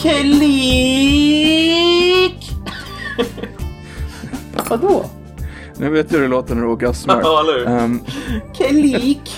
Klik! 0.00 1.60
Vadå? 4.68 5.04
Nu 5.76 5.90
vet 5.90 6.12
jag 6.12 6.18
hur 6.18 6.22
det 6.26 6.30
låter 6.30 6.54
när 6.54 6.62
du 6.62 6.68
orgasmar. 6.68 7.20
Ja, 7.24 7.40
eller 7.40 7.58
hur? 7.58 7.66
Um, 7.84 8.04
Klik! 8.54 9.36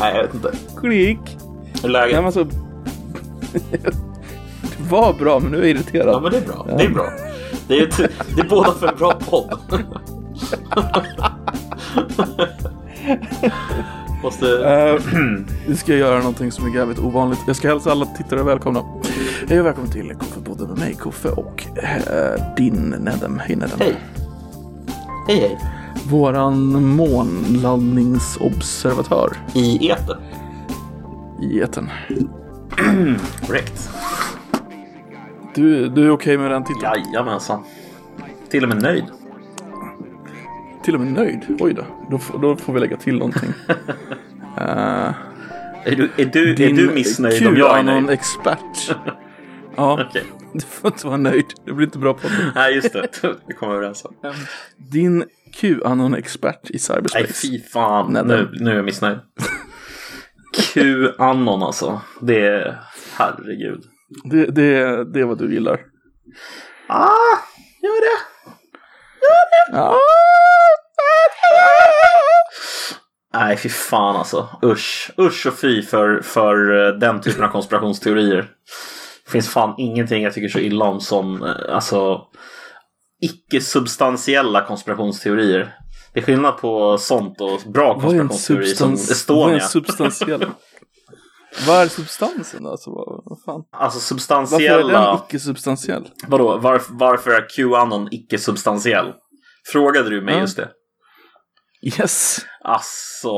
Nej, 0.00 0.14
jag 0.16 0.22
vet 0.22 0.34
inte. 0.34 0.52
klick. 0.80 1.18
Hur 1.82 1.84
är 1.84 1.88
Nej, 1.88 1.90
läget? 1.92 2.16
men 2.16 2.24
alltså... 2.26 2.44
det 3.70 4.90
var 4.90 5.12
bra, 5.12 5.40
men 5.40 5.50
nu 5.52 5.58
är 5.58 5.62
jag 5.62 5.70
irriterad. 5.70 6.08
Ja, 6.14 6.20
men 6.20 6.30
det 6.32 6.38
är 6.38 6.46
bra. 6.46 6.66
Det 6.78 6.84
är 6.84 6.88
bra. 6.90 7.12
Det 7.68 7.78
är, 7.78 7.82
ett, 7.88 7.96
det 8.36 8.40
är 8.40 8.48
båda 8.48 8.72
för 8.72 8.88
en 8.88 8.96
bra 8.96 9.12
podd. 9.12 9.58
Måste... 14.26 14.68
Eh, 14.68 15.00
nu 15.68 15.76
ska 15.76 15.94
göra 15.94 16.18
någonting 16.18 16.52
som 16.52 16.66
är 16.66 16.74
jävligt 16.74 16.98
ovanligt. 16.98 17.38
Jag 17.46 17.56
ska 17.56 17.68
hälsa 17.68 17.90
alla 17.90 18.06
tittare 18.06 18.42
välkomna. 18.42 18.84
Hej 19.48 19.60
och 19.60 19.66
välkommen 19.66 19.90
till 19.90 20.14
Koffepodden 20.14 20.68
med 20.68 20.78
mig, 20.78 20.94
Koffe, 20.94 21.28
och 21.28 21.66
eh, 21.76 22.54
din 22.56 22.94
Nedem. 22.98 23.38
Hej 23.38 23.56
Nedem. 23.56 23.78
Hej. 23.78 23.96
Hej, 25.28 25.40
hej. 25.40 25.58
Våran 26.10 26.84
månlandningsobservatör 26.84 29.36
I 29.54 29.90
etern. 29.90 30.18
i 31.42 31.60
etern. 31.60 31.90
Korrekt. 33.46 33.90
Du, 35.54 35.88
du 35.88 36.06
är 36.06 36.10
okej 36.10 36.38
med 36.38 36.50
den 36.50 36.64
titeln? 36.64 36.82
Jajamensan. 36.82 37.64
Till 38.50 38.62
och 38.62 38.68
med 38.68 38.82
nöjd. 38.82 39.04
Till 40.86 40.94
och 40.94 41.00
med 41.00 41.12
nöjd? 41.12 41.56
Oj 41.60 41.74
då. 41.74 41.84
Då, 42.10 42.18
får- 42.18 42.38
då 42.38 42.56
får 42.56 42.72
vi 42.72 42.80
lägga 42.80 42.96
till 42.96 43.18
någonting. 43.18 43.52
Eh, 44.58 45.12
Är 45.84 45.96
du, 45.96 46.10
är 46.16 46.24
du, 46.24 46.50
är 46.52 46.72
du 46.72 46.90
missnöjd 46.94 47.46
om 47.46 47.56
jag 47.56 47.78
är 47.78 47.82
nöjd? 47.82 48.10
expert. 48.10 48.96
ja, 49.76 50.04
Okej. 50.08 50.22
du 50.52 50.60
får 50.60 50.92
inte 50.92 51.06
vara 51.06 51.16
nöjd. 51.16 51.44
Det 51.64 51.72
blir 51.72 51.86
inte 51.86 51.98
bra 51.98 52.14
på 52.14 52.28
det. 52.28 52.52
Nej, 52.54 52.74
just 52.74 52.92
det. 52.92 53.08
Det 53.46 53.52
kommer 53.52 53.72
vi 53.72 53.76
överens 53.78 54.04
om. 54.04 54.14
Din 54.76 55.24
Qanon-expert 55.52 56.60
i 56.64 56.72
Nej, 56.72 56.78
cyberspace. 56.78 57.32
fy 57.48 57.62
fan. 57.62 58.12
Nej, 58.12 58.22
Nu, 58.24 58.48
nu 58.60 58.70
är 58.70 58.74
jag 58.76 58.84
missnöjd. 58.84 59.18
Q-anon 60.72 61.62
alltså. 61.62 62.00
Det 62.20 62.46
är... 62.46 62.80
Herregud. 63.16 63.82
Det, 64.24 64.44
det, 64.46 65.04
det 65.04 65.20
är 65.20 65.24
vad 65.24 65.38
du 65.38 65.52
gillar. 65.54 65.80
Ah, 66.88 67.08
gör 67.82 68.00
det. 68.00 68.22
Ja. 69.72 69.96
Nej, 73.34 73.56
fy 73.56 73.68
fan 73.68 74.16
alltså. 74.16 74.48
Usch. 74.64 75.10
Usch 75.18 75.46
och 75.46 75.58
fy 75.58 75.82
för, 75.82 76.20
för 76.20 76.86
eh, 76.88 76.92
den 76.98 77.20
typen 77.20 77.44
av 77.44 77.48
konspirationsteorier. 77.48 78.50
Det 79.24 79.30
finns 79.30 79.48
fan 79.48 79.74
ingenting 79.78 80.22
jag 80.22 80.34
tycker 80.34 80.48
så 80.48 80.58
illa 80.58 80.84
om 80.84 81.00
som 81.00 81.42
eh, 81.42 81.74
alltså 81.74 82.20
icke-substantiella 83.22 84.64
konspirationsteorier. 84.66 85.74
Det 86.12 86.20
är 86.20 86.24
skillnad 86.24 86.58
på 86.58 86.98
sånt 86.98 87.40
och 87.40 87.60
bra 87.72 87.94
Vad 88.02 88.16
är 88.16 88.20
en 88.20 88.28
konspirationsteori 88.28 88.74
som 88.74 88.96
substans? 88.96 89.28
Vad 89.28 89.52
är 89.52 89.56
Estonia. 89.56 89.62
en 89.62 89.68
substantiell? 89.68 90.50
vad 91.66 91.82
är 91.82 91.88
substansen? 91.88 92.66
Alltså, 92.66 92.90
vad, 92.90 93.22
vad 93.24 93.38
fan? 93.44 93.62
Alltså 93.72 94.14
Varför 94.14 94.34
är 94.34 94.38
den 94.38 94.46
substantiella... 94.46 95.20
icke-substantiell? 95.28 96.08
Vadå? 96.26 96.58
Varf, 96.58 96.86
varför 96.90 97.30
är 97.30 97.46
Qanon 97.56 98.08
icke-substantiell? 98.10 99.12
Frågade 99.72 100.10
du 100.10 100.22
mig 100.22 100.34
Ja. 100.34 100.40
just 100.40 100.56
det? 100.56 100.68
Yes. 101.82 102.38
Alltså, 102.64 103.30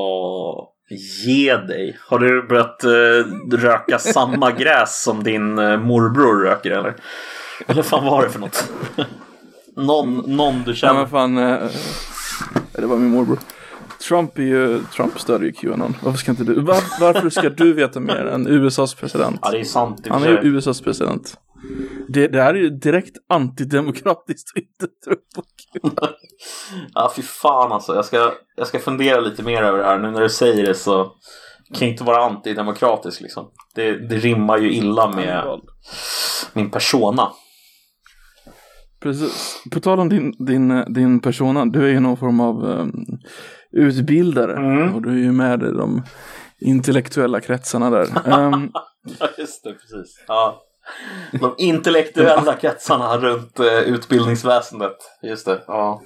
ge 1.20 1.56
dig. 1.56 1.98
Har 2.06 2.18
du 2.18 2.46
börjat 2.48 2.84
eh, 2.84 3.56
röka 3.56 3.98
samma 3.98 4.50
gräs 4.58 5.02
som 5.02 5.22
din 5.24 5.58
eh, 5.58 5.76
morbror 5.80 6.42
röker 6.44 6.70
eller? 6.70 6.94
Eller 7.66 7.82
fan 7.82 8.04
vad 8.04 8.12
var 8.12 8.22
det 8.22 8.30
för 8.30 8.40
något? 8.40 8.70
någon, 9.76 10.36
någon 10.36 10.62
du 10.64 10.70
Ja, 10.70 10.74
känner? 10.74 10.94
men 10.94 11.08
fan. 11.08 11.38
Eh, 11.38 11.58
det 12.72 12.86
var 12.86 12.96
min 12.96 13.10
morbror. 13.10 13.38
Trump 14.08 14.38
är 14.38 14.42
ju, 14.42 14.80
Trump 14.96 15.20
stödjer 15.20 15.46
ju 15.46 15.52
Qanon. 15.52 15.96
Varför 16.02 16.18
ska 16.18 16.30
inte 16.30 16.44
du? 16.44 16.60
Var, 16.60 17.00
varför 17.00 17.30
ska 17.30 17.48
du 17.50 17.72
veta 17.72 18.00
mer 18.00 18.26
än 18.26 18.46
USAs 18.46 18.94
president? 18.94 19.38
Ja, 19.42 19.50
det 19.50 19.60
är 19.60 19.64
sant 19.64 20.06
Han 20.10 20.22
är 20.22 20.28
ju. 20.28 20.38
USAs 20.56 20.80
president. 20.80 21.34
Det, 22.08 22.28
det 22.28 22.42
här 22.42 22.54
är 22.54 22.58
ju 22.58 22.70
direkt 22.70 23.16
antidemokratiskt 23.28 24.50
att 24.56 24.62
inte 24.62 24.86
tro 25.04 25.14
på. 25.34 25.42
Ja, 26.94 27.12
fy 27.16 27.22
fan 27.22 27.72
alltså. 27.72 27.94
Jag 27.94 28.04
ska, 28.04 28.32
jag 28.56 28.66
ska 28.66 28.78
fundera 28.78 29.20
lite 29.20 29.42
mer 29.42 29.62
över 29.62 29.78
det 29.78 29.84
här. 29.84 29.98
Nu 29.98 30.10
när 30.10 30.20
du 30.20 30.28
säger 30.28 30.66
det 30.66 30.74
så 30.74 31.04
kan 31.74 31.80
jag 31.80 31.88
inte 31.88 32.04
vara 32.04 32.24
antidemokratisk 32.24 33.20
liksom. 33.20 33.50
Det, 33.74 34.08
det 34.08 34.16
rimmar 34.16 34.58
ju 34.58 34.72
illa 34.72 35.10
med 35.10 35.60
min 36.52 36.70
persona. 36.70 37.28
Precis. 39.00 39.62
På 39.70 39.80
tal 39.80 40.00
om 40.00 40.08
din, 40.08 40.34
din, 40.46 40.84
din 40.94 41.20
persona, 41.20 41.66
du 41.66 41.84
är 41.84 41.88
ju 41.88 42.00
någon 42.00 42.16
form 42.16 42.40
av 42.40 42.64
um, 42.64 43.06
utbildare. 43.72 44.56
Mm. 44.56 44.94
Och 44.94 45.02
du 45.02 45.10
är 45.10 45.22
ju 45.22 45.32
med 45.32 45.62
i 45.62 45.72
de 45.72 46.02
intellektuella 46.60 47.40
kretsarna 47.40 47.90
där. 47.90 48.06
Ehm, 48.32 48.70
Ja, 49.20 49.28
just 49.38 49.64
det, 49.64 49.72
precis. 49.72 50.24
Ja. 50.26 50.62
De 51.40 51.54
intellektuella 51.58 52.54
kretsarna 52.54 53.18
runt 53.18 53.58
eh, 53.60 53.78
utbildningsväsendet. 53.78 54.96
Just 55.22 55.46
det, 55.46 55.62
ja. 55.66 56.02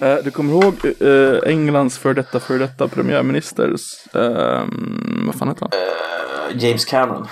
eh, 0.00 0.16
du 0.24 0.30
kommer 0.30 0.52
ihåg 0.52 0.74
eh, 1.00 1.38
Englands 1.50 1.98
för 1.98 2.14
detta 2.14 2.40
för 2.40 2.58
detta 2.58 2.88
premiärministers, 2.88 4.06
ehm, 4.14 5.22
vad 5.26 5.34
fan 5.34 5.48
heter 5.48 5.68
han? 5.70 5.70
James 6.60 6.84
Cameron. 6.84 7.26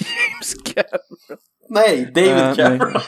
James 0.00 0.54
Cameron. 0.74 1.38
Nej, 1.70 2.12
David 2.14 2.30
Eh, 2.36 2.54
Cameron. 2.54 2.92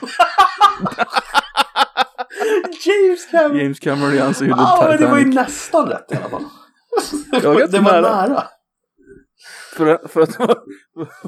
James 2.85 3.27
Cameron. 3.31 3.59
James 3.59 3.79
Cameron 3.81 4.13
är 4.19 4.21
han 4.23 4.35
som 4.35 4.47
gjorde 4.47 4.61
Ja, 4.63 4.87
men 4.89 5.01
det 5.01 5.07
var 5.07 5.19
ju 5.19 5.25
nästan 5.25 5.89
rätt 5.89 6.13
i 6.13 6.15
alla 6.15 6.29
fall. 6.29 6.45
Det 7.71 7.79
var 7.81 8.01
nära. 8.03 8.45
För, 9.77 10.09
för 10.09 10.21
att 10.21 10.39
det 10.39 10.47
var 10.47 10.57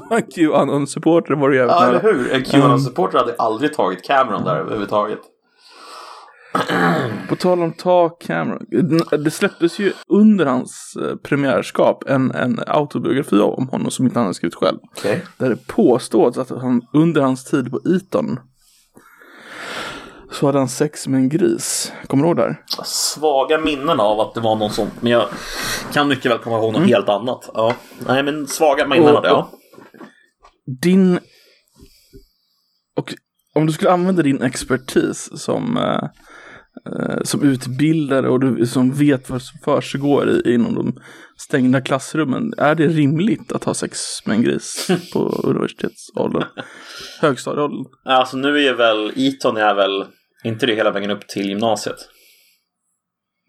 var 0.09 0.17
en 0.17 0.23
Qanon-supporter 0.23 1.35
var 1.35 1.49
det 1.49 1.55
jävligt 1.55 1.75
Ja, 1.79 1.87
eller 1.87 2.01
hur? 2.01 2.31
En 2.31 2.43
Qanon-supporter 2.43 3.17
hade 3.17 3.35
aldrig 3.35 3.73
tagit 3.73 4.03
Cameron 4.03 4.43
där 4.43 4.55
överhuvudtaget. 4.55 5.19
På 7.29 7.35
tal 7.35 7.61
om 7.61 7.73
ta 7.73 8.09
Cameron. 8.09 8.65
Det 9.23 9.31
släpptes 9.31 9.79
ju 9.79 9.93
under 10.07 10.45
hans 10.45 10.97
eh, 11.01 11.15
premiärskap 11.15 12.03
en, 12.07 12.31
en 12.31 12.59
autobiografi 12.67 13.39
om 13.39 13.67
honom 13.67 13.91
som 13.91 14.05
inte 14.05 14.19
han 14.19 14.25
hade 14.25 14.33
skrivit 14.33 14.55
själv. 14.55 14.77
Okej. 14.97 15.25
Där 15.37 15.49
det 15.49 15.67
påstås 15.67 16.37
att 16.37 16.49
han 16.49 16.81
under 16.93 17.21
hans 17.21 17.45
tid 17.45 17.71
på 17.71 17.79
Eton 17.85 18.39
så 20.33 20.45
hade 20.45 20.57
han 20.57 20.69
sex 20.69 21.07
med 21.07 21.19
en 21.19 21.29
gris. 21.29 21.93
Kommer 22.07 22.23
du 22.23 22.27
ihåg 22.29 22.37
det 22.37 22.43
här? 22.43 22.55
Svaga 22.85 23.59
minnen 23.59 23.99
av 23.99 24.19
att 24.19 24.33
det 24.33 24.41
var 24.41 24.55
något 24.55 24.73
sånt. 24.73 24.93
Men 25.01 25.11
jag 25.11 25.27
kan 25.93 26.07
mycket 26.07 26.31
väl 26.31 26.37
komma 26.39 26.57
ihåg 26.57 26.73
något 26.73 26.87
helt 26.87 27.09
annat. 27.09 27.49
Ja. 27.53 27.75
Nej, 28.07 28.23
men 28.23 28.47
svaga 28.47 28.87
minnen 28.87 29.09
Och- 29.09 29.15
av 29.15 29.21
det. 29.21 29.29
Ja. 29.29 29.49
Din... 30.81 31.19
Och 32.97 33.13
om 33.55 33.65
du 33.65 33.73
skulle 33.73 33.91
använda 33.91 34.21
din 34.23 34.41
expertis 34.41 35.29
som, 35.35 35.77
eh, 35.77 36.09
eh, 36.93 37.23
som 37.23 37.43
utbildare 37.43 38.29
och 38.29 38.39
du 38.39 38.65
som 38.67 38.91
vet 38.93 39.29
vad 39.29 39.41
som 39.41 39.59
försiggår 39.59 40.29
i, 40.29 40.53
inom 40.53 40.75
de 40.75 40.95
stängda 41.37 41.81
klassrummen. 41.81 42.53
Är 42.57 42.75
det 42.75 42.87
rimligt 42.87 43.51
att 43.51 43.63
ha 43.63 43.73
sex 43.73 43.99
med 44.25 44.35
en 44.35 44.43
gris 44.43 44.87
på 45.13 45.19
universitetsåldern? 45.43 46.43
Högstadieåldern? 47.21 47.85
Alltså 48.05 48.37
nu 48.37 48.59
är 48.59 48.73
väl 48.73 49.11
Eton 49.15 49.57
är 49.57 49.73
väl 49.75 50.05
inte 50.43 50.65
det 50.65 50.75
hela 50.75 50.91
vägen 50.91 51.11
upp 51.11 51.27
till 51.27 51.49
gymnasiet. 51.49 51.97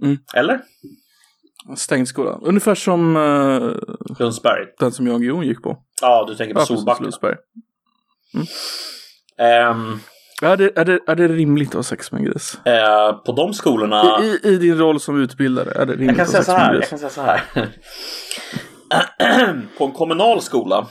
Mm. 0.03 0.19
Eller? 0.35 0.61
Stängd 1.77 2.09
skola. 2.09 2.39
Ungefär 2.43 2.75
som 2.75 3.17
eh, 3.17 4.19
Lundsberg. 4.19 4.67
den 4.79 4.93
som 4.93 5.07
jag 5.07 5.17
och 5.17 5.25
Jon 5.25 5.47
gick 5.47 5.63
på. 5.63 5.79
Ja, 6.01 6.25
du 6.29 6.35
tänker 6.35 6.55
på 6.55 6.61
Ja, 6.61 6.65
Solbacka. 6.67 7.03
Lundsberg. 7.03 7.37
Ehm, 9.39 9.99
Är 10.43 10.57
det, 10.57 10.79
är, 10.79 10.85
det, 10.85 11.01
är 11.07 11.15
det 11.17 11.29
rimligt 11.29 11.69
att 11.69 11.75
ha 11.75 11.83
sex 11.83 12.13
med 12.13 12.19
en 12.19 12.25
gris? 12.25 12.59
eh, 12.65 13.13
på 13.13 13.33
de 13.33 13.55
skolorna... 13.55 14.21
I, 14.25 14.41
I 14.43 14.57
din 14.57 14.79
roll 14.79 15.01
som 15.01 15.23
utbildare, 15.23 15.71
är 15.71 15.87
det 15.87 15.93
rimligt 15.93 16.19
Jag 16.19 16.27
kan 16.31 16.39
att 16.41 16.47
säga 16.47 16.59
ha 16.59 16.73
så 16.73 16.73
sex 16.73 16.73
med 16.73 16.73
en 16.73 16.73
Jag 16.75 16.81
gris? 16.81 16.91
kan 16.91 16.99
säga 16.99 17.11
så 17.11 17.21
här. 19.31 19.63
på 19.79 19.85
en 19.85 19.93
kommunal 19.93 20.43
skola 20.43 20.87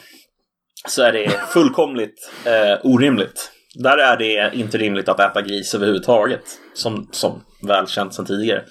så 0.88 1.02
är 1.04 1.12
det 1.12 1.30
fullkomligt 1.54 2.32
eh, 2.46 2.80
orimligt. 2.92 3.52
Där 3.74 3.98
är 3.98 4.18
det 4.18 4.56
inte 4.56 4.78
rimligt 4.78 5.10
att 5.10 5.20
äta 5.20 5.42
gris 5.42 5.76
överhuvudtaget. 5.76 6.44
Som, 6.74 7.10
som 7.12 7.44
välkänt 7.68 8.14
sedan 8.14 8.26
tidigare. 8.26 8.64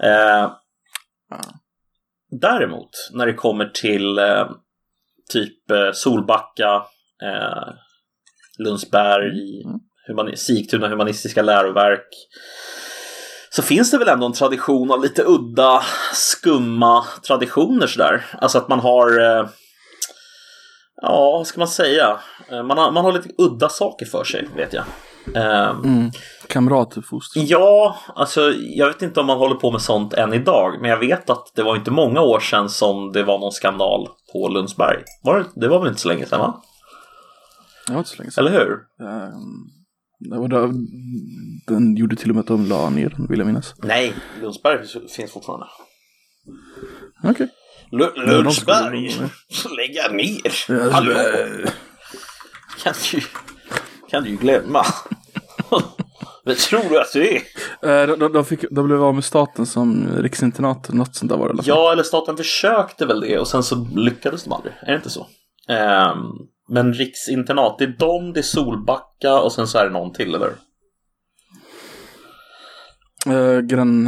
Eh, 0.00 0.50
däremot, 2.40 2.90
när 3.12 3.26
det 3.26 3.34
kommer 3.34 3.64
till 3.64 4.18
eh, 4.18 4.50
typ 5.32 5.70
eh, 5.70 5.92
Solbacka, 5.92 6.74
eh, 7.22 7.72
Lundsberg, 8.58 9.62
humani- 10.08 10.36
Sigtuna 10.36 10.88
humanistiska 10.88 11.42
läroverk. 11.42 12.08
Så 13.50 13.62
finns 13.62 13.90
det 13.90 13.98
väl 13.98 14.08
ändå 14.08 14.26
en 14.26 14.32
tradition 14.32 14.90
av 14.90 15.02
lite 15.02 15.22
udda, 15.26 15.82
skumma 16.12 17.04
traditioner 17.26 17.86
sådär. 17.86 18.24
Alltså 18.40 18.58
att 18.58 18.68
man 18.68 18.80
har 18.80 19.20
eh, 19.20 19.48
Ja, 21.02 21.30
vad 21.38 21.46
ska 21.46 21.58
man 21.60 21.68
säga? 21.68 22.20
Eh, 22.50 22.62
Man 22.62 22.78
har, 22.78 22.90
man 22.92 23.04
har 23.04 23.12
lite 23.12 23.28
udda 23.38 23.68
saker 23.68 24.06
för 24.06 24.24
sig, 24.24 24.48
vet 24.56 24.72
jag. 24.72 24.84
Ehm, 25.34 25.76
Mm. 25.84 26.10
Kamratuppfostran. 26.48 27.46
Ja, 27.46 27.96
alltså 28.14 28.52
jag 28.56 28.86
vet 28.86 29.02
inte 29.02 29.20
om 29.20 29.26
man 29.26 29.38
håller 29.38 29.54
på 29.54 29.70
med 29.70 29.80
sånt 29.82 30.12
än 30.14 30.32
idag, 30.32 30.78
men 30.80 30.90
jag 30.90 30.98
vet 30.98 31.30
att 31.30 31.52
det 31.54 31.62
var 31.62 31.76
inte 31.76 31.90
många 31.90 32.20
år 32.20 32.40
sedan 32.40 32.68
som 32.68 33.12
det 33.12 33.22
var 33.22 33.38
någon 33.38 33.52
skandal 33.52 34.08
på 34.32 34.48
Lundsberg. 34.48 34.96
Var 35.22 35.38
det, 35.38 35.44
det 35.60 35.68
var 35.68 35.78
väl 35.78 35.88
inte 35.88 36.00
så 36.00 36.08
länge 36.08 36.26
sedan, 36.26 36.40
va? 36.40 36.62
Det 37.86 37.92
var 37.92 37.98
inte 37.98 38.10
så 38.10 38.16
länge 38.18 38.30
sedan. 38.30 38.46
Eller 38.46 38.58
hur? 38.58 38.72
Ehm, 39.08 39.40
det 40.30 40.38
var 40.38 40.48
den 41.68 41.96
gjorde 41.96 42.16
till 42.16 42.28
och 42.30 42.34
med 42.36 42.40
att 42.42 42.46
de 42.48 42.66
la 42.66 42.90
ner 42.90 43.08
den, 43.16 43.26
vill 43.26 43.38
jag 43.38 43.46
minnas. 43.46 43.74
Nej, 43.82 44.14
Lundsberg 44.40 44.86
finns 45.16 45.32
fortfarande. 45.32 45.66
Okej. 47.22 47.46
Lu- 47.46 47.50
Lundsberg? 47.98 49.10
Lägga 49.76 50.08
ner? 50.08 50.90
Hallå? 50.90 51.14
Kan 52.82 52.94
du, 53.12 53.20
kan 54.10 54.24
du 54.24 54.36
glömma. 54.36 54.84
Vad 56.44 56.56
tror 56.56 56.88
du 56.90 57.00
att 57.00 57.12
du 57.12 57.28
är? 57.28 57.36
Eh, 57.82 58.06
de, 58.06 58.18
de, 58.18 58.32
de, 58.32 58.44
fick, 58.44 58.64
de 58.70 58.86
blev 58.86 59.02
av 59.04 59.14
med 59.14 59.24
staten 59.24 59.66
som 59.66 60.08
riksinternat, 60.16 60.88
något 60.92 61.16
sånt 61.16 61.30
där 61.30 61.36
var 61.36 61.46
det 61.46 61.50
i 61.50 61.52
alla 61.52 61.62
fall. 61.62 61.68
Ja, 61.68 61.92
eller 61.92 62.02
staten 62.02 62.36
försökte 62.36 63.06
väl 63.06 63.20
det 63.20 63.38
och 63.38 63.48
sen 63.48 63.62
så 63.62 63.88
lyckades 63.96 64.44
de 64.44 64.52
aldrig. 64.52 64.74
Är 64.82 64.90
det 64.90 64.96
inte 64.96 65.10
så? 65.10 65.26
Ehm, 65.68 66.18
men 66.68 66.94
riksinternat, 66.94 67.78
det 67.78 67.84
är 67.84 67.96
de, 67.98 68.32
det 68.32 68.40
är 68.40 68.42
Solbacka 68.42 69.34
och 69.40 69.52
sen 69.52 69.66
så 69.66 69.78
är 69.78 69.84
det 69.84 69.90
någon 69.90 70.12
till, 70.12 70.34
eller? 70.34 70.52
Uh, 73.26 73.60
Grön, 73.60 74.04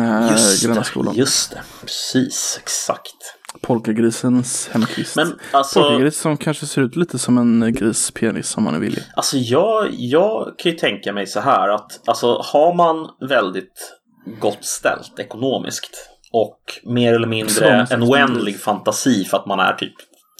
Gröna 0.62 0.85
skolan. 0.85 1.15
just 1.15 1.50
det. 1.50 1.62
Precis, 1.81 2.59
exakt. 2.62 3.37
Polkagrisens 3.61 4.69
hemkvist. 4.73 5.17
Men 5.17 5.38
alltså, 5.50 5.82
Polkagris 5.82 6.20
som 6.20 6.37
kanske 6.37 6.67
ser 6.67 6.82
ut 6.82 6.97
lite 6.97 7.19
som 7.19 7.38
en 7.38 7.73
grispenis 7.75 8.56
om 8.56 8.64
man 8.64 8.75
är 8.75 8.79
villig. 8.79 9.03
alltså 9.17 9.37
jag, 9.37 9.88
jag 9.93 10.55
kan 10.58 10.73
ju 10.73 10.79
tänka 10.79 11.12
mig 11.12 11.26
så 11.26 11.41
här 11.41 11.69
att 11.69 12.08
alltså, 12.08 12.41
har 12.44 12.75
man 12.75 13.08
väldigt 13.29 13.93
gott 14.41 14.64
ställt 14.64 15.19
ekonomiskt 15.19 16.11
och 16.32 16.61
mer 16.85 17.14
eller 17.14 17.29
mindre 17.29 17.87
en 17.91 18.03
oändlig 18.03 18.61
fantasi 18.61 19.25
för 19.25 19.37
att 19.37 19.47
man 19.47 19.61
är 19.61 19.73
typ 19.73 19.94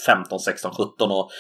15, 0.07 0.41
16, 0.41 0.71
17 0.71 1.11
och 1.11 1.31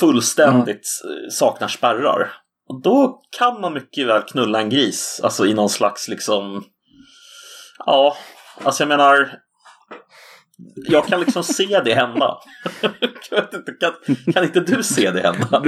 fullständigt 0.00 0.86
eh, 1.04 1.30
saknar 1.30 1.68
spärrar. 1.68 2.32
Och 2.68 2.82
Då 2.82 3.20
kan 3.38 3.60
man 3.60 3.74
mycket 3.74 4.06
väl 4.06 4.22
knulla 4.22 4.60
en 4.60 4.70
gris, 4.70 5.20
alltså 5.22 5.46
i 5.46 5.54
någon 5.54 5.68
slags 5.68 6.08
liksom... 6.08 6.64
Ja, 7.86 8.16
alltså 8.64 8.82
jag 8.82 8.88
menar... 8.88 9.32
Jag 10.74 11.06
kan 11.06 11.20
liksom 11.20 11.42
se 11.42 11.80
det 11.84 11.94
hända. 11.94 12.38
Inte, 13.54 13.72
kan, 13.80 13.92
kan 14.34 14.44
inte 14.44 14.60
du 14.60 14.82
se 14.82 15.10
det 15.10 15.20
hända? 15.20 15.62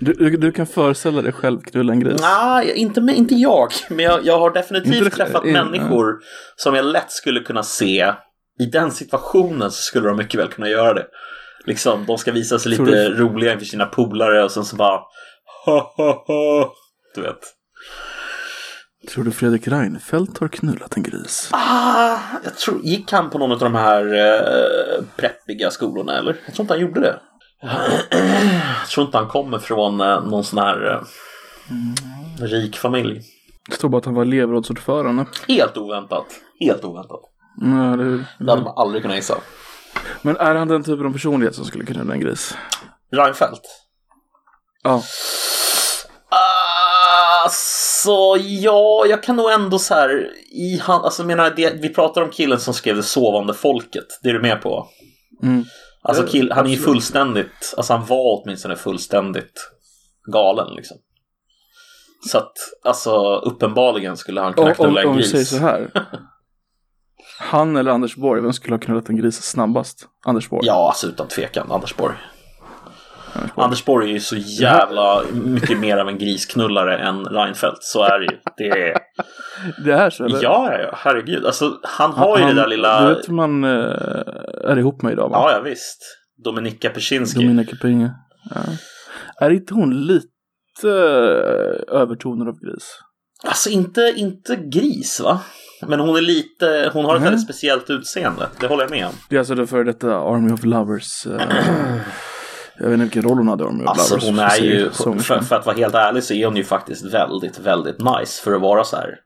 Du, 0.00 0.12
du, 0.12 0.36
du 0.36 0.52
kan 0.52 0.66
föreställa 0.66 1.22
dig 1.22 1.32
själv 1.32 1.60
knulla 1.60 1.92
en 1.92 2.00
gris. 2.00 2.20
Nej, 2.20 2.72
inte, 2.72 3.00
inte 3.00 3.34
jag. 3.34 3.68
Men 3.90 3.98
jag, 4.04 4.24
jag 4.26 4.38
har 4.38 4.50
definitivt 4.50 4.94
Inte 4.94 5.10
träffat 5.10 5.46
eh, 5.46 5.52
människor 5.52 6.18
som 6.56 6.74
jag 6.74 6.84
lätt 6.84 7.10
skulle 7.12 7.40
kunna 7.40 7.62
se. 7.62 8.12
I 8.60 8.66
den 8.66 8.90
situationen 8.90 9.70
så 9.70 9.82
skulle 9.82 10.08
de 10.08 10.16
mycket 10.16 10.40
väl 10.40 10.48
kunna 10.48 10.68
göra 10.68 10.94
det. 10.94 11.06
Liksom, 11.64 12.06
de 12.06 12.18
ska 12.18 12.32
visa 12.32 12.58
sig 12.58 12.70
lite 12.70 12.84
du- 12.84 13.14
roliga 13.14 13.52
inför 13.52 13.66
sina 13.66 13.86
polare 13.86 14.44
och 14.44 14.50
sen 14.50 14.64
så 14.64 14.76
bara... 14.76 15.00
Ha, 15.64 15.94
ha, 15.96 16.24
ha. 16.26 16.72
Du 17.14 17.20
vet. 17.20 17.38
Tror 19.08 19.24
du 19.24 19.30
Fredrik 19.30 19.68
Reinfeldt 19.68 20.38
har 20.38 20.48
knullat 20.48 20.96
en 20.96 21.02
gris? 21.02 21.48
Ah, 21.52 22.18
jag 22.44 22.56
tror, 22.56 22.80
gick 22.82 23.12
han 23.12 23.30
på 23.30 23.38
någon 23.38 23.52
av 23.52 23.58
de 23.58 23.74
här 23.74 24.04
eh, 24.14 25.04
preppiga 25.16 25.70
skolorna 25.70 26.18
eller? 26.18 26.36
Jag 26.46 26.54
tror 26.54 26.64
inte 26.64 26.74
han 26.74 26.80
gjorde 26.80 27.00
det. 27.00 27.20
Jag 28.80 28.88
tror 28.88 29.06
inte 29.06 29.18
han 29.18 29.28
kommer 29.28 29.58
från 29.58 30.00
eh, 30.00 30.24
någon 30.24 30.44
sån 30.44 30.58
här 30.58 30.92
eh, 30.92 32.44
rik 32.44 32.76
familj. 32.76 33.20
Det 33.70 33.74
står 33.74 33.88
bara 33.88 33.98
att 33.98 34.04
han 34.04 34.14
var 34.14 34.22
elevrådsordförande. 34.22 35.26
Helt 35.48 35.76
oväntat. 35.76 36.26
Helt 36.60 36.84
oväntat. 36.84 37.20
Mm, 37.62 37.92
eller 37.92 38.04
hur? 38.04 38.24
Det 38.38 38.50
hade 38.50 38.62
man 38.62 38.74
aldrig 38.76 39.02
kunnat 39.02 39.16
gissa. 39.16 39.34
Men 40.22 40.36
är 40.36 40.54
han 40.54 40.68
den 40.68 40.82
typen 40.82 41.06
av 41.06 41.12
personlighet 41.12 41.54
som 41.54 41.64
skulle 41.64 41.84
knulla 41.84 42.14
en 42.14 42.20
gris? 42.20 42.56
Reinfeldt? 43.12 43.62
Ja. 44.82 45.02
Alltså, 47.44 48.36
ja, 48.40 49.04
jag 49.08 49.22
kan 49.22 49.36
nog 49.36 49.50
ändå 49.50 49.78
så 49.78 49.94
här 49.94 50.30
i 50.50 50.78
han, 50.82 51.04
alltså 51.04 51.24
menar, 51.24 51.52
det, 51.56 51.74
vi 51.82 51.88
pratar 51.88 52.22
om 52.22 52.30
killen 52.30 52.60
som 52.60 52.74
skrev 52.74 52.96
Det 52.96 53.02
sovande 53.02 53.54
folket. 53.54 54.06
Det 54.22 54.28
är 54.28 54.32
du 54.32 54.40
med 54.40 54.62
på? 54.62 54.88
Mm. 55.42 55.64
Alltså 56.02 56.26
kill, 56.26 56.52
han 56.52 56.66
är 56.66 56.70
ju 56.70 56.76
fullständigt, 56.76 57.74
alltså 57.76 57.92
han 57.92 58.06
var 58.06 58.42
åtminstone 58.42 58.76
fullständigt 58.76 59.70
galen 60.32 60.74
liksom. 60.76 60.96
Så 62.30 62.38
att, 62.38 62.52
alltså 62.84 63.36
uppenbarligen 63.36 64.16
skulle 64.16 64.40
han 64.40 64.52
kunna 64.52 64.74
knulla 64.74 65.00
en 65.00 65.08
om 65.08 65.16
vi 65.16 65.22
gris. 65.22 65.30
säger 65.30 65.44
så 65.44 65.58
här. 65.58 65.90
Han 67.38 67.76
eller 67.76 67.90
Anders 67.90 68.16
Borg, 68.16 68.42
vem 68.42 68.52
skulle 68.52 68.74
ha 68.74 68.80
knullat 68.80 69.08
en 69.08 69.16
gris 69.16 69.42
snabbast? 69.42 70.08
Anders 70.26 70.48
Borg. 70.48 70.66
Ja, 70.66 70.88
alltså 70.88 71.06
utan 71.06 71.28
tvekan, 71.28 71.72
Anders 71.72 71.96
Borg. 71.96 72.14
Anders 73.34 73.54
Borg. 73.54 73.64
Anders 73.64 73.84
Borg 73.84 74.08
är 74.10 74.12
ju 74.14 74.20
så 74.20 74.36
jävla 74.36 75.22
mycket 75.32 75.78
mer 75.78 75.96
av 75.96 76.08
en 76.08 76.18
grisknullare 76.18 76.98
än 76.98 77.24
Reinfeldt. 77.24 77.82
Så 77.82 78.02
är 78.02 78.18
det 78.18 78.24
ju. 78.24 78.38
Det 78.56 78.68
är... 78.88 78.96
Det 79.84 79.92
är 79.92 80.10
så 80.10 80.24
eller? 80.24 80.42
Ja, 80.42 80.78
ja, 80.78 80.90
herregud. 80.98 81.46
Alltså, 81.46 81.78
han 81.82 82.10
har 82.12 82.38
ju 82.38 82.44
Han- 82.44 82.54
det 82.54 82.60
där 82.62 82.68
lilla... 82.68 83.08
Du 83.08 83.14
vet 83.14 83.28
hur 83.28 83.34
man 83.34 83.64
eh, 83.64 83.70
är 84.70 84.78
ihop 84.78 85.02
med 85.02 85.12
idag 85.12 85.28
va? 85.28 85.36
Ja, 85.36 85.52
ja, 85.56 85.60
visst. 85.62 85.98
Dominika 86.44 86.90
Persinski. 86.90 87.40
Dominika 87.40 87.76
Pinge. 87.82 88.10
Ja. 88.54 88.60
Är 89.46 89.50
inte 89.50 89.74
hon 89.74 90.06
lite 90.06 90.28
eh, 90.84 91.94
övertonad 92.00 92.48
av 92.48 92.54
gris? 92.54 92.98
Alltså, 93.44 93.70
inte, 93.70 94.12
inte 94.16 94.56
gris, 94.56 95.20
va? 95.20 95.40
Men 95.86 96.00
hon 96.00 96.16
är 96.16 96.20
lite... 96.20 96.90
Hon 96.92 97.04
har 97.04 97.14
ett 97.14 97.20
Nej. 97.20 97.30
väldigt 97.30 97.44
speciellt 97.44 97.90
utseende. 97.90 98.48
Det 98.60 98.66
håller 98.66 98.82
jag 98.82 98.90
med 98.90 99.06
om. 99.06 99.12
Det 99.28 99.34
är 99.36 99.38
alltså 99.38 99.54
det 99.54 99.66
före 99.66 99.84
detta 99.84 100.16
Army 100.16 100.52
of 100.52 100.64
Lovers. 100.64 101.26
eh, 101.26 101.40
jag 102.82 102.88
vet 102.88 102.94
inte 103.00 103.04
vilken 103.04 103.22
roll 103.22 103.38
hon 103.38 103.48
hade 103.48 103.64
of 103.64 103.86
Alltså, 103.86 104.18
hon 104.26 104.38
är 104.38 104.56
ju... 104.56 104.90
För, 104.90 105.40
för 105.40 105.56
att 105.56 105.66
vara 105.66 105.76
helt 105.76 105.94
ärlig 105.94 106.24
så 106.24 106.34
är 106.34 106.46
hon 106.46 106.56
ju 106.56 106.64
faktiskt 106.64 107.04
väldigt, 107.04 107.58
väldigt 107.58 107.98
nice 107.98 108.42
för 108.42 108.52
att 108.52 108.60
vara 108.60 108.84
så 108.84 108.96
här 108.96 109.18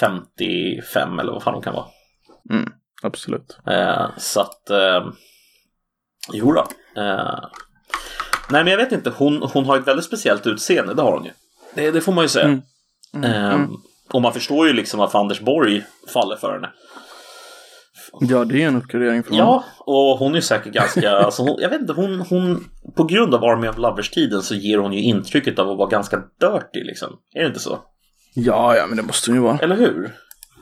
55 0.00 1.18
eller 1.18 1.32
vad 1.32 1.42
fan 1.42 1.54
hon 1.54 1.62
kan 1.62 1.74
vara. 1.74 1.86
Mm, 2.50 2.72
absolut. 3.02 3.58
Eh, 3.66 4.06
så 4.18 4.40
att... 4.40 4.70
Eh, 4.70 5.06
jo 6.32 6.52
då. 6.52 6.66
Eh, 7.02 7.38
nej 8.50 8.64
men 8.64 8.66
jag 8.66 8.76
vet 8.76 8.92
inte. 8.92 9.12
Hon, 9.16 9.42
hon 9.52 9.64
har 9.64 9.78
ett 9.78 9.86
väldigt 9.86 10.04
speciellt 10.06 10.46
utseende. 10.46 10.94
Det 10.94 11.02
har 11.02 11.12
hon 11.12 11.24
ju. 11.24 11.30
Det, 11.74 11.90
det 11.90 12.00
får 12.00 12.12
man 12.12 12.24
ju 12.24 12.28
säga. 12.28 12.60
Mm. 13.14 13.24
Eh, 13.24 13.68
Och 14.12 14.22
man 14.22 14.32
förstår 14.32 14.66
ju 14.66 14.72
liksom 14.72 15.00
varför 15.00 15.18
Anders 15.18 15.40
Borg 15.40 15.84
faller 16.12 16.36
för 16.36 16.52
henne. 16.52 16.70
Ja, 18.20 18.44
det 18.44 18.62
är 18.62 18.68
en 18.68 18.76
uppgradering 18.76 19.22
från 19.22 19.36
Ja, 19.36 19.64
och 19.78 20.18
hon 20.18 20.34
är 20.34 20.40
säkert 20.40 20.72
ganska... 20.72 21.10
alltså 21.24 21.42
hon, 21.42 21.56
jag 21.58 21.70
vet 21.70 21.80
inte, 21.80 21.92
hon, 21.92 22.20
hon... 22.20 22.64
På 22.96 23.04
grund 23.04 23.34
av 23.34 23.44
Army 23.44 23.68
of 23.68 23.78
Lovers-tiden 23.78 24.42
så 24.42 24.54
ger 24.54 24.78
hon 24.78 24.92
ju 24.92 25.02
intrycket 25.02 25.58
av 25.58 25.70
att 25.70 25.78
vara 25.78 25.88
ganska 25.88 26.16
dirty 26.16 26.84
liksom. 26.84 27.08
Är 27.34 27.40
det 27.40 27.46
inte 27.46 27.60
så? 27.60 27.78
ja, 28.36 28.76
ja, 28.76 28.86
men 28.86 28.96
det 28.96 29.02
måste 29.02 29.30
hon 29.30 29.36
ju 29.36 29.42
vara. 29.42 29.58
Eller 29.58 29.76
hur? 29.76 30.14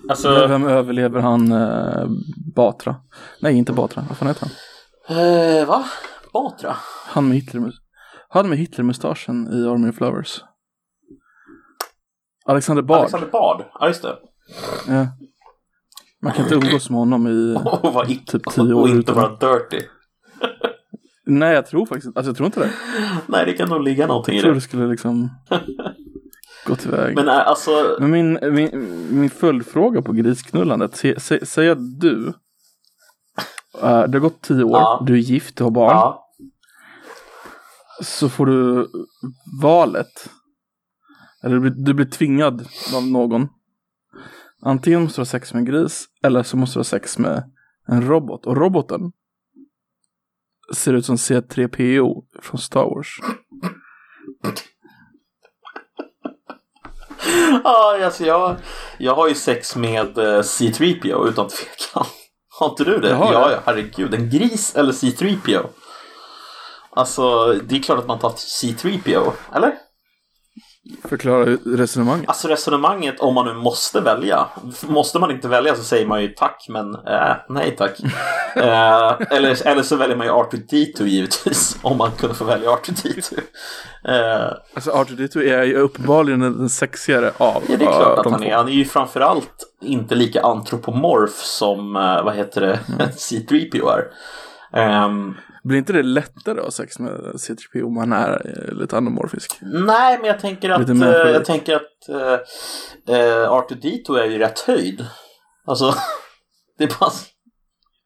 Alltså... 0.09 0.47
Vem 0.49 0.67
överlever 0.67 1.21
han 1.21 1.53
eh, 1.53 2.07
Batra? 2.55 2.97
Nej, 3.41 3.57
inte 3.57 3.73
Batra. 3.73 4.05
Vad 4.09 4.19
fan 4.19 4.29
heter 4.29 4.47
han? 4.47 5.19
Eh, 5.19 5.67
va? 5.67 5.85
Batra? 6.33 6.77
Han 7.07 7.29
med 7.29 7.37
Hitler 7.37 7.73
Han 8.29 8.49
med 8.49 8.59
Hitlermustaschen 8.59 9.53
i 9.53 9.69
Army 9.69 9.91
of 9.91 10.01
Lovers. 10.01 10.41
Alexander 12.47 12.83
Bard. 12.83 12.99
Alexander 12.99 13.29
Bard? 13.29 13.65
Ja, 13.81 13.87
just 13.87 14.03
det. 14.03 14.17
Ja. 14.89 15.07
Man 16.25 16.33
kan 16.33 16.43
inte 16.45 16.55
umgås 16.55 16.91
med 16.91 16.99
honom 16.99 17.27
i... 17.27 17.55
Vara 17.83 18.07
Typ 18.07 18.51
tio 18.51 18.75
år 18.75 18.83
och 18.83 18.89
inte 18.89 19.13
vara 19.13 19.29
dirty. 19.37 19.87
Nej, 21.27 21.55
jag 21.55 21.67
tror 21.67 21.87
faktiskt 21.87 22.17
Alltså 22.17 22.29
jag 22.31 22.37
tror 22.37 22.47
inte 22.47 22.61
det. 22.61 22.71
Nej, 23.27 23.47
det 23.47 23.53
kan 23.53 23.69
nog 23.69 23.83
ligga 23.83 24.07
någonting 24.07 24.35
i 24.35 24.37
Jag 24.37 24.43
tror 24.43 24.53
det. 24.53 24.57
det 24.57 24.61
skulle 24.61 24.87
liksom 24.87 25.31
gå 26.67 26.77
tillväg. 26.77 27.15
Men 27.17 27.29
äh, 27.29 27.49
alltså... 27.49 27.97
Men 28.01 28.11
min, 28.11 28.39
min, 28.43 28.71
min 29.11 29.31
följdfråga 29.31 30.03
på 30.03 30.13
grisknullandet. 30.13 31.03
Säg 31.43 31.71
att 31.71 32.01
du. 32.01 32.27
eh, 33.83 34.03
det 34.03 34.19
har 34.19 34.19
gått 34.19 34.41
tio 34.43 34.65
år. 34.65 34.71
Ja. 34.79 35.03
Du 35.07 35.13
är 35.15 35.19
gift, 35.19 35.57
du 35.57 35.65
har 35.65 35.71
barn. 35.71 35.91
Ja. 35.97 36.21
Så 38.03 38.29
får 38.29 38.47
du 38.47 38.89
valet. 39.63 40.31
Eller 41.43 41.55
du 41.55 41.61
blir, 41.61 41.71
du 41.71 41.95
blir 41.95 42.07
tvingad 42.07 42.69
av 42.97 43.07
någon. 43.07 43.49
Antingen 44.65 45.03
måste 45.03 45.21
du 45.21 45.21
ha 45.21 45.27
sex 45.27 45.55
med 45.55 45.61
en 45.61 45.65
gris. 45.65 46.05
Eller 46.23 46.43
så 46.43 46.57
måste 46.57 46.79
du 46.79 46.81
ha 46.81 46.85
sex 46.85 47.19
med 47.19 47.43
en 47.89 48.09
robot. 48.09 48.47
Och 48.47 48.57
roboten. 48.57 49.13
Ser 50.75 50.93
ut 50.95 51.07
som 51.07 51.17
C3PO 51.17 52.23
från 52.43 52.61
Star 52.61 52.85
Wars. 52.85 53.19
Ja, 57.65 58.05
alltså 58.05 58.25
jag, 58.25 58.57
jag 58.99 59.15
har 59.15 59.29
ju 59.29 59.35
sex 59.35 59.77
med 59.77 60.19
eh, 60.19 60.41
C3PO 60.41 61.29
utan 61.29 61.49
tvekan. 61.49 62.07
Har 62.59 62.71
inte 62.71 62.85
du 62.85 62.99
det? 62.99 63.09
Jag 63.09 63.17
har 63.17 63.33
ja, 63.33 63.49
det. 63.49 63.55
ja, 63.55 63.61
herregud. 63.65 64.15
En 64.15 64.31
gris 64.31 64.77
eller 64.77 64.93
C3PO? 64.93 65.67
Alltså, 66.91 67.53
det 67.53 67.77
är 67.77 67.83
klart 67.83 67.99
att 67.99 68.07
man 68.07 68.19
tar 68.19 68.31
C3PO, 68.31 69.33
eller? 69.55 69.75
Förklara 71.05 71.45
resonemanget. 71.65 72.29
Alltså 72.29 72.49
resonemanget 72.49 73.21
om 73.21 73.35
man 73.35 73.47
nu 73.47 73.55
måste 73.55 74.01
välja. 74.01 74.47
Måste 74.87 75.19
man 75.19 75.31
inte 75.31 75.49
välja 75.49 75.75
så 75.75 75.83
säger 75.83 76.07
man 76.07 76.23
ju 76.23 76.29
tack 76.29 76.67
men 76.69 76.95
äh, 76.95 77.33
nej 77.49 77.77
tack. 77.79 78.01
eh, 78.57 79.37
eller, 79.37 79.67
eller 79.67 79.83
så 79.83 79.97
väljer 79.97 80.17
man 80.17 80.27
ju 80.27 80.33
R2D2 80.33 81.05
givetvis. 81.05 81.79
Om 81.83 81.99
man 81.99 82.11
kunde 82.11 82.35
få 82.35 82.45
välja 82.45 82.71
R2D2. 82.71 83.41
Eh, 84.09 84.53
Alltså 84.75 84.91
R2D2 84.91 85.39
är 85.43 85.63
ju 85.63 85.77
uppenbarligen 85.77 86.41
den 86.41 86.69
sexigare 86.71 87.33
av 87.37 87.63
ja 87.69 87.77
det 87.77 87.85
är 87.85 87.93
klart 87.93 88.19
att 88.19 88.33
han 88.33 88.43
är. 88.43 88.57
Han 88.57 88.69
är 88.69 88.73
ju 88.73 88.85
framförallt 88.85 89.75
inte 89.83 90.15
lika 90.15 90.43
antropomorf 90.43 91.35
som 91.35 91.97
eh, 91.97 92.25
vad 92.25 92.35
heter 92.37 92.61
det 92.61 92.79
C3PO 92.99 93.91
är. 93.91 94.05
Ehm, 94.81 95.35
Blir 95.65 95.79
inte 95.79 95.93
det 95.93 96.03
lättare 96.03 96.59
att 96.59 96.65
ha 96.65 96.71
sex 96.71 96.99
med 96.99 97.11
C3PO 97.11 97.83
om 97.83 97.95
man 97.95 98.13
är 98.13 98.47
eh, 98.47 98.75
lite 98.75 98.97
anomorfisk? 98.97 99.59
Nej, 99.63 100.19
men 100.19 100.27
jag 100.27 100.41
tänker 100.41 100.71
att, 100.71 100.89
eh, 100.89 101.09
jag 101.09 101.45
tänker 101.45 101.77
att 101.77 102.09
eh, 102.09 102.33
eh, 103.17 103.51
R2D2 103.51 104.19
är 104.19 104.25
ju 104.25 104.39
rätt 104.39 104.61
höjd. 104.61 105.07
Alltså, 105.67 105.95
det 106.79 106.85
är 106.85 107.01
bara... 107.01 107.11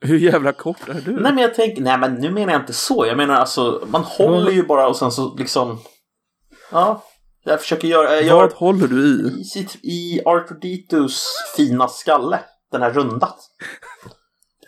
Hur 0.00 0.18
jävla 0.18 0.52
kort 0.52 0.88
är 0.88 1.00
du? 1.04 1.12
Nej, 1.12 1.32
men 1.32 1.38
jag 1.38 1.54
tänker, 1.54 1.82
nej 1.82 1.98
men 1.98 2.14
nu 2.14 2.30
menar 2.30 2.52
jag 2.52 2.62
inte 2.62 2.72
så. 2.72 3.06
Jag 3.06 3.16
menar 3.16 3.34
alltså, 3.34 3.82
man 3.86 4.02
håller 4.02 4.50
ju 4.52 4.62
bara 4.62 4.88
och 4.88 4.96
sen 4.96 5.12
så 5.12 5.36
liksom, 5.36 5.78
ja, 6.72 7.04
jag 7.44 7.60
försöker 7.60 7.88
göra, 7.88 8.20
jag 8.20 8.36
Vad 8.36 8.52
håller 8.52 8.88
du 8.88 9.06
i? 9.06 9.42
i, 9.58 9.66
i 9.82 10.22
R2D2s 10.24 11.22
fina 11.56 11.88
skalle, 11.88 12.40
den 12.72 12.82
här 12.82 12.90
runda. 12.90 13.34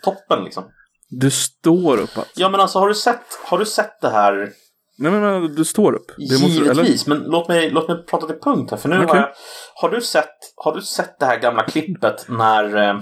Toppen 0.03 0.43
liksom. 0.43 0.63
Du 1.11 1.31
står 1.31 1.97
upp 1.97 2.17
alltså. 2.17 2.31
Ja 2.35 2.49
men 2.49 2.59
alltså 2.59 2.79
har 2.79 2.87
du 2.87 2.95
sett, 2.95 3.39
har 3.45 3.57
du 3.57 3.65
sett 3.65 4.01
det 4.01 4.09
här 4.09 4.51
Nej 4.97 5.11
men, 5.11 5.21
men 5.21 5.55
du 5.55 5.65
står 5.65 5.93
upp. 5.93 6.11
Det 6.17 6.41
måste, 6.41 6.47
Givetvis, 6.47 7.07
men 7.07 7.19
låt 7.19 7.47
mig, 7.47 7.69
låt 7.69 7.87
mig 7.87 8.05
prata 8.05 8.27
till 8.27 8.39
punkt 8.39 8.71
här. 8.71 8.77
För 8.77 8.89
nu 8.89 8.97
har 8.97 9.05
Okej. 9.05 9.19
jag... 9.19 9.29
Har 9.75 9.89
du, 9.89 10.01
sett, 10.01 10.37
har 10.55 10.75
du 10.75 10.81
sett 10.81 11.19
det 11.19 11.25
här 11.25 11.39
gamla 11.39 11.63
klippet 11.63 12.25
när... 12.27 12.89
Eh, 12.89 12.99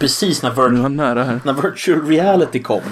precis 0.00 0.42
när, 0.42 0.50
vir, 0.50 0.70
när 1.44 1.52
virtual 1.52 2.06
reality 2.06 2.62
kom. 2.62 2.82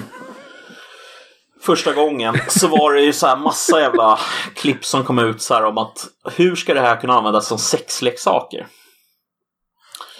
Första 1.61 1.93
gången 1.93 2.35
så 2.47 2.67
var 2.67 2.93
det 2.93 3.01
ju 3.01 3.13
så 3.13 3.27
här 3.27 3.37
massa 3.37 3.81
jävla 3.81 4.19
klipp 4.55 4.85
som 4.85 5.03
kom 5.03 5.19
ut 5.19 5.41
så 5.41 5.53
här 5.53 5.63
om 5.63 5.77
att 5.77 6.07
hur 6.35 6.55
ska 6.55 6.73
det 6.73 6.81
här 6.81 7.01
kunna 7.01 7.13
användas 7.13 7.47
som 7.47 7.57
sexleksaker? 7.57 8.67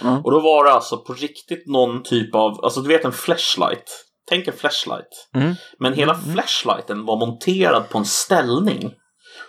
Ja. 0.01 0.21
Och 0.23 0.31
då 0.31 0.39
var 0.39 0.65
det 0.65 0.71
alltså 0.71 0.97
på 0.97 1.13
riktigt 1.13 1.67
någon 1.67 2.03
typ 2.03 2.35
av, 2.35 2.65
alltså 2.65 2.81
du 2.81 2.87
vet 2.87 3.05
en 3.05 3.11
flashlight. 3.11 4.04
Tänk 4.29 4.47
en 4.47 4.53
flashlight. 4.53 5.29
Mm. 5.35 5.55
Men 5.79 5.93
hela 5.93 6.15
flashlighten 6.15 7.05
var 7.05 7.17
monterad 7.17 7.89
på 7.89 7.97
en 7.97 8.05
ställning 8.05 8.93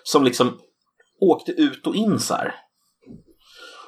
som 0.02 0.24
liksom 0.24 0.58
åkte 1.20 1.52
ut 1.52 1.86
och 1.86 1.94
in 1.94 2.20
så 2.20 2.34
här. 2.34 2.54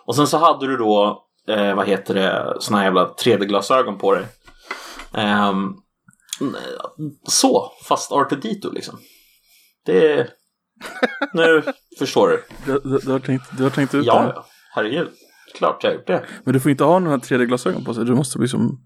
Och 0.07 0.16
sen 0.16 0.26
så 0.26 0.38
hade 0.38 0.66
du 0.66 0.76
då, 0.76 1.23
eh, 1.49 1.75
vad 1.75 1.87
heter 1.88 2.14
det, 2.14 2.57
såna 2.61 2.78
här 2.78 2.85
jävla 2.85 3.09
3D-glasögon 3.09 3.99
på 3.99 4.14
dig. 4.14 4.26
Ehm, 5.14 5.75
så, 7.28 7.73
fast 7.85 8.11
R2D2 8.11 8.75
liksom. 8.75 8.99
Det... 9.87 10.28
Nu 11.33 11.62
förstår 11.99 12.28
du. 12.28 12.45
Du, 12.66 12.80
du, 12.90 12.99
du, 12.99 13.12
har 13.12 13.18
tänkt, 13.18 13.45
du 13.57 13.62
har 13.62 13.71
tänkt 13.71 13.95
ut 13.95 14.02
det 14.02 14.07
Ja, 14.07 14.18
här. 14.18 14.33
ja. 14.37 14.47
Herregud. 14.75 15.09
Klart 15.54 15.85
jag 15.85 15.90
har 15.90 15.95
gjort 15.97 16.07
det. 16.07 16.25
Men 16.45 16.54
du 16.54 16.61
får 16.61 16.71
inte 16.71 16.85
ha 16.85 16.99
några 16.99 17.16
3D-glasögon 17.16 17.85
på 17.85 17.95
sig. 17.95 18.04
Du 18.04 18.14
måste 18.14 18.38
liksom... 18.38 18.80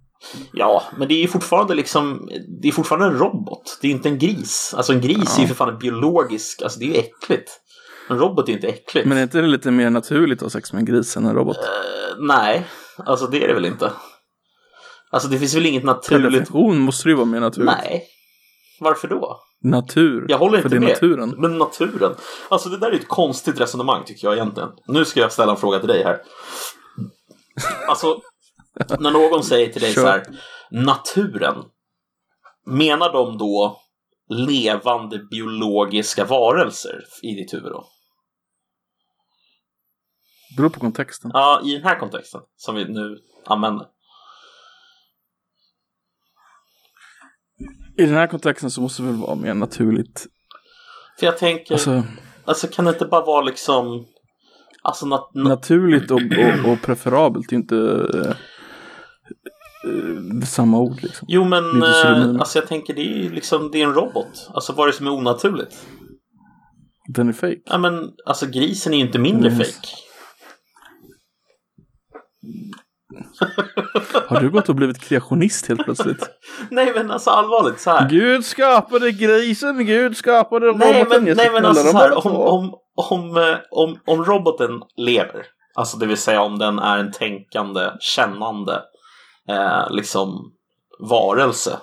Ja, 0.53 0.83
men 0.99 1.09
det 1.09 1.15
är 1.15 1.21
ju 1.21 1.29
fortfarande 1.29 1.75
liksom, 1.75 2.29
det 2.63 2.69
är 2.69 2.73
fortfarande 2.73 3.07
en 3.07 3.19
robot. 3.19 3.79
Det 3.81 3.89
är 3.89 3.91
inte 3.93 4.09
en 4.09 4.19
gris. 4.19 4.75
Alltså 4.77 4.93
en 4.93 5.01
gris 5.01 5.39
är 5.39 5.43
ju 5.43 5.49
för 5.49 5.55
fan 5.55 5.79
biologisk, 5.79 6.63
alltså 6.63 6.79
det 6.79 6.85
är 6.85 6.89
ju 6.89 6.95
äckligt. 6.99 7.51
En 8.09 8.19
robot 8.19 8.49
är 8.49 8.53
inte 8.53 8.67
äckligt. 8.69 9.09
Men 9.09 9.19
är 9.19 9.23
inte 9.23 9.41
det 9.41 9.47
lite 9.47 9.71
mer 9.71 9.91
naturligt 9.91 10.39
att 10.39 10.43
ha 10.43 10.51
sex 10.51 10.73
med 10.73 10.81
en 10.81 10.87
gris 10.87 11.17
än 11.17 11.27
en 11.27 11.35
robot? 11.35 11.57
Eh, 11.57 11.63
nej, 12.19 12.67
alltså 12.97 13.27
det 13.27 13.45
är 13.45 13.49
det 13.49 13.55
väl 13.55 13.65
inte. 13.65 13.93
Alltså 15.11 15.29
det 15.29 15.39
finns 15.39 15.55
väl 15.55 15.67
inget 15.67 15.85
naturligt. 15.85 16.33
definition 16.33 16.79
måste 16.79 17.09
ju 17.09 17.15
vara 17.15 17.27
mer 17.27 17.41
naturligt. 17.41 17.73
Nej. 17.83 18.05
Varför 18.81 19.09
då? 19.09 19.41
Natur. 19.65 20.27
Jag 20.29 20.39
håller 20.39 20.59
För 20.63 20.69
inte 20.69 20.69
det 20.69 20.77
är 20.77 20.81
med. 20.81 20.89
naturen. 20.89 21.35
Men 21.39 21.59
naturen. 21.59 22.15
Alltså 22.49 22.69
det 22.69 22.77
där 22.79 22.91
är 22.91 22.95
ett 22.95 23.09
konstigt 23.09 23.61
resonemang 23.61 24.05
tycker 24.07 24.27
jag 24.27 24.35
egentligen. 24.37 24.69
Nu 24.87 25.05
ska 25.05 25.21
jag 25.21 25.33
ställa 25.33 25.53
en 25.53 25.59
fråga 25.59 25.79
till 25.79 25.89
dig 25.89 26.05
här. 26.05 26.21
Alltså, 27.89 28.21
när 29.01 29.11
någon 29.11 29.43
säger 29.43 29.73
till 29.73 29.83
dig 29.83 29.93
Kör. 29.95 30.03
så 30.03 30.09
här, 30.09 30.25
naturen. 30.71 31.65
Menar 32.67 33.13
de 33.13 33.39
då 33.39 33.81
levande 34.29 35.19
biologiska 35.19 36.25
varelser 36.25 37.05
i 37.23 37.35
ditt 37.35 37.55
huvud 37.55 37.73
då? 37.73 37.87
Beror 40.57 40.71
på 40.71 40.81
kontexten. 40.81 41.31
Ja, 41.35 41.61
i 41.65 41.73
den 41.75 41.83
här 41.83 41.99
kontexten 41.99 42.41
som 42.57 42.75
vi 42.75 42.85
nu 42.85 43.19
använder. 43.47 43.87
I 47.99 48.07
den 48.07 48.15
här 48.15 48.27
kontexten 48.27 48.71
så 48.71 48.81
måste 48.81 49.03
det 49.03 49.09
väl 49.09 49.17
vara 49.17 49.35
mer 49.35 49.55
naturligt. 49.55 50.27
För 51.19 51.27
jag 51.27 51.39
tänker, 51.39 51.75
alltså, 51.75 52.03
Alltså, 52.45 52.67
kan 52.67 52.85
det 52.85 52.91
inte 52.91 53.05
bara 53.05 53.25
vara 53.25 53.43
liksom, 53.43 54.07
alltså 54.83 55.07
nat- 55.07 55.33
nat- 55.35 55.49
naturligt 55.49 56.11
och, 56.11 56.21
och, 56.21 56.73
och 56.73 56.83
preferabelt 56.83 57.53
är 57.53 57.57
inte 57.57 58.07
eh, 59.85 60.47
samma 60.47 60.79
ord 60.79 61.03
liksom. 61.03 61.27
Jo 61.31 61.45
men 61.45 61.83
eh, 61.83 62.41
alltså 62.41 62.59
jag 62.59 62.69
tänker 62.69 62.95
det 62.95 63.03
är 63.27 63.31
liksom 63.31 63.71
det 63.71 63.83
är 63.83 63.87
en 63.87 63.95
robot. 63.95 64.51
Alltså 64.55 64.73
vad 64.73 64.89
är 64.89 64.93
det 64.93 64.97
som 64.97 65.07
är 65.07 65.13
onaturligt? 65.13 65.87
Den 67.15 67.29
är 67.29 67.33
fake. 67.33 67.61
Ja 67.65 67.79
men 67.79 68.11
alltså 68.27 68.47
grisen 68.47 68.93
är 68.93 68.97
ju 68.99 69.05
inte 69.05 69.19
mindre 69.19 69.49
Mm. 69.51 69.59
fake. 69.59 69.89
Har 74.29 74.41
du 74.41 74.51
gått 74.51 74.69
och 74.69 74.75
blivit 74.75 74.99
kreationist 74.99 75.69
helt 75.69 75.85
plötsligt? 75.85 76.31
Nej 76.71 76.93
men 76.95 77.11
alltså 77.11 77.31
allvarligt 77.31 77.81
så 77.81 77.91
här. 77.91 78.09
Gud 78.09 78.45
skapade 78.45 79.13
grisen, 79.13 79.87
Gud 79.87 80.17
skapade 80.17 80.67
Nej 80.73 81.01
roboten. 81.03 81.25
men, 81.25 81.37
nej, 81.37 81.51
men 81.53 81.65
alltså 81.65 81.85
så 81.85 81.97
här, 81.99 82.27
om, 82.27 82.37
om, 82.37 82.75
om, 83.11 83.37
eh, 83.37 83.57
om, 83.71 83.99
om 84.07 84.25
roboten 84.25 84.71
lever, 84.97 85.47
alltså 85.75 85.97
det 85.97 86.07
vill 86.07 86.17
säga 86.17 86.43
om 86.43 86.59
den 86.59 86.79
är 86.79 86.99
en 86.99 87.13
tänkande, 87.13 87.91
kännande 88.01 88.83
eh, 89.49 89.91
liksom 89.91 90.53
varelse. 91.11 91.79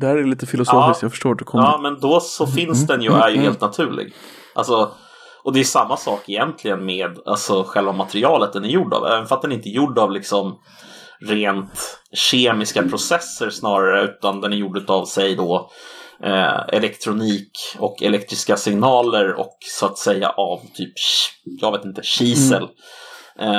Det 0.00 0.06
här 0.06 0.16
är 0.16 0.24
lite 0.24 0.46
filosofiskt, 0.46 1.02
Ja. 1.02 1.06
jag 1.06 1.10
förstår 1.10 1.32
att 1.32 1.38
du 1.38 1.44
kommer. 1.44 1.64
Ja, 1.64 1.78
men 1.82 2.00
då 2.00 2.20
så 2.20 2.46
finns 2.46 2.86
den 2.86 3.02
ju 3.02 3.10
och 3.10 3.18
är 3.18 3.30
ju 3.30 3.40
helt 3.40 3.60
naturlig. 3.60 4.14
Alltså, 4.54 4.90
och 5.44 5.52
det 5.52 5.60
är 5.60 5.64
samma 5.64 5.96
sak 5.96 6.28
egentligen 6.28 6.84
med 6.84 7.18
alltså, 7.26 7.64
själva 7.64 7.92
materialet 7.92 8.52
den 8.52 8.64
är 8.64 8.68
gjord 8.68 8.94
av. 8.94 9.06
Även 9.06 9.26
för 9.26 9.36
att 9.36 9.42
den 9.42 9.52
inte 9.52 9.68
är 9.68 9.72
gjord 9.72 9.98
av 9.98 10.12
liksom 10.12 10.58
rent 11.20 12.00
kemiska 12.12 12.82
processer 12.82 13.50
snarare 13.50 14.04
utan 14.04 14.40
den 14.40 14.52
är 14.52 14.56
gjord 14.56 14.90
av 14.90 15.04
sig 15.04 15.34
då 15.34 15.70
eh, 16.24 16.60
elektronik 16.68 17.50
och 17.78 18.02
elektriska 18.02 18.56
signaler 18.56 19.32
och 19.40 19.56
så 19.60 19.86
att 19.86 19.98
säga 19.98 20.28
av 20.28 20.60
typ, 20.74 20.92
jag 21.44 21.72
vet 21.72 21.84
inte, 21.84 22.00
kisel. 22.04 22.62
Eh, 22.62 22.68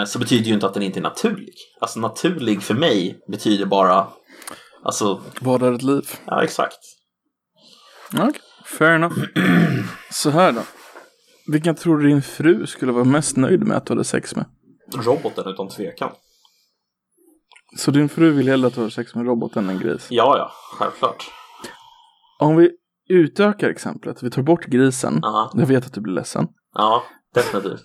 så 0.07 0.19
betyder 0.19 0.45
ju 0.45 0.53
inte 0.53 0.65
att 0.65 0.73
den 0.73 0.83
inte 0.83 0.99
är 0.99 1.03
naturlig. 1.03 1.53
Alltså 1.81 1.99
naturlig 1.99 2.61
för 2.63 2.73
mig 2.73 3.19
betyder 3.31 3.65
bara, 3.65 4.07
alltså, 4.83 5.21
Vad 5.41 5.63
är 5.63 5.73
ett 5.73 5.81
liv? 5.83 6.03
ja 6.25 6.43
exakt. 6.43 6.77
Okay. 8.13 8.33
Fair 8.65 8.91
enough. 8.95 9.17
Så 10.11 10.29
här 10.29 10.51
då. 10.51 10.61
Vilken 11.47 11.75
tror 11.75 11.97
du 11.97 12.07
din 12.07 12.21
fru 12.21 12.67
skulle 12.67 12.91
vara 12.91 13.03
mest 13.03 13.37
nöjd 13.37 13.67
med 13.67 13.77
att 13.77 13.85
du 13.85 13.93
hade 13.93 14.03
sex 14.03 14.35
med? 14.35 14.45
Roboten 14.95 15.47
utan 15.47 15.69
tvekan. 15.69 16.11
Så 17.77 17.91
din 17.91 18.09
fru 18.09 18.31
vill 18.31 18.47
hellre 18.49 18.67
att 18.67 18.75
du 18.75 18.81
har 18.81 18.89
sex 18.89 19.15
med 19.15 19.21
en 19.21 19.27
robot 19.27 19.55
än 19.55 19.79
gris? 19.79 20.07
Ja, 20.09 20.37
ja, 20.37 20.51
självklart. 20.77 21.31
Om 22.39 22.55
vi 22.55 22.71
utökar 23.09 23.69
exemplet, 23.69 24.23
vi 24.23 24.31
tar 24.31 24.41
bort 24.41 24.65
grisen. 24.65 25.19
Ja, 25.21 25.51
Jag 25.53 25.65
vet 25.65 25.85
att 25.85 25.93
du 25.93 26.01
blir 26.01 26.13
ledsen. 26.13 26.47
ja 26.75 27.03
definitivt. 27.33 27.83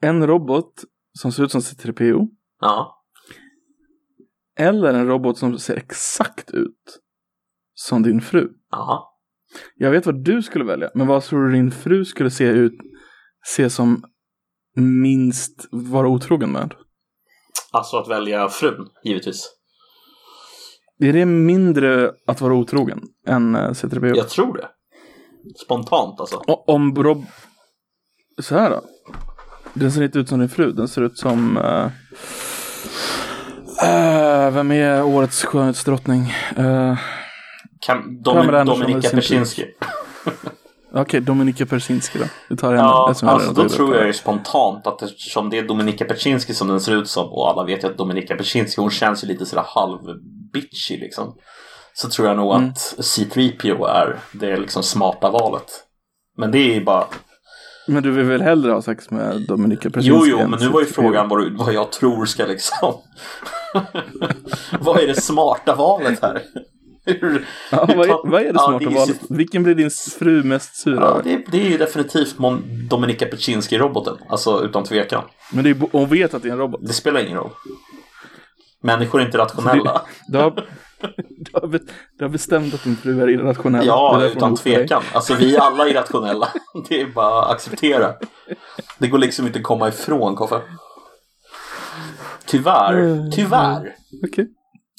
En 0.00 0.26
robot 0.26 0.72
som 1.18 1.32
ser 1.32 1.42
ut 1.44 1.50
som 1.52 1.60
C3PO. 1.60 2.28
Ja, 2.60 3.04
Eller 4.58 4.94
en 4.94 5.06
robot 5.06 5.38
som 5.38 5.58
ser 5.58 5.76
exakt 5.76 6.50
ut 6.50 6.98
som 7.74 8.02
din 8.02 8.20
fru. 8.20 8.48
ja. 8.70 9.14
Jag 9.76 9.90
vet 9.90 10.06
vad 10.06 10.24
du 10.24 10.42
skulle 10.42 10.64
välja, 10.64 10.90
men 10.94 11.06
vad 11.06 11.22
tror 11.22 11.46
du 11.46 11.52
din 11.52 11.70
fru 11.70 12.04
skulle 12.04 12.30
se 12.30 12.44
ut, 12.44 12.74
se 13.46 13.70
som 13.70 14.04
minst 14.76 15.68
vara 15.70 16.08
otrogen 16.08 16.52
med? 16.52 16.74
Alltså 17.72 17.96
att 17.96 18.08
välja 18.08 18.48
frun, 18.48 18.88
givetvis. 19.04 19.50
Är 21.00 21.12
det 21.12 21.26
mindre 21.26 22.12
att 22.26 22.40
vara 22.40 22.54
otrogen 22.54 23.00
än 23.26 23.54
eh, 23.54 23.70
C3PO? 23.70 24.16
Jag 24.16 24.28
tror 24.28 24.56
det. 24.56 24.68
Spontant 25.64 26.20
alltså. 26.20 26.36
O- 26.36 26.64
Om 26.66 26.94
Rob... 26.94 27.24
Så 28.38 28.54
här 28.54 28.70
då. 28.70 28.82
Den 29.74 29.92
ser 29.92 30.02
inte 30.02 30.18
ut 30.18 30.28
som 30.28 30.38
din 30.38 30.48
fru, 30.48 30.72
den 30.72 30.88
ser 30.88 31.02
ut 31.02 31.18
som... 31.18 31.56
Uh... 31.56 31.86
Uh, 33.82 34.50
vem 34.50 34.72
är 34.72 35.04
årets 35.04 35.44
skönhetsdrottning? 35.44 36.34
Uh, 36.58 36.98
kan, 37.80 38.22
Dom 38.22 38.66
Dominika 38.66 39.08
Persinski. 39.08 39.64
Okej, 40.90 41.00
okay, 41.02 41.20
Dominika 41.20 41.66
Persinski 41.66 42.18
då. 42.18 42.24
Vi 42.48 42.56
tar 42.56 42.68
henne. 42.68 42.82
Ja, 42.82 43.06
alltså 43.08 43.52
då 43.52 43.68
tror 43.68 43.96
jag 43.96 44.06
ju 44.06 44.12
spontant 44.12 44.86
att 44.86 45.02
eftersom 45.02 45.50
det 45.50 45.58
är 45.58 45.62
Dominika 45.62 46.04
Persinski 46.04 46.54
som 46.54 46.68
den 46.68 46.80
ser 46.80 46.96
ut 46.96 47.08
som 47.08 47.28
och 47.28 47.50
alla 47.50 47.64
vet 47.64 47.84
ju 47.84 47.88
att 47.88 47.98
Dominika 47.98 48.36
Persinski 48.36 48.80
hon 48.80 48.90
känns 48.90 49.24
ju 49.24 49.28
lite 49.28 49.46
sådär 49.46 49.64
halv 49.66 49.98
bitchy 50.52 50.96
liksom. 50.96 51.34
Så 51.94 52.08
tror 52.08 52.28
jag 52.28 52.36
nog 52.36 52.54
mm. 52.54 52.68
att 52.68 52.78
C3PO 52.98 53.88
är 53.88 54.18
det 54.32 54.56
liksom 54.56 54.82
smarta 54.82 55.30
valet. 55.30 55.84
Men 56.36 56.50
det 56.50 56.58
är 56.58 56.74
ju 56.74 56.84
bara 56.84 57.04
men 57.88 58.02
du 58.02 58.10
vill 58.10 58.24
väl 58.24 58.42
hellre 58.42 58.72
ha 58.72 58.82
sex 58.82 59.10
med 59.10 59.46
Dominika 59.48 59.90
Persinski? 59.90 60.30
Jo, 60.30 60.38
jo, 60.40 60.48
men 60.48 60.60
nu 60.60 60.68
var 60.68 60.80
ju 60.80 60.86
frågan 60.86 61.28
vad, 61.28 61.52
vad 61.52 61.72
jag 61.72 61.92
tror 61.92 62.26
ska 62.26 62.46
liksom... 62.46 62.94
vad 64.80 65.00
är 65.00 65.06
det 65.06 65.20
smarta 65.20 65.74
valet 65.74 66.22
här? 66.22 66.42
Hur, 67.04 67.46
ja, 67.70 67.84
hur 67.84 67.94
vad, 67.96 68.08
är, 68.08 68.30
vad, 68.30 68.42
är, 68.42 68.52
det 68.52 68.58
smarta 68.58 68.84
ja, 68.84 68.90
valet? 68.90 69.20
Vilken 69.28 69.62
blir 69.62 69.74
din 69.74 69.90
fru 69.90 70.42
mest 70.42 70.76
sur 70.76 70.94
ja, 70.94 71.20
det, 71.24 71.44
det, 71.50 71.66
är 71.66 71.70
ju 71.70 71.78
definitivt 71.78 72.36
Dominika 72.90 73.26
Persinski-roboten. 73.26 74.16
Alltså 74.28 74.64
utan 74.64 74.84
tvekan. 74.84 75.24
Men 75.52 75.64
det 75.64 75.70
är, 75.70 75.76
hon 75.92 76.08
vet 76.08 76.34
att 76.34 76.42
det 76.42 76.48
är 76.48 76.52
en 76.52 76.58
robot. 76.58 76.80
Det 76.82 76.92
spelar 76.92 77.20
ingen 77.20 77.38
roll. 77.38 77.50
Människor 78.82 79.20
är 79.20 79.26
inte 79.26 79.38
rationella. 79.38 80.02
Du, 80.28 80.38
har, 80.38 80.66
du, 81.28 81.50
har, 81.52 81.80
du 82.18 82.24
har 82.24 82.28
bestämt 82.28 82.74
att 82.74 82.84
din 82.84 82.96
fru 82.96 83.22
är 83.22 83.28
irrationell. 83.28 83.86
Ja, 83.86 84.24
utan 84.24 84.56
tvekan. 84.56 85.02
Alltså 85.12 85.34
vi 85.34 85.56
är 85.56 85.60
alla 85.60 85.88
irrationella. 85.88 86.48
Det 86.88 87.00
är 87.00 87.06
bara 87.06 87.44
att 87.44 87.50
acceptera. 87.50 88.14
Det 88.98 89.08
går 89.08 89.18
liksom 89.18 89.46
inte 89.46 89.58
att 89.58 89.64
komma 89.64 89.88
ifrån, 89.88 90.36
Koffe. 90.36 90.60
Tyvärr. 92.46 92.98
Mm. 92.98 93.30
Tyvärr. 93.30 93.80
Okej. 93.80 94.28
Okay. 94.28 94.46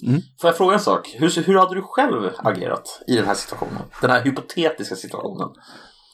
Mm. 0.07 0.21
Får 0.41 0.47
jag 0.47 0.57
fråga 0.57 0.73
en 0.73 0.79
sak? 0.79 1.15
Hur, 1.19 1.43
hur 1.43 1.55
hade 1.55 1.75
du 1.75 1.81
själv 1.81 2.29
agerat 2.37 3.03
i 3.07 3.15
den 3.15 3.25
här 3.25 3.33
situationen? 3.33 3.81
Den 4.01 4.09
här 4.09 4.21
hypotetiska 4.21 4.95
situationen. 4.95 5.47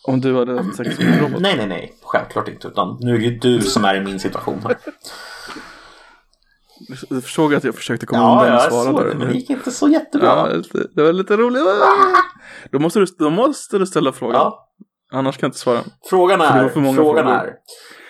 Om 0.07 0.21
du 0.21 0.37
hade 0.37 0.63
haft 0.63 0.75
sex 0.75 0.99
med 0.99 1.07
en 1.07 1.19
robot? 1.19 1.41
Nej, 1.41 1.57
nej, 1.57 1.67
nej. 1.67 1.93
Självklart 2.01 2.47
inte. 2.47 2.67
Utan 2.67 2.97
nu 2.99 3.15
är 3.15 3.19
det 3.19 3.25
ju 3.25 3.37
du 3.37 3.61
som 3.61 3.85
är 3.85 3.95
i 3.95 3.99
min 3.99 4.19
situation 4.19 4.59
här. 4.63 4.77
Du 7.09 7.21
förstod 7.21 7.53
att 7.53 7.63
jag 7.63 7.75
försökte 7.75 8.05
komma 8.05 8.21
ja, 8.21 8.45
undan 8.45 8.55
och 8.55 8.61
svara 8.73 9.03
där. 9.03 9.09
Ja, 9.09 9.17
men 9.17 9.27
det 9.27 9.33
gick 9.33 9.49
inte 9.49 9.71
så 9.71 9.89
jättebra. 9.89 10.27
Ja, 10.27 10.81
det 10.95 11.03
var 11.03 11.13
lite 11.13 11.37
roligt. 11.37 11.63
Då 12.71 12.79
måste 12.79 12.99
du, 12.99 13.05
då 13.05 13.29
måste 13.29 13.77
du 13.77 13.85
ställa 13.85 14.11
frågan. 14.11 14.35
Ja. 14.35 14.69
Annars 15.11 15.37
kan 15.37 15.47
jag 15.47 15.49
inte 15.49 15.59
svara. 15.59 15.79
Frågan 16.09 16.41
är, 16.41 16.69
frågan 16.69 17.27
är 17.27 17.53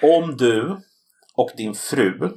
om 0.01 0.37
du 0.37 0.77
och 1.35 1.51
din 1.57 1.75
fru 1.75 2.29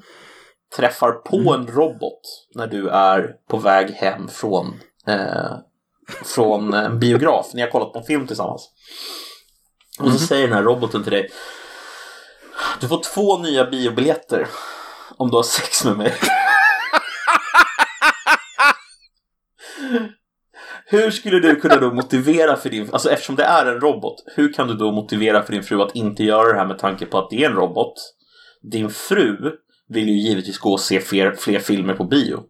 träffar 0.76 1.12
på 1.12 1.36
mm. 1.36 1.54
en 1.54 1.66
robot 1.66 2.20
när 2.54 2.66
du 2.66 2.88
är 2.88 3.34
på 3.50 3.56
väg 3.56 3.90
hem 3.90 4.28
från, 4.28 4.80
eh, 5.06 5.56
från 6.24 6.74
en 6.74 6.98
biograf. 6.98 7.50
Ni 7.54 7.60
har 7.60 7.68
kollat 7.68 7.92
på 7.92 7.98
en 7.98 8.04
film 8.04 8.26
tillsammans. 8.26 8.70
Och 9.98 10.04
så 10.04 10.10
mm. 10.10 10.18
säger 10.18 10.48
den 10.48 10.56
här 10.56 10.62
roboten 10.62 11.02
till 11.02 11.12
dig. 11.12 11.30
Du 12.80 12.88
får 12.88 13.02
två 13.14 13.38
nya 13.38 13.64
biobiljetter 13.64 14.48
om 15.18 15.30
du 15.30 15.36
har 15.36 15.42
sex 15.42 15.84
med 15.84 15.96
mig. 15.96 16.14
Hur 20.90 21.10
skulle 21.10 21.40
du 21.40 21.56
kunna 21.56 21.76
då 21.76 21.92
motivera 21.92 22.56
för 22.56 22.70
din, 22.70 22.88
alltså 22.92 23.10
eftersom 23.10 23.36
det 23.36 23.44
är 23.44 23.66
en 23.66 23.80
robot, 23.80 24.14
hur 24.36 24.52
kan 24.52 24.68
du 24.68 24.74
då 24.74 24.92
motivera 24.92 25.42
för 25.42 25.52
din 25.52 25.62
fru 25.62 25.82
att 25.82 25.96
inte 25.96 26.24
göra 26.24 26.52
det 26.52 26.58
här 26.58 26.66
med 26.66 26.78
tanke 26.78 27.06
på 27.06 27.18
att 27.18 27.30
det 27.30 27.44
är 27.44 27.50
en 27.50 27.56
robot? 27.56 27.94
Din 28.72 28.90
fru 28.90 29.36
vill 29.88 30.08
ju 30.08 30.18
givetvis 30.18 30.58
gå 30.58 30.72
och 30.72 30.80
se 30.80 31.00
fler, 31.00 31.34
fler 31.34 31.58
filmer 31.58 31.94
på 31.94 32.04
bio. 32.04 32.42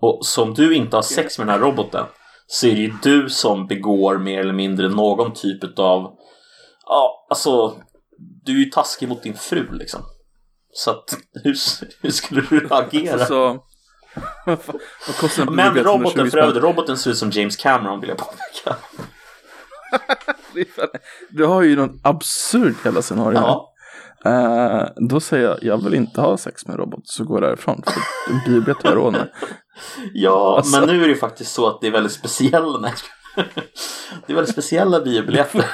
Och 0.00 0.26
som 0.26 0.54
du 0.54 0.74
inte 0.74 0.96
har 0.96 1.02
sex 1.02 1.38
med 1.38 1.46
den 1.46 1.54
här 1.54 1.66
roboten 1.66 2.04
så 2.46 2.66
är 2.66 2.74
det 2.74 2.80
ju 2.80 2.92
du 3.02 3.28
som 3.28 3.66
begår 3.66 4.18
mer 4.18 4.40
eller 4.40 4.52
mindre 4.52 4.88
någon 4.88 5.32
typ 5.34 5.78
av, 5.78 6.16
ja 6.86 7.26
alltså, 7.30 7.76
du 8.18 8.52
är 8.52 8.64
ju 8.64 8.70
taskig 8.70 9.08
mot 9.08 9.22
din 9.22 9.34
fru 9.34 9.68
liksom. 9.72 10.00
Så 10.76 10.90
att, 10.90 11.18
hur, 11.44 11.56
hur 12.02 12.10
skulle 12.10 12.40
du 12.40 12.66
agera? 12.70 13.12
Alltså, 13.12 13.58
Men 15.50 15.74
roboten 15.74 16.30
för 16.30 16.38
övrigt, 16.38 16.62
roboten 16.62 16.96
ser 16.96 17.10
ut 17.10 17.18
som 17.18 17.30
James 17.30 17.56
Cameron 17.56 18.00
vill 18.00 18.08
jag 18.08 18.18
påpeka. 18.18 18.76
du 21.30 21.44
har 21.44 21.62
ju 21.62 21.76
någon 21.76 22.00
absurd 22.02 22.74
jävla 22.84 23.02
scenario 23.02 23.38
ja. 23.38 23.70
Uh, 24.26 24.88
då 25.08 25.20
säger 25.20 25.44
jag, 25.44 25.58
jag 25.62 25.84
vill 25.84 25.94
inte 25.94 26.20
ha 26.20 26.36
sex 26.36 26.66
med 26.66 26.76
robot, 26.76 27.08
så 27.08 27.24
går 27.24 27.40
därifrån. 27.40 27.82
För 27.86 28.32
en 28.32 28.40
bibel 28.46 28.74
tar 28.74 28.92
jag 28.92 29.12
med. 29.12 29.28
Ja, 30.14 30.56
alltså. 30.56 30.80
men 30.80 30.88
nu 30.88 30.96
är 30.96 31.00
det 31.00 31.12
ju 31.12 31.18
faktiskt 31.18 31.52
så 31.52 31.66
att 31.66 31.80
det 31.80 31.86
är 31.86 31.90
väldigt 31.90 32.12
speciella, 32.12 32.78
nej, 32.78 32.92
det 34.26 34.32
är 34.32 34.34
väldigt 34.34 34.52
speciella 34.52 35.00
biobiljetter. 35.00 35.64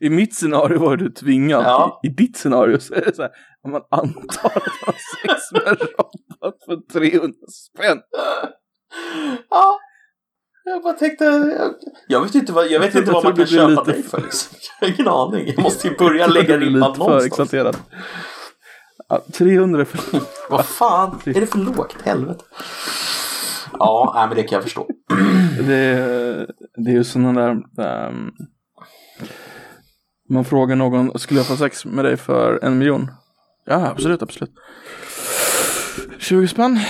I 0.00 0.10
mitt 0.10 0.34
scenario 0.34 0.78
var 0.78 0.96
du 0.96 1.10
tvingad. 1.10 1.64
Ja. 1.64 2.00
I, 2.02 2.06
I, 2.06 2.10
ditt 2.10 2.36
scenario 2.36 2.78
så 2.78 2.94
är 2.94 3.00
det 3.00 3.16
så 3.16 3.22
här, 3.22 3.30
om 3.64 3.70
man 3.70 3.82
antar 3.90 4.46
att 4.46 4.66
man 4.66 4.86
har 4.86 4.94
sex 5.22 5.52
med 5.52 5.62
en 5.66 5.76
robot 5.76 6.64
för 6.64 7.00
300 7.00 7.34
spänn. 7.48 7.98
Ja, 9.50 9.78
jag 10.64 10.82
bara 10.82 10.92
tänkte, 10.92 11.24
jag, 11.24 11.74
jag 12.08 12.20
vet 12.20 12.34
inte 12.34 12.52
vad, 12.52 12.70
jag 12.70 12.80
vet 12.80 12.94
inte 12.94 13.12
vad 13.12 13.24
man 13.24 13.36
kan 13.36 13.46
köpa 13.46 13.84
dig 13.84 14.02
för 14.02 14.20
liksom. 14.20 14.56
Jag 14.80 14.88
har 14.88 14.94
ingen 14.94 15.08
aning. 15.08 15.46
Jag 15.46 15.62
måste 15.62 15.88
ju 15.88 15.96
börja 15.96 16.26
lägga 16.26 16.58
ribban 16.58 16.98
någonstans. 16.98 17.54
Ja, 19.08 19.20
300 19.32 19.84
för... 19.84 20.20
vad 20.50 20.66
fan, 20.66 21.20
är 21.26 21.40
det 21.40 21.46
för 21.46 21.58
lågt? 21.58 21.96
Helvete. 22.04 22.44
Ja, 23.78 24.12
nej, 24.14 24.26
men 24.28 24.36
det 24.36 24.42
kan 24.42 24.56
jag 24.56 24.62
förstå. 24.62 24.86
det, 25.66 26.46
det 26.76 26.90
är 26.90 26.94
ju 26.94 27.04
sådana 27.04 27.32
där... 27.32 28.08
Um, 28.08 28.32
man 30.30 30.44
frågar 30.44 30.76
någon, 30.76 31.18
skulle 31.18 31.40
jag 31.40 31.46
få 31.46 31.56
sex 31.56 31.84
med 31.84 32.04
dig 32.04 32.16
för 32.16 32.58
en 32.62 32.78
miljon? 32.78 33.10
Ja, 33.70 33.86
absolut, 33.86 34.22
absolut. 34.22 34.50
20 36.18 36.48
spänn. 36.48 36.80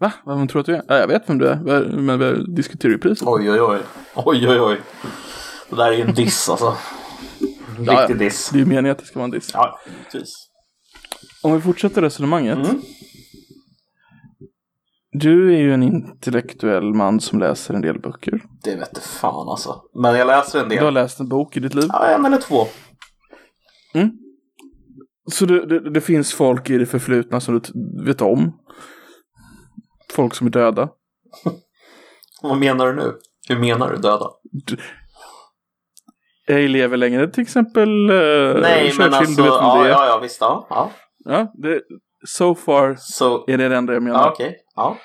Va? 0.00 0.12
Vem 0.26 0.48
tror 0.48 0.58
du 0.58 0.60
att 0.60 0.66
du 0.66 0.74
är? 0.74 0.96
Ja, 0.96 1.00
jag 1.00 1.08
vet 1.08 1.28
vem 1.28 1.38
du 1.38 1.48
är, 1.48 1.56
men 1.96 2.18
vi 2.18 2.44
diskuterar 2.54 2.92
ju 2.92 2.98
priset. 2.98 3.28
Oj, 3.28 3.50
oj, 3.50 3.60
oj. 3.60 3.78
Oj, 4.14 4.48
oj, 4.48 4.60
oj. 4.60 4.80
Det 5.70 5.76
där 5.76 5.86
är 5.86 5.92
ju 5.92 6.02
en 6.02 6.14
diss 6.14 6.48
alltså. 6.48 6.76
En 7.78 7.84
ja, 7.84 8.00
riktig 8.00 8.18
diss. 8.18 8.50
Det 8.50 8.56
är 8.56 8.60
ju 8.60 8.66
meningen 8.66 8.92
att 8.92 8.98
det 8.98 9.04
ska 9.04 9.18
vara 9.18 9.24
en 9.24 9.30
diss. 9.30 9.50
Ja, 9.54 9.78
precis. 10.04 10.32
Om 11.42 11.54
vi 11.54 11.60
fortsätter 11.60 12.02
resonemanget. 12.02 12.58
Mm. 12.58 12.82
Du 15.12 15.54
är 15.54 15.58
ju 15.58 15.74
en 15.74 15.82
intellektuell 15.82 16.94
man 16.94 17.20
som 17.20 17.38
läser 17.38 17.74
en 17.74 17.80
del 17.80 18.00
böcker. 18.00 18.42
Det 18.64 18.76
vet 18.76 18.98
fan 18.98 19.48
alltså. 19.48 19.82
Men 19.94 20.14
jag 20.14 20.26
läser 20.26 20.62
en 20.62 20.68
del. 20.68 20.78
Du 20.78 20.84
har 20.84 20.92
läst 20.92 21.20
en 21.20 21.28
bok 21.28 21.56
i 21.56 21.60
ditt 21.60 21.74
liv? 21.74 21.86
Ja, 21.88 22.06
en 22.06 22.26
eller 22.26 22.40
två. 22.40 22.66
Mm. 23.94 24.10
Så 25.32 25.46
det, 25.46 25.66
det, 25.66 25.90
det, 25.90 26.00
finns 26.00 26.34
folk 26.34 26.70
i 26.70 26.78
det 26.78 26.86
förflutna 26.86 27.40
som 27.40 27.60
du 27.74 28.04
vet 28.04 28.20
om? 28.20 28.52
Folk 30.12 30.34
som 30.34 30.46
är 30.46 30.50
döda? 30.50 30.88
Vad 32.42 32.58
menar 32.58 32.86
du 32.86 32.92
nu? 32.92 33.18
Hur 33.48 33.58
menar 33.58 33.90
du 33.90 33.96
döda? 33.96 34.26
Du, 34.42 34.76
jag 36.46 36.70
lever 36.70 36.96
längre 36.96 37.28
till 37.28 37.42
exempel. 37.42 38.10
Uh, 38.10 38.60
Nej, 38.60 38.94
men 38.98 39.14
alltså, 39.14 39.42
ja, 39.42 39.88
ja, 39.88 40.06
ja, 40.06 40.18
visst, 40.22 40.40
ja. 40.40 40.66
Ja, 40.70 40.90
ja 41.24 41.52
det, 41.54 41.80
so 42.26 42.54
far 42.54 42.96
so, 42.98 43.44
är 43.50 43.58
det 43.58 43.68
det 43.68 43.76
enda 43.76 43.92
jag 43.92 44.02
menar. 44.02 44.20
Ja, 44.20 44.32
okay. 44.32 44.52
ja. 44.76 44.96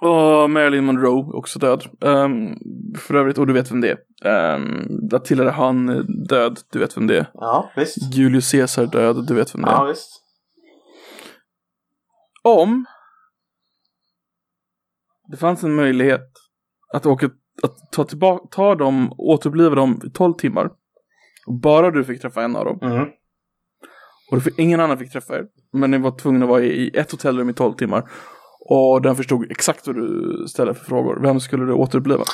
Och 0.00 0.50
Marilyn 0.50 0.84
Monroe, 0.84 1.36
också 1.36 1.58
död. 1.58 1.84
Um, 2.00 2.58
för 2.98 3.14
övrigt, 3.14 3.38
och 3.38 3.46
du 3.46 3.52
vet 3.52 3.70
vem 3.70 3.80
det 3.80 3.96
är. 4.22 4.54
Um, 4.54 5.08
Attila 5.12 5.50
han 5.50 5.86
död, 6.28 6.58
du 6.72 6.78
vet 6.78 6.96
vem 6.96 7.06
det 7.06 7.18
är. 7.18 7.30
Ja, 7.34 7.70
visst. 7.76 8.14
Julius 8.14 8.52
Caesar 8.52 8.86
död, 8.86 9.26
du 9.28 9.34
vet 9.34 9.54
vem 9.54 9.62
det 9.62 9.68
är. 9.68 9.72
Ja, 9.72 9.84
visst. 9.84 10.22
Om 12.42 12.84
det 15.30 15.36
fanns 15.36 15.64
en 15.64 15.74
möjlighet 15.74 16.30
att 16.94 17.06
åka, 17.06 17.26
att 17.62 17.92
ta 17.92 18.04
tillbaka, 18.04 18.46
ta 18.50 18.74
dem, 18.74 19.12
återuppliva 19.18 19.74
dem 19.74 20.00
i 20.06 20.10
12 20.10 20.34
timmar. 20.34 20.70
Och 21.46 21.60
bara 21.60 21.90
du 21.90 22.04
fick 22.04 22.22
träffa 22.22 22.42
en 22.42 22.56
av 22.56 22.64
dem. 22.64 22.78
Mm. 22.82 23.08
Och 24.32 24.42
fick, 24.42 24.58
ingen 24.58 24.80
annan 24.80 24.98
fick 24.98 25.12
träffa 25.12 25.36
er. 25.36 25.46
Men 25.72 25.90
ni 25.90 25.98
var 25.98 26.18
tvungna 26.18 26.44
att 26.44 26.48
vara 26.48 26.62
i, 26.62 26.66
i 26.66 26.96
ett 26.96 27.10
hotellrum 27.10 27.50
i 27.50 27.54
12 27.54 27.72
timmar. 27.72 28.10
Och 28.68 29.02
den 29.02 29.16
förstod 29.16 29.50
exakt 29.50 29.86
vad 29.86 29.96
du 29.96 30.44
ställer 30.48 30.72
för 30.72 30.84
frågor. 30.84 31.20
Vem 31.22 31.40
skulle 31.40 31.64
du 31.64 31.72
återuppliva? 31.72 32.24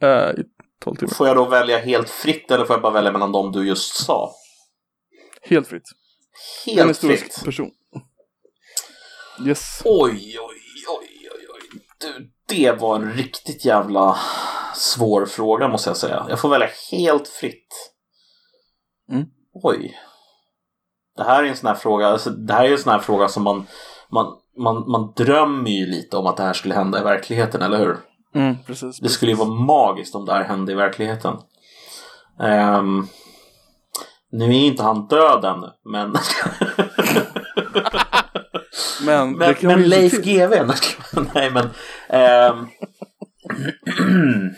Äh, 0.00 0.08
I 0.08 0.44
12 0.84 0.96
timmar. 0.96 1.14
Får 1.14 1.26
jag 1.26 1.36
då 1.36 1.44
välja 1.44 1.78
helt 1.78 2.10
fritt 2.10 2.50
eller 2.50 2.64
får 2.64 2.74
jag 2.74 2.82
bara 2.82 2.92
välja 2.92 3.12
mellan 3.12 3.32
dem 3.32 3.52
du 3.52 3.68
just 3.68 3.94
sa? 3.94 4.30
Helt 5.42 5.68
fritt. 5.68 5.82
Helt 6.66 6.80
en 6.80 6.88
historisk 6.88 7.22
fritt? 7.22 7.44
person. 7.44 7.70
Yes. 9.46 9.82
Oj, 9.84 10.38
oj, 10.40 10.60
oj, 10.88 11.28
oj, 11.32 11.46
oj. 11.54 11.80
Du, 11.98 12.30
det 12.48 12.72
var 12.72 12.96
en 12.96 13.12
riktigt 13.12 13.64
jävla 13.64 14.18
svår 14.74 15.26
fråga 15.26 15.68
måste 15.68 15.90
jag 15.90 15.96
säga. 15.96 16.26
Jag 16.28 16.40
får 16.40 16.48
välja 16.48 16.68
helt 16.90 17.28
fritt. 17.28 17.92
Mm. 19.12 19.26
Oj. 19.62 19.98
Det 21.16 21.24
här 21.24 21.44
är 21.44 21.48
en 21.48 21.56
sån 21.56 21.68
här 21.68 21.74
fråga, 21.74 22.06
alltså, 22.06 22.30
det 22.30 22.52
här 22.52 22.64
är 22.64 22.72
en 22.72 22.78
sån 22.78 22.92
här 22.92 22.98
fråga 22.98 23.28
som 23.28 23.42
man 23.42 23.66
man, 24.10 24.36
man, 24.58 24.90
man 24.90 25.12
drömmer 25.16 25.70
ju 25.70 25.86
lite 25.86 26.16
om 26.16 26.26
att 26.26 26.36
det 26.36 26.42
här 26.42 26.52
skulle 26.52 26.74
hända 26.74 27.00
i 27.00 27.02
verkligheten, 27.04 27.62
eller 27.62 27.78
hur? 27.78 27.96
Mm, 28.34 28.56
precis. 28.66 28.98
Det 29.00 29.08
skulle 29.08 29.30
ju 29.32 29.36
vara 29.38 29.48
magiskt 29.48 30.14
om 30.14 30.24
det 30.24 30.32
här 30.32 30.44
hände 30.44 30.72
i 30.72 30.74
verkligheten. 30.74 31.36
Ehm, 32.42 33.06
nu 34.32 34.44
är 34.44 34.52
inte 34.66 34.82
han 34.82 35.06
död 35.06 35.44
ännu, 35.44 35.70
men... 35.84 36.14
Men, 39.02 39.32
men, 39.38 39.54
men 39.62 39.82
Leif. 39.82 40.12
GW, 40.12 40.64
nej 41.34 41.50
men... 41.50 41.68
ehm, 42.08 42.56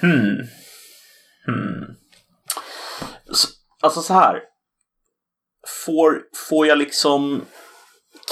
hmm. 0.00 0.36
Hmm. 1.46 1.94
Så- 3.32 3.48
Alltså 3.82 4.02
så 4.02 4.14
här. 4.14 4.40
Får, 5.86 6.22
får 6.48 6.66
jag 6.66 6.78
liksom 6.78 7.42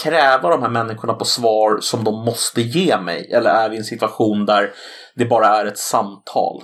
kräva 0.03 0.49
de 0.51 0.63
här 0.63 0.71
människorna 0.71 1.15
på 1.15 1.25
svar 1.25 1.79
som 1.81 2.05
de 2.05 2.25
måste 2.25 2.61
ge 2.63 3.01
mig? 3.01 3.31
Eller 3.33 3.51
är 3.51 3.69
vi 3.69 3.75
i 3.77 3.79
en 3.79 3.85
situation 3.85 4.47
där 4.47 4.71
det 5.15 5.25
bara 5.25 5.47
är 5.47 5.67
ett 5.67 5.79
samtal? 5.79 6.63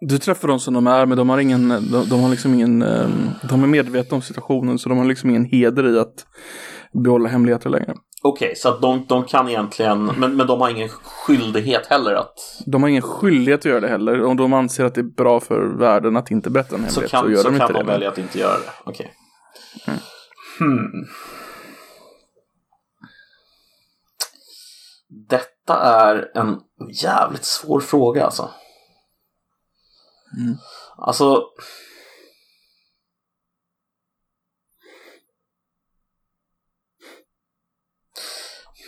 Du 0.00 0.18
träffar 0.18 0.48
dem 0.48 0.60
som 0.60 0.74
de 0.74 0.86
är, 0.86 1.06
men 1.06 1.18
de 1.18 1.28
har 1.28 1.38
ingen, 1.38 1.68
de, 1.68 2.08
de 2.08 2.20
har 2.20 2.30
liksom 2.30 2.54
ingen, 2.54 2.82
ehm, 2.82 3.30
de 3.48 3.62
är 3.62 3.66
medvetna 3.66 4.14
om 4.14 4.22
situationen, 4.22 4.78
så 4.78 4.88
de 4.88 4.98
har 4.98 5.04
liksom 5.04 5.30
ingen 5.30 5.44
heder 5.44 5.94
i 5.94 5.98
att 5.98 6.26
behålla 7.04 7.28
hemligheter 7.28 7.70
längre. 7.70 7.94
Okej, 8.24 8.56
så 8.56 8.68
att 8.68 8.80
de, 8.80 9.04
de 9.08 9.24
kan 9.24 9.48
egentligen, 9.48 10.04
men, 10.04 10.36
men 10.36 10.46
de 10.46 10.60
har 10.60 10.70
ingen 10.70 10.88
skyldighet 10.88 11.86
heller 11.86 12.14
att 12.14 12.62
De 12.66 12.82
har 12.82 12.90
ingen 12.90 13.02
skyldighet 13.02 13.60
att 13.60 13.64
göra 13.64 13.80
det 13.80 13.88
heller. 13.88 14.24
Om 14.24 14.36
de 14.36 14.52
anser 14.52 14.84
att 14.84 14.94
det 14.94 15.00
är 15.00 15.14
bra 15.16 15.40
för 15.40 15.78
världen 15.78 16.16
att 16.16 16.30
inte 16.30 16.50
berätta 16.50 16.76
en 16.76 16.90
så 16.90 17.00
hemlighet 17.00 17.10
så, 17.10 17.16
kan, 17.16 17.30
gör 17.30 17.36
så 17.36 17.50
de 17.50 17.58
kan 17.58 17.66
inte 17.68 17.78
de 17.78 17.86
det. 17.86 17.92
välja 17.92 18.08
att 18.08 18.18
inte 18.18 18.38
göra 18.38 18.58
det. 18.58 18.72
Okej. 18.84 19.14
Hmm. 20.58 21.06
Detta 25.28 25.80
är 25.80 26.30
en 26.34 26.60
jävligt 27.02 27.44
svår 27.44 27.80
fråga 27.80 28.24
alltså. 28.24 28.50
Mm. 30.38 30.56
Alltså. 30.96 31.42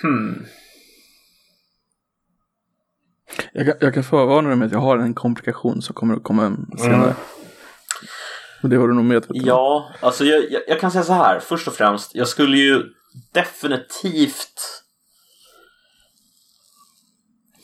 Hmm. 0.05 0.45
Jag 3.53 3.67
kan, 3.67 3.75
jag 3.81 3.95
kan 3.95 4.05
förvarna 4.05 4.49
dig 4.49 4.59
med 4.59 4.67
att 4.67 4.73
jag 4.73 4.79
har 4.79 4.99
en 4.99 5.15
komplikation 5.15 5.83
som 5.83 5.95
kommer 5.95 6.15
att 6.15 6.23
komma 6.23 6.57
senare. 6.79 7.03
Mm. 7.03 7.15
Och 8.63 8.69
det 8.69 8.79
var 8.79 8.89
du 8.89 8.95
nog 8.95 9.05
medveten 9.05 9.37
om. 9.37 9.43
Ja, 9.47 9.91
alltså 10.01 10.25
jag, 10.25 10.51
jag, 10.51 10.63
jag 10.69 10.81
kan 10.81 10.91
säga 10.91 11.05
så 11.05 11.13
här. 11.13 11.41
Först 11.41 11.69
och 11.69 11.75
främst, 11.75 12.15
jag 12.15 12.29
skulle 12.29 12.57
ju 12.57 12.83
definitivt... 13.33 14.83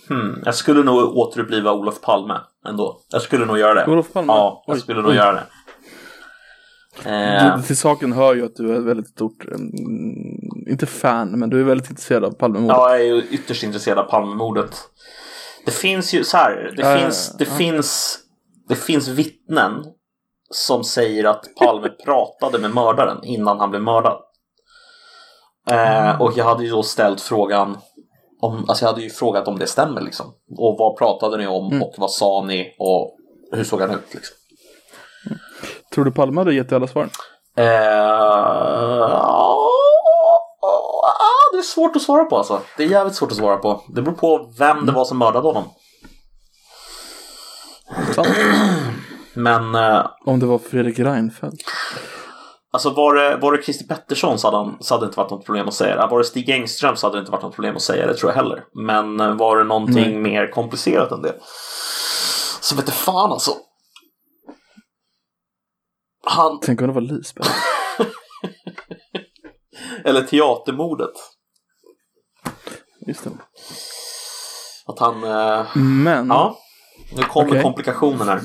Hmm, 0.09 0.43
jag 0.45 0.55
skulle 0.55 0.83
nog 0.83 1.17
återuppliva 1.17 1.73
Olof 1.73 2.01
Palme 2.01 2.41
ändå. 2.67 3.01
Jag 3.09 3.23
skulle 3.23 3.47
nog 3.47 3.59
göra 3.59 3.75
det. 3.75 3.93
Olof 3.93 4.13
Palme? 4.13 4.33
Ja, 4.33 4.65
jag 4.67 4.75
Oj, 4.75 4.81
skulle 4.81 5.03
nog 5.03 5.15
göra 5.15 5.33
det. 5.33 5.47
Eh, 7.05 7.63
till 7.63 7.77
saken 7.77 8.13
hör 8.13 8.35
ju 8.35 8.45
att 8.45 8.57
du 8.57 8.73
är 8.73 8.79
ett 8.79 8.85
väldigt 8.85 9.09
stort, 9.09 9.45
mm, 9.45 9.71
inte 10.71 10.87
fan, 10.87 11.39
men 11.39 11.51
du 11.51 11.61
är 11.61 11.65
väldigt 11.65 11.91
intresserad 11.91 12.25
av 12.25 12.31
Palmemordet. 12.31 12.77
ja, 12.77 12.91
jag 12.91 13.01
är 13.01 13.05
ju 13.05 13.23
ytterst 13.31 13.63
intresserad 13.63 13.99
av 13.99 14.05
Palmemordet. 14.05 14.77
Det 15.65 15.71
finns 15.71 16.15
ju 16.15 16.25
så 16.25 16.37
här, 16.37 16.73
det 16.77 16.83
ja, 16.83 16.99
finns, 16.99 17.37
det 17.39 17.45
ja. 17.45 17.55
finns, 17.57 18.19
det 18.69 18.75
finns 18.77 19.09
vittnen 19.09 19.85
som 20.51 20.85
säger 20.85 21.25
att 21.25 21.45
Palme 21.61 21.89
pratade 22.05 22.59
med 22.59 22.75
mördaren 22.75 23.25
innan 23.25 23.61
han 23.61 23.71
blev 23.71 23.83
mördad. 23.83 24.19
Eh, 25.71 26.21
och 26.23 26.33
jag 26.37 26.45
hade 26.45 26.65
ju 26.65 26.71
då 26.71 26.83
ställt 26.83 27.21
frågan 27.21 27.79
om, 28.41 28.65
alltså 28.69 28.85
jag 28.85 28.93
hade 28.93 29.03
ju 29.03 29.11
frågat 29.11 29.49
om 29.49 29.59
det 29.59 29.67
stämmer 29.67 30.01
liksom. 30.01 30.27
Och 30.59 30.77
vad 30.79 30.99
pratade 30.99 31.37
ni 31.37 31.47
om 31.47 31.67
Mm. 31.67 31.83
och 31.83 31.95
vad 31.99 32.11
sa 32.11 32.45
ni 32.47 32.77
och 32.79 33.17
hur 33.53 33.65
såg 33.65 33.81
han 33.81 33.91
ut 33.91 34.15
liksom. 34.15 34.37
Tror 35.95 36.05
du 36.05 36.11
Palme 36.13 36.41
hade 36.41 36.55
gett 36.55 36.69
dig 36.69 36.77
alla 36.77 36.87
svaren? 36.87 37.11
Eh, 37.57 37.65
ja, 39.11 39.69
det 41.53 41.59
är 41.59 41.63
svårt 41.63 41.97
att 41.97 42.03
svara 42.03 42.25
på 42.25 42.39
alltså. 42.39 42.63
Det 42.77 42.83
är 42.83 42.89
jävligt 42.89 43.15
svårt 43.15 43.31
att 43.31 43.37
svara 43.37 43.57
på. 43.57 43.85
Det 43.89 44.03
beror 44.03 44.15
på 44.15 44.53
vem 44.59 44.87
det 44.87 44.93
var 44.93 45.05
som 45.05 45.19
mördade 45.19 45.47
honom. 45.47 45.65
Men 49.35 49.75
eh, 49.75 50.07
Om 50.27 50.41
det 50.41 50.47
var 50.47 50.59
Fredrik 50.59 50.99
Reinfeldt. 50.99 51.63
alltså 52.73 52.91
var 52.91 53.15
det, 53.15 53.37
var 53.37 53.53
det 53.53 53.63
Christer 53.63 53.87
Pettersson 53.87 54.39
så 54.39 54.47
hade, 54.47 54.57
han, 54.57 54.77
så 54.81 54.95
hade 54.95 55.05
det 55.05 55.09
inte 55.09 55.19
varit 55.21 55.31
något 55.31 55.45
problem 55.47 55.69
att 55.69 55.75
säga 55.75 55.97
det. 55.97 56.07
Var 56.11 56.19
det 56.19 56.25
Stig 56.25 56.51
Engström 56.51 56.97
så 56.97 57.07
hade 57.07 57.17
det 57.17 57.21
inte 57.21 57.33
varit 57.33 57.43
något 57.43 57.55
problem 57.55 57.77
att 57.77 57.83
säga 57.83 58.07
det 58.07 58.15
tror 58.17 58.31
jag 58.33 58.37
heller. 58.37 58.65
Men 58.75 59.21
eh, 59.21 59.35
var 59.35 59.59
det 59.59 59.65
någonting 59.65 60.23
Nej. 60.23 60.33
mer 60.33 60.51
komplicerat 60.51 61.13
än 61.13 61.23
det? 61.23 61.35
Så 62.61 62.77
vet 62.77 62.87
det 62.87 62.93
fan 62.93 63.33
alltså. 63.33 63.51
Han, 66.27 66.59
Tänk 66.63 66.81
om 66.81 66.87
det 66.87 66.93
var 66.93 67.01
Lisbeth. 67.01 67.51
eller 70.05 70.23
teatermordet. 70.23 71.13
Just 73.07 73.25
det. 73.25 73.31
Att 74.87 74.99
han, 74.99 75.25
eh, 75.25 75.77
Men, 75.77 76.29
ja. 76.29 76.59
Nu 77.17 77.23
kommer 77.23 77.63
komplikationen 77.63 78.29
här. 78.29 78.41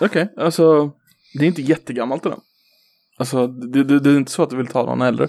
okej, 0.00 0.34
alltså 0.36 0.90
det 1.34 1.44
är 1.44 1.48
inte 1.48 1.62
jättegammalt 1.62 2.22
det 2.22 2.28
där. 2.28 2.38
Alltså 3.18 3.46
det, 3.46 3.84
det, 3.84 4.00
det 4.00 4.10
är 4.10 4.16
inte 4.16 4.32
så 4.32 4.42
att 4.42 4.50
du 4.50 4.56
vill 4.56 4.66
ta 4.66 4.84
någon 4.84 5.02
äldre. 5.02 5.28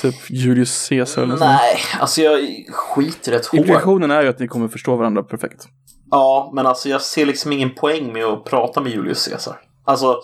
Typ 0.00 0.30
Julius 0.30 0.88
Caesar 0.88 1.22
eller 1.22 1.36
så. 1.36 1.44
Nej, 1.44 1.76
alltså 2.00 2.20
jag 2.20 2.40
skiter 2.72 3.32
rätt 3.32 3.46
hårt. 3.46 3.58
Implikationen 3.58 4.10
är 4.10 4.22
ju 4.22 4.28
att 4.28 4.38
ni 4.38 4.48
kommer 4.48 4.68
förstå 4.68 4.96
varandra 4.96 5.22
perfekt. 5.22 5.66
Ja, 6.10 6.52
men 6.54 6.66
alltså 6.66 6.88
jag 6.88 7.02
ser 7.02 7.26
liksom 7.26 7.52
ingen 7.52 7.74
poäng 7.74 8.12
med 8.12 8.24
att 8.24 8.44
prata 8.44 8.80
med 8.80 8.92
Julius 8.92 9.28
Caesar. 9.28 9.60
Alltså, 9.84 10.20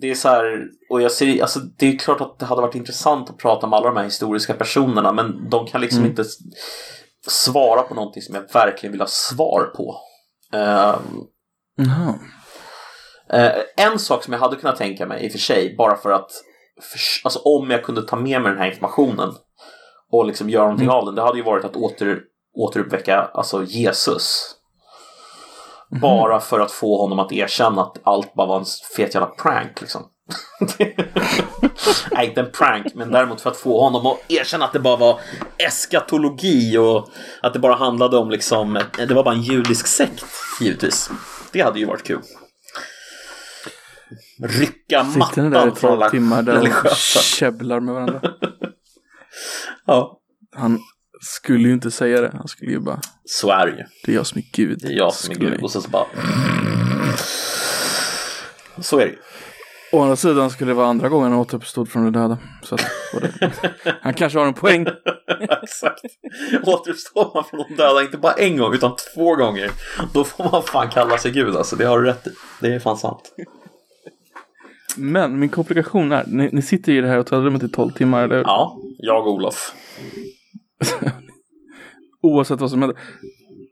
det 0.00 0.10
är 0.10 0.14
så 0.14 0.28
här, 0.28 0.66
och 0.90 1.02
jag 1.02 1.12
ser, 1.12 1.42
alltså 1.42 1.58
det 1.58 1.86
är 1.86 1.98
klart 1.98 2.20
att 2.20 2.38
det 2.38 2.46
hade 2.46 2.62
varit 2.62 2.74
intressant 2.74 3.30
att 3.30 3.38
prata 3.38 3.66
med 3.66 3.76
alla 3.76 3.86
de 3.88 3.96
här 3.96 4.04
historiska 4.04 4.54
personerna, 4.54 5.12
men 5.12 5.50
de 5.50 5.66
kan 5.66 5.80
liksom 5.80 5.98
Mm. 6.00 6.10
inte 6.10 6.24
svara 7.26 7.82
på 7.82 7.94
någonting 7.94 8.22
som 8.22 8.34
jag 8.34 8.52
verkligen 8.52 8.92
vill 8.92 9.00
ha 9.00 9.08
svar 9.08 9.72
på. 9.76 9.96
Jaha. 11.76 12.14
Eh, 13.32 13.52
en 13.86 13.98
sak 13.98 14.24
som 14.24 14.32
jag 14.32 14.40
hade 14.40 14.56
kunnat 14.56 14.76
tänka 14.76 15.06
mig 15.06 15.24
i 15.24 15.28
och 15.28 15.32
för 15.32 15.38
sig, 15.38 15.74
bara 15.78 15.96
för 15.96 16.10
att 16.10 16.30
förs- 16.92 17.20
alltså, 17.24 17.38
om 17.38 17.70
jag 17.70 17.82
kunde 17.84 18.02
ta 18.02 18.16
med 18.16 18.42
mig 18.42 18.50
den 18.50 18.60
här 18.60 18.70
informationen 18.70 19.34
och 20.12 20.26
liksom 20.26 20.50
göra 20.50 20.62
någonting 20.64 20.90
av 20.90 21.04
den, 21.06 21.14
det 21.14 21.22
hade 21.22 21.38
ju 21.38 21.44
varit 21.44 21.64
att 21.64 21.76
åter, 21.76 22.20
återuppväcka 22.56 23.30
alltså 23.34 23.64
Jesus. 23.64 24.54
Bara 26.00 26.40
för 26.40 26.60
att 26.60 26.72
få 26.72 26.98
honom 27.02 27.18
att 27.18 27.32
erkänna 27.32 27.82
att 27.82 27.96
allt 28.02 28.34
bara 28.34 28.46
var 28.46 28.58
en 28.58 28.64
fet 28.96 29.14
jävla 29.14 29.26
prank 29.26 29.80
liksom. 29.80 30.02
Nej, 32.10 32.28
inte 32.28 32.40
en 32.40 32.50
prank, 32.50 32.94
men 32.94 33.10
däremot 33.10 33.40
för 33.40 33.50
att 33.50 33.56
få 33.56 33.80
honom 33.80 34.06
att 34.06 34.18
erkänna 34.28 34.64
att 34.64 34.72
det 34.72 34.80
bara 34.80 34.96
var 34.96 35.20
eskatologi 35.58 36.78
och 36.78 37.08
att 37.42 37.52
det 37.52 37.58
bara 37.58 37.74
handlade 37.74 38.16
om 38.16 38.30
liksom, 38.30 38.78
det 39.08 39.14
var 39.14 39.24
bara 39.24 39.34
en 39.34 39.42
judisk 39.42 39.86
sekt, 39.86 40.24
givetvis. 40.60 41.10
Det 41.52 41.60
hade 41.60 41.78
ju 41.78 41.84
varit 41.86 42.02
kul. 42.02 42.20
Rycka 44.42 45.04
Sitter 45.04 45.42
ni 45.42 45.50
där 45.50 45.58
mattan 45.58 45.76
från 45.76 45.92
alla 45.92 46.10
timmar 46.10 46.42
där 46.42 46.52
religiösa. 46.52 47.20
käbblar 47.20 47.80
med 47.80 47.94
varandra. 47.94 48.20
Ja, 49.86 50.20
Han 50.56 50.78
skulle 51.24 51.68
ju 51.68 51.74
inte 51.74 51.90
säga 51.90 52.20
det. 52.20 52.30
Han 52.34 52.48
skulle 52.48 52.70
ju 52.70 52.78
bara, 52.78 53.00
så 53.24 53.50
är 53.50 53.66
det 53.66 53.72
ju. 53.72 53.84
det 54.04 54.12
är 54.12 54.16
jag 54.16 54.26
som 54.26 54.38
är 54.38 54.44
Gud. 54.52 54.78
Det 54.82 54.88
är 54.88 54.96
jag 54.96 55.14
som 55.14 55.30
är 55.30 55.38
Gud. 55.38 55.62
Och 55.62 55.70
sen 55.70 55.82
så 55.82 55.88
bara... 55.90 56.06
Så 58.78 58.98
är 58.98 59.04
det 59.04 59.10
ju. 59.10 59.18
Å 59.92 60.02
andra 60.02 60.16
sidan 60.16 60.50
skulle 60.50 60.70
det 60.70 60.74
vara 60.74 60.86
andra 60.86 61.08
gången 61.08 61.32
han 61.32 61.40
återuppstod 61.40 61.88
från 61.88 62.04
de 62.04 62.12
döda. 62.20 62.38
Så 62.62 62.74
att, 62.74 62.80
både, 63.14 63.30
han 64.00 64.14
kanske 64.14 64.38
har 64.38 64.46
en 64.46 64.54
poäng. 64.54 64.86
Exakt. 65.62 66.00
Återuppstår 66.62 67.34
man 67.34 67.44
från 67.44 67.64
de 67.68 67.74
döda 67.74 68.02
inte 68.02 68.18
bara 68.18 68.32
en 68.32 68.56
gång 68.56 68.74
utan 68.74 68.96
två 69.14 69.36
gånger. 69.36 69.70
Då 70.14 70.24
får 70.24 70.44
man 70.44 70.62
fan 70.62 70.88
kalla 70.90 71.18
sig 71.18 71.30
Gud 71.30 71.56
alltså. 71.56 71.76
Det 71.76 71.84
har 71.84 71.98
du 71.98 72.06
rätt 72.06 72.26
i. 72.26 72.30
Det 72.60 72.74
är 72.74 72.78
fan 72.78 72.96
sant. 72.96 73.34
Men 74.96 75.38
min 75.38 75.48
komplikation 75.48 76.12
är, 76.12 76.24
ni, 76.26 76.48
ni 76.52 76.62
sitter 76.62 76.92
i 76.92 77.00
det 77.00 77.08
här 77.08 77.16
hotellrummet 77.16 77.62
i 77.62 77.68
12 77.68 77.90
timmar, 77.90 78.24
eller? 78.24 78.36
Ja, 78.36 78.78
jag 78.98 79.26
och 79.26 79.32
Olof. 79.32 79.72
Oavsett 82.22 82.60
vad 82.60 82.70
som 82.70 82.82
händer. 82.82 82.98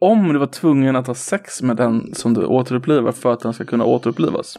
Om 0.01 0.33
du 0.33 0.39
var 0.39 0.47
tvungen 0.47 0.97
att 0.97 1.07
ha 1.07 1.15
sex 1.15 1.63
med 1.63 1.77
den 1.77 2.15
som 2.15 2.35
du 2.35 2.45
återupplivar 2.45 3.13
för 3.13 3.33
att 3.33 3.41
den 3.41 3.53
ska 3.53 3.65
kunna 3.65 3.85
återupplivas. 3.85 4.59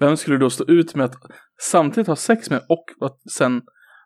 Vem 0.00 0.16
skulle 0.16 0.36
du 0.36 0.40
då 0.40 0.50
stå 0.50 0.64
ut 0.64 0.94
med 0.94 1.04
att 1.04 1.14
samtidigt 1.60 2.08
ha 2.08 2.16
sex 2.16 2.50
med 2.50 2.60
och 2.68 3.06
att 3.06 3.32
sen 3.32 3.62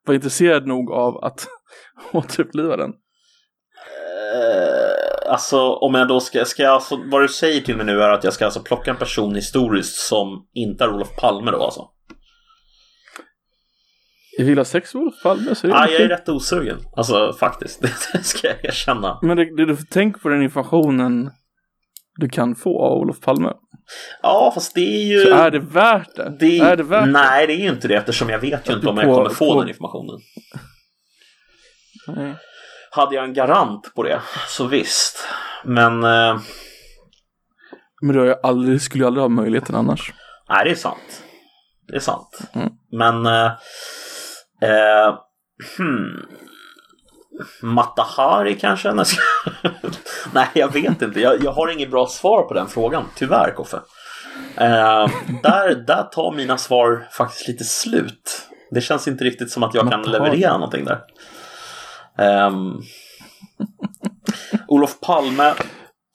vara 0.07 0.15
intresserad 0.15 0.67
nog 0.67 0.91
av 0.91 1.25
att 1.25 1.47
återuppliva 2.13 2.77
den? 2.77 2.91
Uh, 2.91 5.33
alltså 5.33 5.59
om 5.59 5.95
jag 5.95 6.09
då 6.09 6.21
ska, 6.21 6.45
ska 6.45 6.63
jag 6.63 6.73
alltså, 6.73 7.01
vad 7.11 7.23
du 7.23 7.29
säger 7.29 7.61
till 7.61 7.77
mig 7.77 7.87
nu 7.87 8.03
är 8.03 8.09
att 8.09 8.25
jag 8.25 8.33
ska 8.33 8.45
alltså 8.45 8.61
plocka 8.61 8.91
en 8.91 8.97
person 8.97 9.35
historiskt 9.35 9.97
som 9.97 10.47
inte 10.55 10.85
är 10.85 10.95
Olof 10.95 11.17
Palme 11.17 11.51
då 11.51 11.63
alltså? 11.63 11.91
Vill 14.39 14.59
ha 14.59 14.65
sex 14.65 14.95
med 14.95 15.03
Olof 15.03 15.23
Palme 15.23 15.55
så 15.55 15.67
är 15.67 15.71
det 15.71 15.77
Ja, 15.77 15.85
okej. 15.85 15.95
jag 15.95 16.03
är 16.05 16.09
rätt 16.09 16.29
osugen. 16.29 16.79
Alltså 16.97 17.33
faktiskt, 17.41 17.83
det 18.13 18.23
ska 18.25 18.49
jag 18.49 18.65
erkänna. 18.65 19.19
Men 19.23 19.37
det, 19.37 19.57
det, 19.57 19.67
du 19.67 19.77
får 19.77 19.85
tänka 19.85 20.19
på 20.19 20.29
den 20.29 20.43
informationen 20.43 21.31
du 22.19 22.29
kan 22.29 22.55
få 22.55 22.83
av 22.85 22.93
Olof 22.99 23.21
Palme. 23.21 23.53
Ja, 24.23 24.51
fast 24.55 24.75
det 24.75 24.81
är 24.81 25.05
ju... 25.07 25.21
Så 25.21 25.35
är 25.35 25.51
det 25.51 25.59
värt 25.59 26.15
det? 26.17 26.37
det 26.41 26.59
är 26.59 26.77
det 26.77 26.83
värt? 26.83 27.09
Nej, 27.09 27.47
det 27.47 27.53
är 27.53 27.59
ju 27.59 27.69
inte 27.69 27.89
det 27.89 27.95
eftersom 27.95 28.29
jag 28.29 28.39
vet 28.39 28.69
ju 28.71 28.75
inte 28.75 28.89
om 28.89 28.97
jag 28.97 29.07
På- 29.07 29.15
kommer 29.15 29.31
få 29.31 29.53
på- 29.53 29.61
den 29.61 29.69
informationen. 29.69 30.21
Nej. 32.09 32.35
Hade 32.91 33.15
jag 33.15 33.25
en 33.25 33.35
garant 33.35 33.93
på 33.95 34.03
det, 34.03 34.21
så 34.49 34.67
visst. 34.67 35.19
Men... 35.65 36.05
Eh, 36.05 36.39
Men 38.03 38.17
jag 38.27 38.39
aldrig, 38.43 38.83
skulle 38.83 39.03
jag 39.05 39.07
aldrig 39.09 39.23
ha 39.23 39.29
möjligheten 39.29 39.75
annars. 39.75 40.13
nej, 40.49 40.65
det 40.65 40.71
är 40.71 40.75
sant. 40.75 41.23
Det 41.89 41.97
är 41.97 42.01
sant. 42.01 42.39
Mm. 42.55 42.69
Men... 42.93 43.27
Eh, 43.27 43.53
eh, 44.63 45.19
hmm. 45.79 46.27
Matahari 47.63 48.55
kanske? 48.55 48.93
Nej, 50.33 50.49
jag 50.53 50.73
vet 50.73 51.03
inte. 51.03 51.21
Jag, 51.21 51.45
jag 51.45 51.53
har 51.53 51.69
inget 51.69 51.91
bra 51.91 52.07
svar 52.07 52.43
på 52.43 52.55
den 52.55 52.67
frågan, 52.67 53.05
tyvärr 53.15 53.55
Koffe. 53.57 53.77
Eh, 54.57 55.09
där, 55.43 55.75
där 55.87 56.03
tar 56.03 56.33
mina 56.33 56.59
svar 56.59 57.09
faktiskt 57.13 57.49
lite 57.49 57.65
slut. 57.65 58.49
Det 58.71 58.81
känns 58.81 59.09
inte 59.09 59.25
riktigt 59.25 59.51
som 59.51 59.63
att 59.63 59.75
jag 59.75 59.91
kan 59.91 60.01
Matahari. 60.01 60.31
leverera 60.31 60.53
någonting 60.53 60.85
där. 60.85 61.01
Ehm, 62.19 62.81
Olof 64.69 65.01
Palme. 65.01 65.55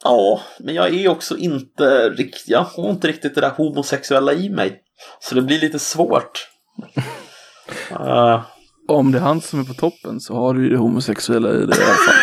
Ja, 0.04 0.41
men 0.60 0.75
jag 0.75 0.93
är 0.93 1.08
också 1.08 1.38
inte 1.38 2.10
riktigt, 2.10 2.49
jag 2.49 2.63
har 2.63 2.89
inte 2.89 3.08
riktigt 3.08 3.36
det 3.36 3.41
där 3.41 3.49
homosexuella 3.49 4.34
i 4.34 4.49
mig. 4.49 4.82
Så 5.19 5.36
det 5.36 5.41
blir 5.41 5.60
lite 5.60 5.80
svårt. 5.80 6.47
Om 8.87 9.11
det 9.11 9.17
är 9.17 9.21
han 9.21 9.41
som 9.41 9.59
är 9.59 9.63
på 9.63 9.73
toppen 9.73 10.19
så 10.19 10.35
har 10.35 10.53
du 10.53 10.63
ju 10.63 10.69
det 10.69 10.77
homosexuella 10.77 11.49
i 11.49 11.65
det 11.65 11.77
i 11.77 11.83
alla 11.83 11.93
fall. 11.93 12.15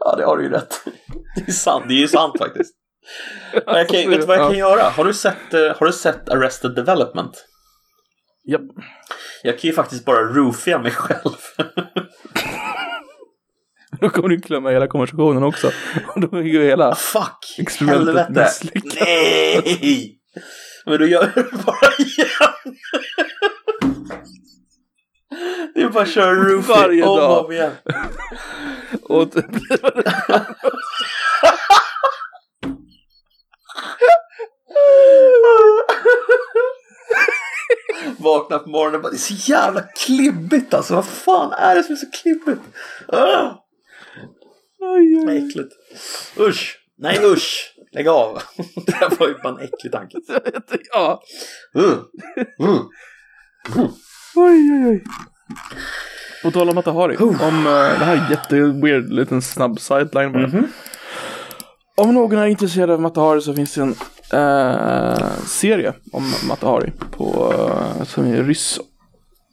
Ja, 0.00 0.16
det 0.16 0.24
har 0.24 0.36
du 0.36 0.44
ju 0.44 0.50
rätt 0.50 0.80
Det 1.36 1.48
är 1.48 1.52
sant, 1.52 1.84
det 1.88 1.94
är 1.94 1.98
ju 1.98 2.08
sant 2.08 2.38
faktiskt. 2.38 2.74
Men 3.66 3.86
kan, 3.86 4.10
vet 4.10 4.20
du 4.20 4.26
vad 4.26 4.38
jag 4.38 4.48
kan 4.50 4.58
göra? 4.58 4.82
Har 4.82 5.04
du 5.04 5.14
sett, 5.14 5.54
eh, 5.54 5.76
har 5.78 5.86
du 5.86 5.92
sett 5.92 6.28
Arrested 6.28 6.74
Development? 6.74 7.44
Japp. 8.44 8.62
Jag 9.42 9.58
kan 9.58 9.68
ju 9.68 9.74
faktiskt 9.74 10.04
bara 10.04 10.22
roofia 10.22 10.78
mig 10.78 10.92
själv. 10.92 11.36
Då 14.00 14.08
kommer 14.08 14.28
du 14.28 14.36
glömma 14.36 14.70
hela 14.70 14.86
konversationen 14.86 15.42
också. 15.42 15.70
Och 16.14 16.20
då 16.20 16.36
är 16.36 16.42
ju 16.42 16.64
hela... 16.64 16.94
Fuck! 16.94 17.56
Experimentet 17.58 18.06
Helvete! 18.16 18.40
misslyckat. 18.40 18.94
Nej! 19.00 20.16
Men 20.86 20.98
då 20.98 21.06
gör 21.06 21.22
jag 21.34 21.44
det 21.44 21.64
bara 21.66 21.92
igen. 21.98 22.76
Det 25.74 25.82
är 25.82 25.88
bara 25.88 26.02
att 26.02 26.10
köra 26.10 26.34
roofie 26.34 26.74
Varje 26.74 27.02
om 27.02 27.10
och 27.10 27.16
dag. 27.18 27.44
om 27.44 27.52
igen. 27.52 27.72
Och 29.02 29.28
Vakna 38.18 38.58
på 38.58 38.68
morgonen 38.70 38.94
och 38.94 39.02
bara, 39.02 39.10
det 39.10 39.16
är 39.16 39.18
så 39.18 39.50
jävla 39.52 39.82
klibbigt 39.82 40.74
alltså. 40.74 40.94
Vad 40.94 41.06
fan 41.06 41.52
är 41.52 41.74
det 41.74 41.82
som 41.82 41.92
är 41.92 41.96
så 41.96 42.10
klibbigt? 42.22 42.62
Ah, 43.08 43.50
Vad 44.80 44.98
oj, 44.98 45.46
äckligt. 45.46 45.72
Usch. 46.38 46.78
Nej 46.98 47.18
usch. 47.24 47.74
Lägg 47.92 48.08
av. 48.08 48.38
Det 48.86 48.92
här 48.92 49.10
var 49.18 49.28
ju 49.28 49.34
bara 49.34 49.48
en 49.48 49.68
äcklig 49.68 49.92
tanke. 49.92 50.18
ja. 50.92 51.22
Uh. 51.78 51.84
Uh. 52.62 52.80
Oj, 54.36 54.72
oj, 54.72 54.86
oj. 54.86 55.04
På 56.42 56.50
tal 56.50 56.68
om 56.68 56.74
Matahari. 56.74 57.16
Om 57.16 57.66
eh, 57.66 57.72
det 57.72 58.04
här 58.04 58.16
är 58.16 58.30
jätteweird 58.30 59.12
liten 59.12 59.42
snabb 59.42 59.80
sideline 59.80 60.32
bara. 60.32 60.46
Mhm. 60.46 60.66
Om 61.96 62.14
någon 62.14 62.38
är 62.38 62.46
intresserad 62.46 62.90
av 62.90 63.00
Matahari 63.00 63.40
så 63.40 63.54
finns 63.54 63.74
det 63.74 63.82
en 63.82 63.94
eh, 64.32 65.32
serie 65.46 65.92
om 66.12 66.32
Matahari 66.48 66.92
på, 67.10 67.54
eh, 67.54 68.04
som 68.04 68.24
är 68.24 68.42
ryss 68.42 68.80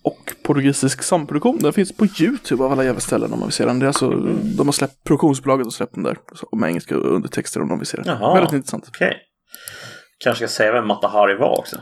och 0.07 0.33
portugisisk 0.43 1.03
samproduktion. 1.03 1.59
Den 1.59 1.73
finns 1.73 1.97
på 1.97 2.05
YouTube 2.19 2.63
av 2.63 2.71
alla 2.71 2.83
jävla 2.83 2.99
ställen 2.99 3.33
om 3.33 3.39
man 3.39 3.47
vill 3.47 3.53
se 3.53 3.65
den. 3.65 3.79
Det 3.79 3.85
är 3.85 3.87
alltså, 3.87 4.09
De 4.57 4.67
har 4.67 4.71
släppt, 4.71 5.03
produktionsbolaget 5.03 5.65
har 5.65 5.71
släppt 5.71 5.93
den 5.93 6.03
där. 6.03 6.17
Med 6.51 6.69
engelska 6.69 6.95
undertexter 6.95 7.61
om 7.61 7.69
de 7.69 7.79
vill 7.79 7.87
se 7.87 7.97
den. 7.97 8.05
Jaha. 8.07 8.33
Väldigt 8.33 8.53
intressant. 8.53 8.85
Okej. 8.87 9.17
Kanske 10.23 10.47
ska 10.47 10.55
säga 10.55 10.71
vem 10.71 10.87
Matahari 10.87 11.37
var 11.37 11.59
också. 11.59 11.75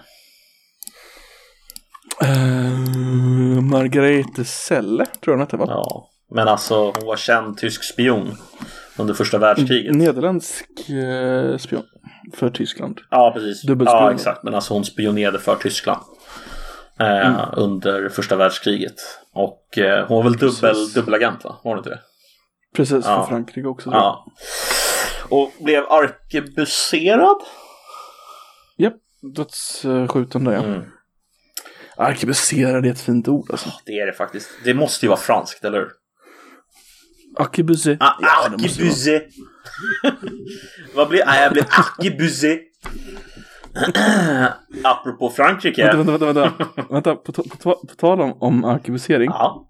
Uh, 2.23 3.61
Margarete 3.61 4.45
Selle 4.45 5.05
tror 5.05 5.33
jag 5.33 5.33
den 5.33 5.39
hette 5.39 5.57
va? 5.57 5.65
Ja. 5.67 6.09
Men 6.35 6.47
alltså 6.47 6.75
hon 6.75 7.05
var 7.05 7.17
känd 7.17 7.57
tysk 7.57 7.83
spion 7.83 8.37
under 8.97 9.13
första 9.13 9.37
världskriget. 9.37 9.95
Nederländsk 9.95 10.89
eh, 10.89 11.57
spion 11.57 11.83
för 12.33 12.49
Tyskland. 12.49 13.01
Ja, 13.09 13.31
precis. 13.35 13.63
Ja, 13.63 14.13
exakt. 14.13 14.43
Men 14.43 14.55
alltså 14.55 14.73
hon 14.73 14.85
spionerade 14.85 15.39
för 15.39 15.55
Tyskland. 15.55 16.01
Eh, 16.99 17.49
Under 17.53 18.09
första 18.09 18.35
världskriget. 18.35 18.95
Och 19.33 19.77
eh, 19.77 20.07
hon 20.07 20.17
var 20.17 20.23
väl 20.23 20.33
dubbel, 20.37 20.73
Precis. 20.73 20.93
dubbelagent 20.93 21.43
va? 21.43 21.59
Var 21.63 21.71
hon 21.71 21.77
inte 21.77 21.89
det? 21.89 21.99
Precis, 22.75 23.05
Ja. 23.05 23.21
för 23.23 23.29
Frankrike 23.29 23.67
också. 23.67 23.89
Ja. 23.91 24.25
Och 25.29 25.51
blev 25.59 25.83
arkebuserad. 25.89 27.37
Japp, 28.77 28.93
dödsskjutande 29.35 30.53
ja. 30.53 30.63
Mm. 30.63 30.81
Arkebuserad 31.97 32.85
är 32.85 32.91
ett 32.91 33.01
fint 33.01 33.27
ord 33.27 33.51
alltså. 33.51 33.69
Det 33.85 33.91
är 33.99 34.05
det 34.05 34.13
faktiskt. 34.13 34.49
Det 34.63 34.73
måste 34.73 35.05
ju 35.05 35.09
vara 35.09 35.19
franskt, 35.19 35.65
eller 35.65 35.77
hur? 35.79 35.89
Arkebuse. 37.37 37.97
Ah, 37.99 38.13
Ja, 38.21 38.45
arkebuse. 38.45 39.21
Vad 40.95 41.09
blir... 41.09 41.25
Nej, 41.25 41.43
jag 41.43 41.51
blev 41.53 41.65
arkebuse. 41.69 42.59
Apropå 44.83 45.29
Frankrike. 45.29 45.81
Vänta, 45.95 46.11
vänta, 46.11 46.25
vänta. 46.25 46.41
vänta. 46.41 46.65
vänta 46.93 47.15
på, 47.15 47.31
på, 47.33 47.43
på 47.87 47.95
tal 47.97 48.21
om, 48.21 48.33
om 48.39 48.63
arkebusering. 48.65 49.29
Ja. 49.33 49.69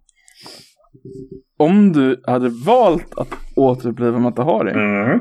Om 1.58 1.91
du 1.94 2.22
hade 2.28 2.50
valt 2.50 3.18
att 3.18 3.30
återuppliva 3.56 4.20
Matahari, 4.20 4.72
Mm. 4.72 5.20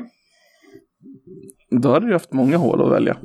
då 1.82 1.92
hade 1.92 2.06
du 2.06 2.12
haft 2.12 2.32
många 2.32 2.56
hål 2.56 2.82
att 2.82 2.92
välja. 2.92 3.16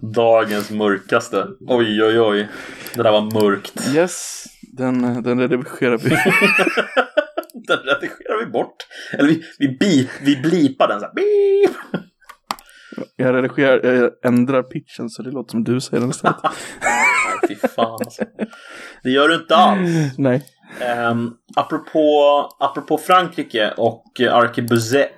Dagens 0.14 0.70
mörkaste. 0.70 1.46
Oj, 1.68 2.02
oj, 2.04 2.20
oj. 2.20 2.48
Det 2.94 3.02
där 3.02 3.12
var 3.12 3.42
mörkt. 3.42 3.94
Yes, 3.94 4.44
den, 4.72 5.22
den 5.22 5.40
redigerar 5.40 5.98
vi. 5.98 6.08
Den 7.68 7.78
redigerar 7.78 8.44
vi 8.44 8.50
bort. 8.52 8.76
Eller 9.18 9.28
vi, 9.28 9.42
vi, 9.58 9.68
bi, 9.68 10.10
vi 10.22 10.36
blipar 10.36 10.88
den 10.88 11.00
så 11.00 11.06
här. 11.06 11.14
Beep. 11.14 11.76
Jag 13.16 13.34
redigerar, 13.34 13.92
jag 13.92 14.10
ändrar 14.24 14.62
pitchen 14.62 15.08
så 15.08 15.22
det 15.22 15.30
låter 15.30 15.50
som 15.50 15.64
du 15.64 15.80
säger 15.80 16.00
den 16.00 16.10
istället. 16.10 16.36
Nej, 16.42 17.48
fy 17.48 17.68
fan 17.68 17.92
alltså. 17.92 18.24
Det 19.02 19.10
gör 19.10 19.28
du 19.28 19.34
inte 19.34 19.56
alls. 19.56 20.18
Nej. 20.18 20.44
Um, 21.10 21.34
apropå, 21.56 22.48
apropå 22.60 22.98
Frankrike 22.98 23.74
och 23.76 24.20
Arkebuse. 24.20 25.08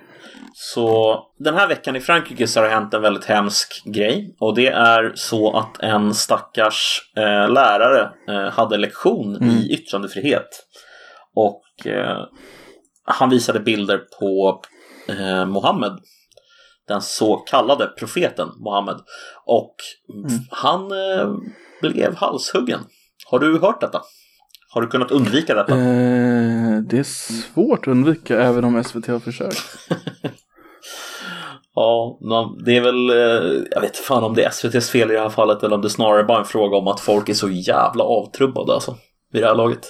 Så 0.57 1.19
den 1.39 1.55
här 1.55 1.67
veckan 1.67 1.95
i 1.95 1.99
Frankrike 1.99 2.47
så 2.47 2.59
har 2.59 2.67
det 2.67 2.73
hänt 2.73 2.93
en 2.93 3.01
väldigt 3.01 3.25
hemsk 3.25 3.83
grej. 3.85 4.35
Och 4.39 4.55
det 4.55 4.67
är 4.67 5.11
så 5.15 5.57
att 5.57 5.83
en 5.83 6.13
stackars 6.13 7.11
eh, 7.17 7.49
lärare 7.49 8.11
eh, 8.27 8.51
hade 8.51 8.77
lektion 8.77 9.43
i 9.43 9.73
yttrandefrihet. 9.73 10.47
Och 11.35 11.87
eh, 11.87 12.25
han 13.05 13.29
visade 13.29 13.59
bilder 13.59 13.97
på 14.19 14.61
eh, 15.09 15.45
Mohammed. 15.45 15.99
Den 16.87 17.01
så 17.01 17.35
kallade 17.35 17.87
profeten 17.87 18.49
Mohammed. 18.57 18.97
Och 19.45 19.75
han 20.49 20.81
eh, 20.81 21.33
blev 21.81 22.15
halshuggen. 22.15 22.79
Har 23.25 23.39
du 23.39 23.59
hört 23.59 23.81
detta? 23.81 24.01
Har 24.69 24.81
du 24.81 24.87
kunnat 24.87 25.11
undvika 25.11 25.55
detta? 25.55 25.75
Eh, 25.75 26.77
det 26.77 26.99
är 26.99 27.03
svårt 27.03 27.79
att 27.79 27.87
undvika 27.87 28.41
även 28.41 28.63
om 28.63 28.83
SVT 28.83 29.07
har 29.07 29.19
försökt. 29.19 29.63
Ja, 31.77 32.19
det 32.65 32.77
är 32.77 32.81
väl, 32.81 33.09
eh, 33.09 33.63
jag 33.71 33.81
vet 33.81 33.97
fan 33.97 34.23
om 34.23 34.33
det 34.33 34.43
är 34.43 34.49
SVTs 34.49 34.89
fel 34.89 35.11
i 35.11 35.13
det 35.13 35.19
här 35.19 35.29
fallet 35.29 35.63
eller 35.63 35.75
om 35.75 35.81
det 35.81 35.89
snarare 35.89 36.23
bara 36.23 36.37
är 36.37 36.41
en 36.41 36.47
fråga 36.47 36.77
om 36.77 36.87
att 36.87 36.99
folk 36.99 37.29
är 37.29 37.33
så 37.33 37.49
jävla 37.49 38.03
avtrubbade 38.03 38.73
alltså. 38.73 38.97
Vid 39.31 39.43
det 39.43 39.47
här 39.47 39.55
laget. 39.55 39.87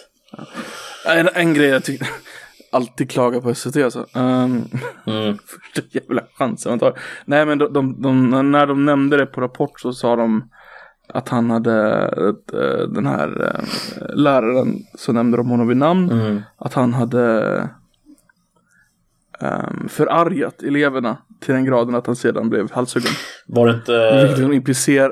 En, 1.05 1.29
en 1.34 1.53
grej 1.53 1.67
jag 1.67 1.84
tycker 1.84 2.08
alltid 2.76 3.10
klagar 3.12 3.42
på 3.42 3.56
SVT 3.56 3.78
alltså. 3.78 4.00
Um, 4.16 4.64
Mm. 5.08 5.38
första 5.38 5.82
jävla 6.00 6.22
chansen 6.38 6.72
man 6.72 6.80
tar. 6.80 7.00
Nej 7.26 7.46
men 7.46 7.58
de, 7.58 7.74
de, 7.74 8.02
de, 8.02 8.30
när 8.52 8.68
de 8.68 8.86
nämnde 8.86 9.18
det 9.18 9.26
på 9.26 9.42
Rapport 9.42 9.80
så 9.80 9.94
sa 9.94 10.16
de 10.16 10.50
att 11.10 11.30
han 11.30 11.50
hade 11.52 11.74
eh, 12.54 12.88
den 12.90 13.06
här 13.06 13.42
eh, 13.56 14.16
läraren 14.16 14.76
som 14.98 15.16
nämnde 15.16 15.38
de 15.38 15.50
honom 15.50 15.68
vid 15.68 15.78
namn. 15.78 16.12
Mm. 16.12 16.42
Att 16.58 16.74
han 16.74 16.94
hade 16.94 17.58
um, 19.42 19.90
förargat 19.90 20.64
eleverna 20.64 21.18
till 21.42 21.54
den 21.54 21.66
graden 21.66 21.96
att 21.96 22.08
han 22.08 22.16
sedan 22.16 22.50
blev 22.50 22.72
halshuggen. 22.72 23.12
Var 23.48 23.68
det 23.68 23.74
Vilket 23.74 24.30
inte... 24.30 24.44
hon 24.44 24.54
implicer, 24.54 25.12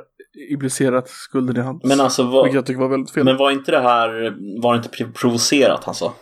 implicerat 0.50 1.10
skulden 1.10 1.58
i 1.58 1.60
hans. 1.60 1.84
Men 1.84 2.00
alltså, 2.02 2.24
Vilket 2.24 2.34
var, 2.34 2.48
jag 2.56 2.66
tycker 2.66 2.80
var 2.82 2.88
väldigt 2.90 3.12
fel. 3.12 3.24
men 3.26 3.38
var 3.38 3.52
inte 3.52 3.72
det 3.72 3.80
här, 3.82 4.36
var 4.62 4.74
det 4.74 4.78
inte 4.78 4.90
pro- 4.90 5.12
provocerat 5.16 5.84
han 5.84 5.96
sa? 5.96 6.14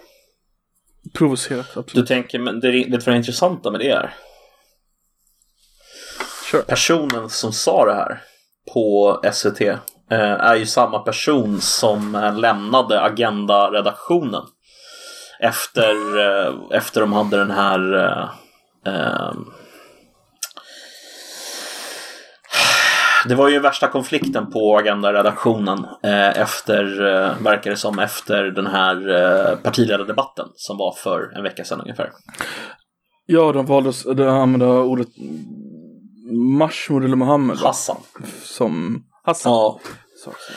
Provocerat, 1.13 1.67
Du 1.73 1.79
absolut. 1.79 2.07
tänker, 2.07 2.39
men 2.39 2.59
det, 2.59 2.71
du 2.71 2.89
vad 2.91 3.05
det 3.05 3.17
intressanta 3.17 3.71
med 3.71 3.79
det 3.79 3.89
är? 3.89 4.13
Kör. 6.51 6.61
Personen 6.61 7.29
som 7.29 7.53
sa 7.53 7.85
det 7.85 7.93
här 7.93 8.21
på 8.73 9.19
SVT 9.33 9.61
eh, 9.61 9.77
är 10.21 10.55
ju 10.55 10.65
samma 10.65 10.99
person 10.99 11.61
som 11.61 12.15
eh, 12.15 12.37
lämnade 12.37 13.01
Agenda-redaktionen 13.01 14.43
efter, 15.39 16.19
eh, 16.19 16.53
efter 16.71 17.01
de 17.01 17.13
hade 17.13 17.37
den 17.37 17.51
här 17.51 17.93
eh, 18.85 19.33
Det 23.27 23.35
var 23.35 23.49
ju 23.49 23.59
värsta 23.59 23.87
konflikten 23.87 24.51
på 24.51 24.77
Agenda-redaktionen 24.77 25.85
eh, 26.03 26.41
efter, 26.41 26.83
eh, 26.83 27.43
verkar 27.43 27.71
det 27.71 27.77
som, 27.77 27.99
efter 27.99 28.43
den 28.43 28.67
här 28.67 29.09
eh, 29.09 29.57
partiledardebatten 29.57 30.45
som 30.55 30.77
var 30.77 30.93
för 30.93 31.37
en 31.37 31.43
vecka 31.43 31.63
sedan 31.63 31.81
ungefär. 31.81 32.11
Ja, 33.25 33.51
de 33.51 33.65
valde 33.65 33.89
att 33.89 34.19
använda 34.19 34.67
ordet 34.67 35.07
Mashmud 36.59 37.05
eller 37.05 37.15
Mohammed? 37.15 37.57
Hassan. 37.57 37.97
som 38.43 39.03
Hassan. 39.23 39.51
Ja, 39.51 39.79
Sak 40.23 40.35
som, 40.35 40.53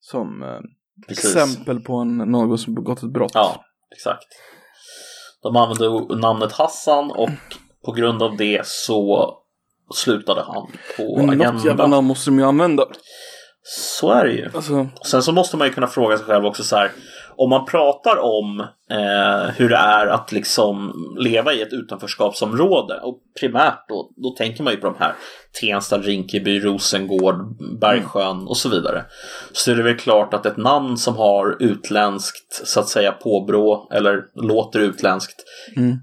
som 0.00 0.42
eh, 0.42 0.60
exempel 1.08 1.80
på 1.80 1.94
en, 1.96 2.16
någon 2.16 2.58
som 2.58 2.74
begått 2.74 3.02
ett 3.02 3.12
brott. 3.12 3.32
Ja, 3.34 3.64
exakt. 3.96 4.26
De 5.42 5.56
använde 5.56 6.16
namnet 6.16 6.52
Hassan 6.52 7.10
och 7.10 7.30
på 7.84 7.92
grund 7.92 8.22
av 8.22 8.36
det 8.36 8.66
så 8.66 9.30
slutade 9.94 10.42
han 10.42 10.66
på 10.96 11.16
Men 11.16 11.26
något 11.26 11.46
jävla 11.46 11.60
Agenda. 11.60 11.86
namn 11.86 12.06
måste 12.06 12.30
de 12.30 12.38
ju 12.38 12.44
använda. 12.44 12.84
Så 13.66 14.10
är 14.12 14.24
det 14.24 14.32
ju. 14.32 14.50
Alltså, 14.54 14.88
Sen 15.06 15.22
så 15.22 15.32
måste 15.32 15.56
man 15.56 15.66
ju 15.66 15.72
kunna 15.72 15.86
fråga 15.86 16.16
sig 16.18 16.26
själv 16.26 16.46
också 16.46 16.62
så 16.62 16.76
här. 16.76 16.92
Om 17.36 17.50
man 17.50 17.66
pratar 17.66 18.16
om 18.18 18.60
eh, 18.90 19.50
hur 19.56 19.68
det 19.68 19.76
är 19.76 20.06
att 20.06 20.32
liksom 20.32 20.92
leva 21.18 21.52
i 21.52 21.62
ett 21.62 21.72
utanförskapsområde 21.72 23.00
och 23.00 23.18
primärt 23.40 23.88
då, 23.88 24.10
då 24.16 24.30
tänker 24.30 24.62
man 24.62 24.72
ju 24.72 24.80
på 24.80 24.86
de 24.86 24.96
här 24.98 25.14
Tensta, 25.60 25.98
Rinkeby, 25.98 26.60
Rosengård, 26.60 27.36
Bergsjön 27.80 28.46
och 28.48 28.56
så 28.56 28.68
vidare. 28.68 29.04
Så 29.52 29.70
är 29.70 29.74
det 29.74 29.82
väl 29.82 29.96
klart 29.98 30.34
att 30.34 30.46
ett 30.46 30.56
namn 30.56 30.96
som 30.96 31.16
har 31.16 31.56
utländskt 31.60 32.66
så 32.66 32.80
att 32.80 32.88
säga 32.88 33.12
påbrå 33.12 33.88
eller 33.92 34.22
låter 34.34 34.80
utländskt 34.80 35.36
Mm. 35.76 35.96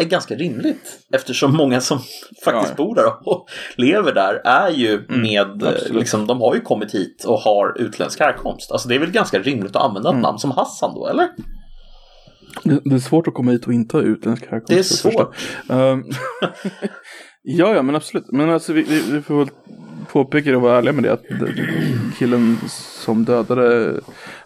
Är 0.00 0.04
ganska 0.04 0.34
rimligt 0.34 0.98
eftersom 1.12 1.56
många 1.56 1.80
som 1.80 1.98
faktiskt 2.44 2.74
Ja, 2.78 2.84
bor 2.84 2.94
där 2.94 3.28
och 3.28 3.48
lever 3.76 4.14
där 4.14 4.34
är 4.44 4.70
ju 4.70 5.02
med, 5.08 5.62
eh, 5.62 5.68
absolut. 5.68 5.94
liksom, 5.94 6.26
de 6.26 6.40
har 6.40 6.54
ju 6.54 6.60
kommit 6.60 6.94
hit 6.94 7.24
och 7.24 7.38
har 7.38 7.80
utländsk 7.80 8.20
härkomst. 8.20 8.72
Alltså 8.72 8.88
det 8.88 8.94
är 8.94 8.98
väl 8.98 9.10
ganska 9.10 9.38
rimligt 9.38 9.76
att 9.76 9.82
använda 9.82 10.10
ett 10.10 10.22
namn 10.22 10.38
som 10.38 10.50
Hassan 10.50 10.94
då, 10.94 11.06
eller? 11.06 11.28
det, 12.64 12.80
det 12.84 12.94
är 12.94 12.98
svårt 12.98 13.28
att 13.28 13.34
komma 13.34 13.50
hit 13.50 13.66
och 13.66 13.72
inte 13.72 13.96
ha 13.96 14.02
utländsk 14.02 14.44
härkomst. 14.50 14.68
Det 14.68 14.78
är 14.78 14.82
svårt. 14.82 15.34
Ehm, 15.68 16.04
ja, 17.42 17.74
ja, 17.74 17.82
men 17.82 17.94
absolut. 17.94 18.32
Men 18.32 18.50
alltså 18.50 18.72
vi, 18.72 18.82
vi, 18.82 19.02
vi 19.12 19.22
får 19.22 19.38
väl 19.38 19.48
påpeka 20.12 20.50
det 20.50 20.56
och 20.56 20.62
vara 20.62 20.78
ärliga 20.78 20.92
med 20.92 21.02
det 21.04 21.12
att 21.12 21.22
killen 22.18 22.58
som 23.04 23.24
dödade 23.24 23.94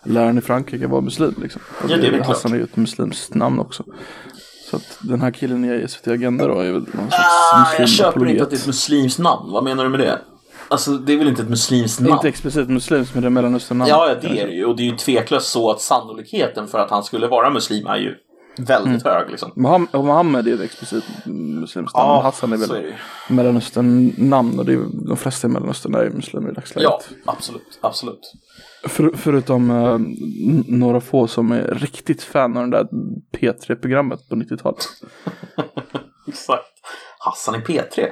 läraren 0.03 0.38
i 0.38 0.40
Frankrike 0.40 0.87
var 0.87 1.01
muslim 1.01 1.35
liksom. 1.43 1.62
Ja, 1.88 1.97
det 1.97 2.07
är 2.07 2.11
väl 2.11 2.21
Hassan 2.21 2.35
klart. 2.40 2.53
är 2.53 2.57
ju 2.57 2.64
ett 2.64 2.77
muslimskt 2.77 3.35
namn 3.35 3.59
också. 3.59 3.85
Så 4.74 4.78
att 4.78 5.08
den 5.08 5.20
här 5.20 5.30
killen 5.30 5.64
i 5.64 5.88
SVT 5.88 6.08
Agenda 6.08 6.46
då 6.46 6.60
är 6.60 6.72
väl 6.72 6.72
någon 6.72 6.87
slags 7.10 7.52
Ah, 7.54 7.66
jag 7.78 7.88
köper 7.88 8.26
inte 8.26 8.42
att 8.42 8.50
det 8.50 8.56
är 8.56 8.60
ett 8.60 8.66
muslimskt 8.66 9.18
namn. 9.18 9.52
Vad 9.52 9.64
menar 9.64 9.84
du 9.84 9.90
med 9.90 10.00
det? 10.00 10.18
Alltså 10.68 10.90
det 10.90 11.12
är 11.12 11.16
väl 11.16 11.28
inte 11.28 11.42
ett 11.42 11.48
muslimskt 11.48 12.00
namn? 12.00 12.12
Inte 12.12 12.28
explicit 12.28 12.68
muslims 12.68 13.14
men 13.14 13.22
det 13.22 13.28
är 13.28 13.30
mellanöstern 13.30 13.80
Ja, 13.80 14.08
ja, 14.08 14.28
det 14.28 14.40
är 14.40 14.46
det 14.46 14.52
ju. 14.52 14.64
Och 14.64 14.76
det 14.76 14.82
är 14.82 14.84
ju 14.84 14.96
tveklöst 14.96 15.46
så 15.50 15.70
att 15.70 15.80
sannolikheten 15.80 16.68
för 16.68 16.78
att 16.78 16.90
han 16.90 17.04
skulle 17.04 17.26
vara 17.26 17.50
muslim 17.50 17.87
är 17.87 17.96
ju 17.96 18.14
väldigt 18.58 19.04
hög. 19.04 19.30
Liksom. 19.30 19.50
Mohammed, 19.92 20.48
är 20.48 20.54
ett 20.54 20.60
explicit 20.60 21.04
muslimskt 21.26 21.96
namn. 21.96 22.12
men 22.12 22.22
Hassan 22.22 22.52
är 22.52 22.56
väl 22.56 22.68
det 22.68 22.80
ju. 22.80 22.92
mellanöstern 23.28 24.14
namn 24.18 24.58
och 24.58 24.64
det 24.64 24.72
är, 24.72 24.80
de 25.08 25.16
flesta 25.16 25.46
i 25.46 25.50
mellanöstern 25.50 25.94
är 25.94 26.10
muslimer 26.10 26.50
i 26.50 26.54
dagsläget. 26.54 26.90
Ja, 26.90 27.32
absolut. 27.32 27.78
Absolut. 27.80 28.32
För, 28.88 29.11
förutom 29.16 29.70
n- 29.70 30.64
några 30.68 31.01
få 31.01 31.27
som 31.27 31.53
är 31.53 31.62
riktigt 31.75 32.23
fan 32.23 32.57
av 32.57 32.68
det 32.68 32.77
där 32.77 32.88
P3-programmet 33.38 34.29
på 34.29 34.35
90-talet. 34.37 34.85
Exakt. 36.29 36.64
Hassan 37.18 37.55
i 37.55 37.59
P3. 37.59 38.07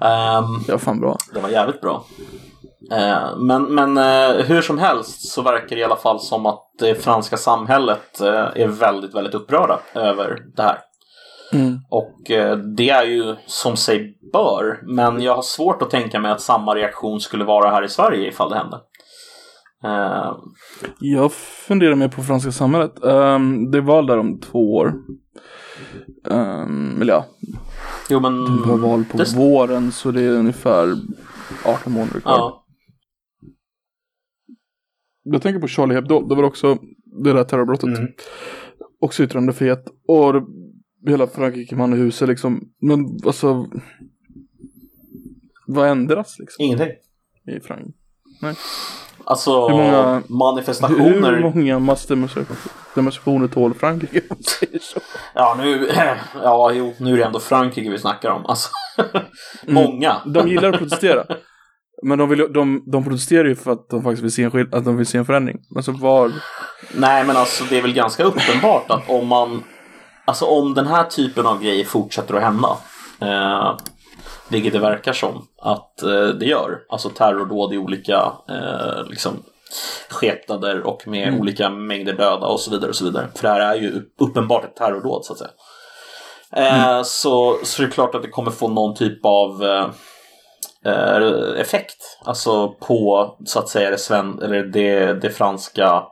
Ehm, 0.00 0.44
Det 0.66 0.72
var 0.72 0.78
fan 0.78 1.00
bra. 1.00 1.16
Det 1.34 1.40
var 1.40 1.48
jävligt 1.48 1.80
bra. 1.80 2.04
Eh, 2.92 3.36
men 3.38 3.62
men 3.64 3.96
eh, 3.96 4.44
hur 4.44 4.62
som 4.62 4.78
helst 4.78 5.28
så 5.28 5.42
verkar 5.42 5.76
det 5.76 5.80
i 5.80 5.84
alla 5.84 5.96
fall 5.96 6.20
som 6.20 6.46
att 6.46 6.60
det 6.78 6.94
franska 6.94 7.36
samhället 7.36 8.20
är 8.20 8.66
väldigt, 8.68 9.14
väldigt 9.14 9.34
upprörda 9.34 9.78
över 9.94 10.38
det 10.56 10.62
här. 10.62 10.78
Mm. 11.52 11.78
Och 11.90 12.14
det 12.76 12.90
är 12.90 13.04
ju 13.04 13.36
som 13.46 13.76
sig 13.76 14.18
bör, 14.32 14.80
men 14.82 15.22
jag 15.22 15.34
har 15.34 15.42
svårt 15.42 15.82
att 15.82 15.90
tänka 15.90 16.20
mig 16.20 16.32
att 16.32 16.40
samma 16.40 16.74
reaktion 16.74 17.20
skulle 17.20 17.44
vara 17.44 17.70
här 17.70 17.84
i 17.84 17.88
Sverige 17.88 18.28
ifall 18.28 18.50
det 18.50 18.56
hände. 18.56 18.80
Eh, 19.84 20.36
Jag 21.00 21.32
funderar 21.32 21.94
mer 21.94 22.08
på 22.08 22.22
franska 22.22 22.52
samhället. 22.52 22.92
Um, 23.02 23.70
det 23.70 23.78
är 23.78 23.82
val 23.82 24.06
där 24.06 24.18
om 24.18 24.40
två 24.40 24.74
år. 24.74 24.94
Um, 26.24 27.02
eller 27.02 27.12
ja, 27.12 27.26
jo 28.10 28.20
men... 28.20 28.44
vi 28.44 28.70
har 28.70 28.78
val 28.78 29.04
på 29.04 29.18
det- 29.18 29.36
våren 29.36 29.92
så 29.92 30.10
det 30.10 30.22
är 30.22 30.30
ungefär 30.30 30.94
18 31.64 31.92
månader 31.92 32.20
kvar. 32.20 32.32
Ja, 32.32 32.64
Jag 35.22 35.42
tänker 35.42 35.60
på 35.60 35.68
Charlie 35.68 35.94
Hebdo, 35.94 36.28
det 36.28 36.34
var 36.34 36.42
också 36.42 36.78
det 37.24 37.32
där 37.32 37.44
terrorbrottet. 37.44 37.98
Mm. 37.98 38.08
Också 39.00 39.22
yttrandefrihet. 39.22 39.84
Och 40.08 40.34
hela 41.06 41.26
Frankrike 41.26 41.76
man 41.76 41.92
i 41.92 41.96
huset 41.96 42.28
liksom. 42.28 42.60
Men 42.80 43.18
alltså. 43.26 43.66
Vad 45.66 45.88
ändras 45.88 46.38
liksom 46.38 46.64
ingenting. 46.64 46.90
i 47.56 47.60
Frankrike? 47.60 47.98
Alltså 49.32 49.68
Hur 49.68 49.76
många- 49.76 50.22
manifestationer. 50.28 51.32
Hur 51.32 51.40
många 51.42 51.78
massdemonstrationer 51.78 53.48
tål 53.48 53.74
Frankrike? 53.74 54.20
Ja, 55.34 55.56
nu, 55.58 55.90
ja, 56.42 56.72
jo, 56.72 56.94
nu 56.98 57.12
är 57.12 57.16
det 57.16 57.24
ändå 57.24 57.40
Frankrike 57.40 57.90
vi 57.90 57.98
snackar 57.98 58.30
om. 58.30 58.46
Alltså, 58.46 58.68
många. 59.66 60.16
De 60.26 60.48
gillar 60.48 60.72
att 60.72 60.78
protestera. 60.78 61.24
Men 62.02 62.18
de, 62.18 62.28
vill, 62.28 62.52
de, 62.52 62.82
de 62.92 63.04
protesterar 63.04 63.44
ju 63.48 63.54
för 63.54 63.72
att 63.72 63.88
de 63.90 64.02
faktiskt 64.02 64.22
vill 64.22 64.32
se 64.32 64.42
en, 64.42 64.68
att 64.72 64.84
de 64.84 64.96
vill 64.96 65.06
se 65.06 65.18
en 65.18 65.24
förändring. 65.24 65.58
Alltså 65.76 65.92
var... 65.92 66.32
Nej, 66.94 67.24
men 67.24 67.36
alltså 67.36 67.64
det 67.70 67.78
är 67.78 67.82
väl 67.82 67.92
ganska 67.92 68.24
uppenbart 68.24 68.90
att 68.90 69.10
om 69.10 69.26
man... 69.26 69.62
Alltså 70.24 70.44
om 70.44 70.74
den 70.74 70.86
här 70.86 71.04
typen 71.04 71.46
av 71.46 71.62
grejer 71.62 71.84
fortsätter 71.84 72.34
att 72.34 72.42
hända. 72.42 72.68
Eh, 73.20 73.76
vilket 74.52 74.72
det 74.72 74.78
verkar 74.78 75.12
som 75.12 75.46
att 75.58 76.02
eh, 76.02 76.26
det 76.26 76.46
gör. 76.46 76.78
Alltså 76.88 77.08
terrordåd 77.08 77.74
i 77.74 77.78
olika 77.78 78.32
eh, 78.48 79.06
liksom, 79.08 79.42
skepnader 80.10 80.86
och 80.86 81.08
med 81.08 81.40
olika 81.40 81.70
mängder 81.70 82.12
döda 82.12 82.46
och 82.46 82.60
så 82.60 82.70
vidare. 82.70 82.88
och 82.88 82.96
så 82.96 83.04
vidare. 83.04 83.28
För 83.34 83.42
det 83.42 83.48
här 83.48 83.60
är 83.60 83.74
ju 83.74 84.02
uppenbart 84.20 84.64
ett 84.64 84.76
terrordåd 84.76 85.24
så 85.24 85.32
att 85.32 85.38
säga. 85.38 85.50
Eh, 86.56 87.02
så, 87.02 87.58
så 87.64 87.82
det 87.82 87.88
är 87.88 87.90
klart 87.90 88.14
att 88.14 88.22
det 88.22 88.28
kommer 88.28 88.50
få 88.50 88.68
någon 88.68 88.94
typ 88.94 89.20
av 89.24 89.64
eh, 89.64 89.86
eh, 90.92 91.60
effekt. 91.60 92.18
Alltså 92.24 92.68
på 92.68 93.30
så 93.44 93.58
att 93.58 93.68
säga 93.68 93.90
det, 93.90 93.98
sven- 93.98 94.42
eller 94.42 94.62
det, 94.62 95.14
det 95.14 95.30
franska 95.30 96.02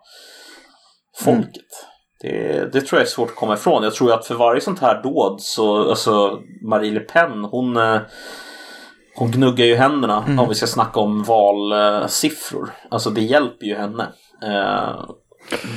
folket. 1.19 1.87
Det, 2.23 2.73
det 2.73 2.81
tror 2.81 2.99
jag 3.01 3.07
är 3.07 3.11
svårt 3.11 3.31
att 3.31 3.37
komma 3.37 3.55
ifrån. 3.55 3.83
Jag 3.83 3.95
tror 3.95 4.13
att 4.13 4.27
för 4.27 4.35
varje 4.35 4.61
sånt 4.61 4.79
här 4.79 5.03
dåd 5.03 5.41
så, 5.43 5.91
alltså 5.91 6.41
Marie 6.63 6.91
Le 6.93 7.01
Pen, 7.01 7.45
hon, 7.45 7.77
eh, 7.77 8.01
hon 9.15 9.31
gnuggar 9.31 9.65
ju 9.65 9.75
händerna 9.75 10.25
om 10.39 10.49
vi 10.49 10.55
ska 10.55 10.67
snacka 10.67 11.01
om 11.01 11.23
valsiffror. 11.23 12.71
Alltså 12.91 13.11
det 13.11 13.21
hjälper 13.21 13.67
ju 13.67 13.75
henne. 13.77 14.03
Eh, 14.43 15.11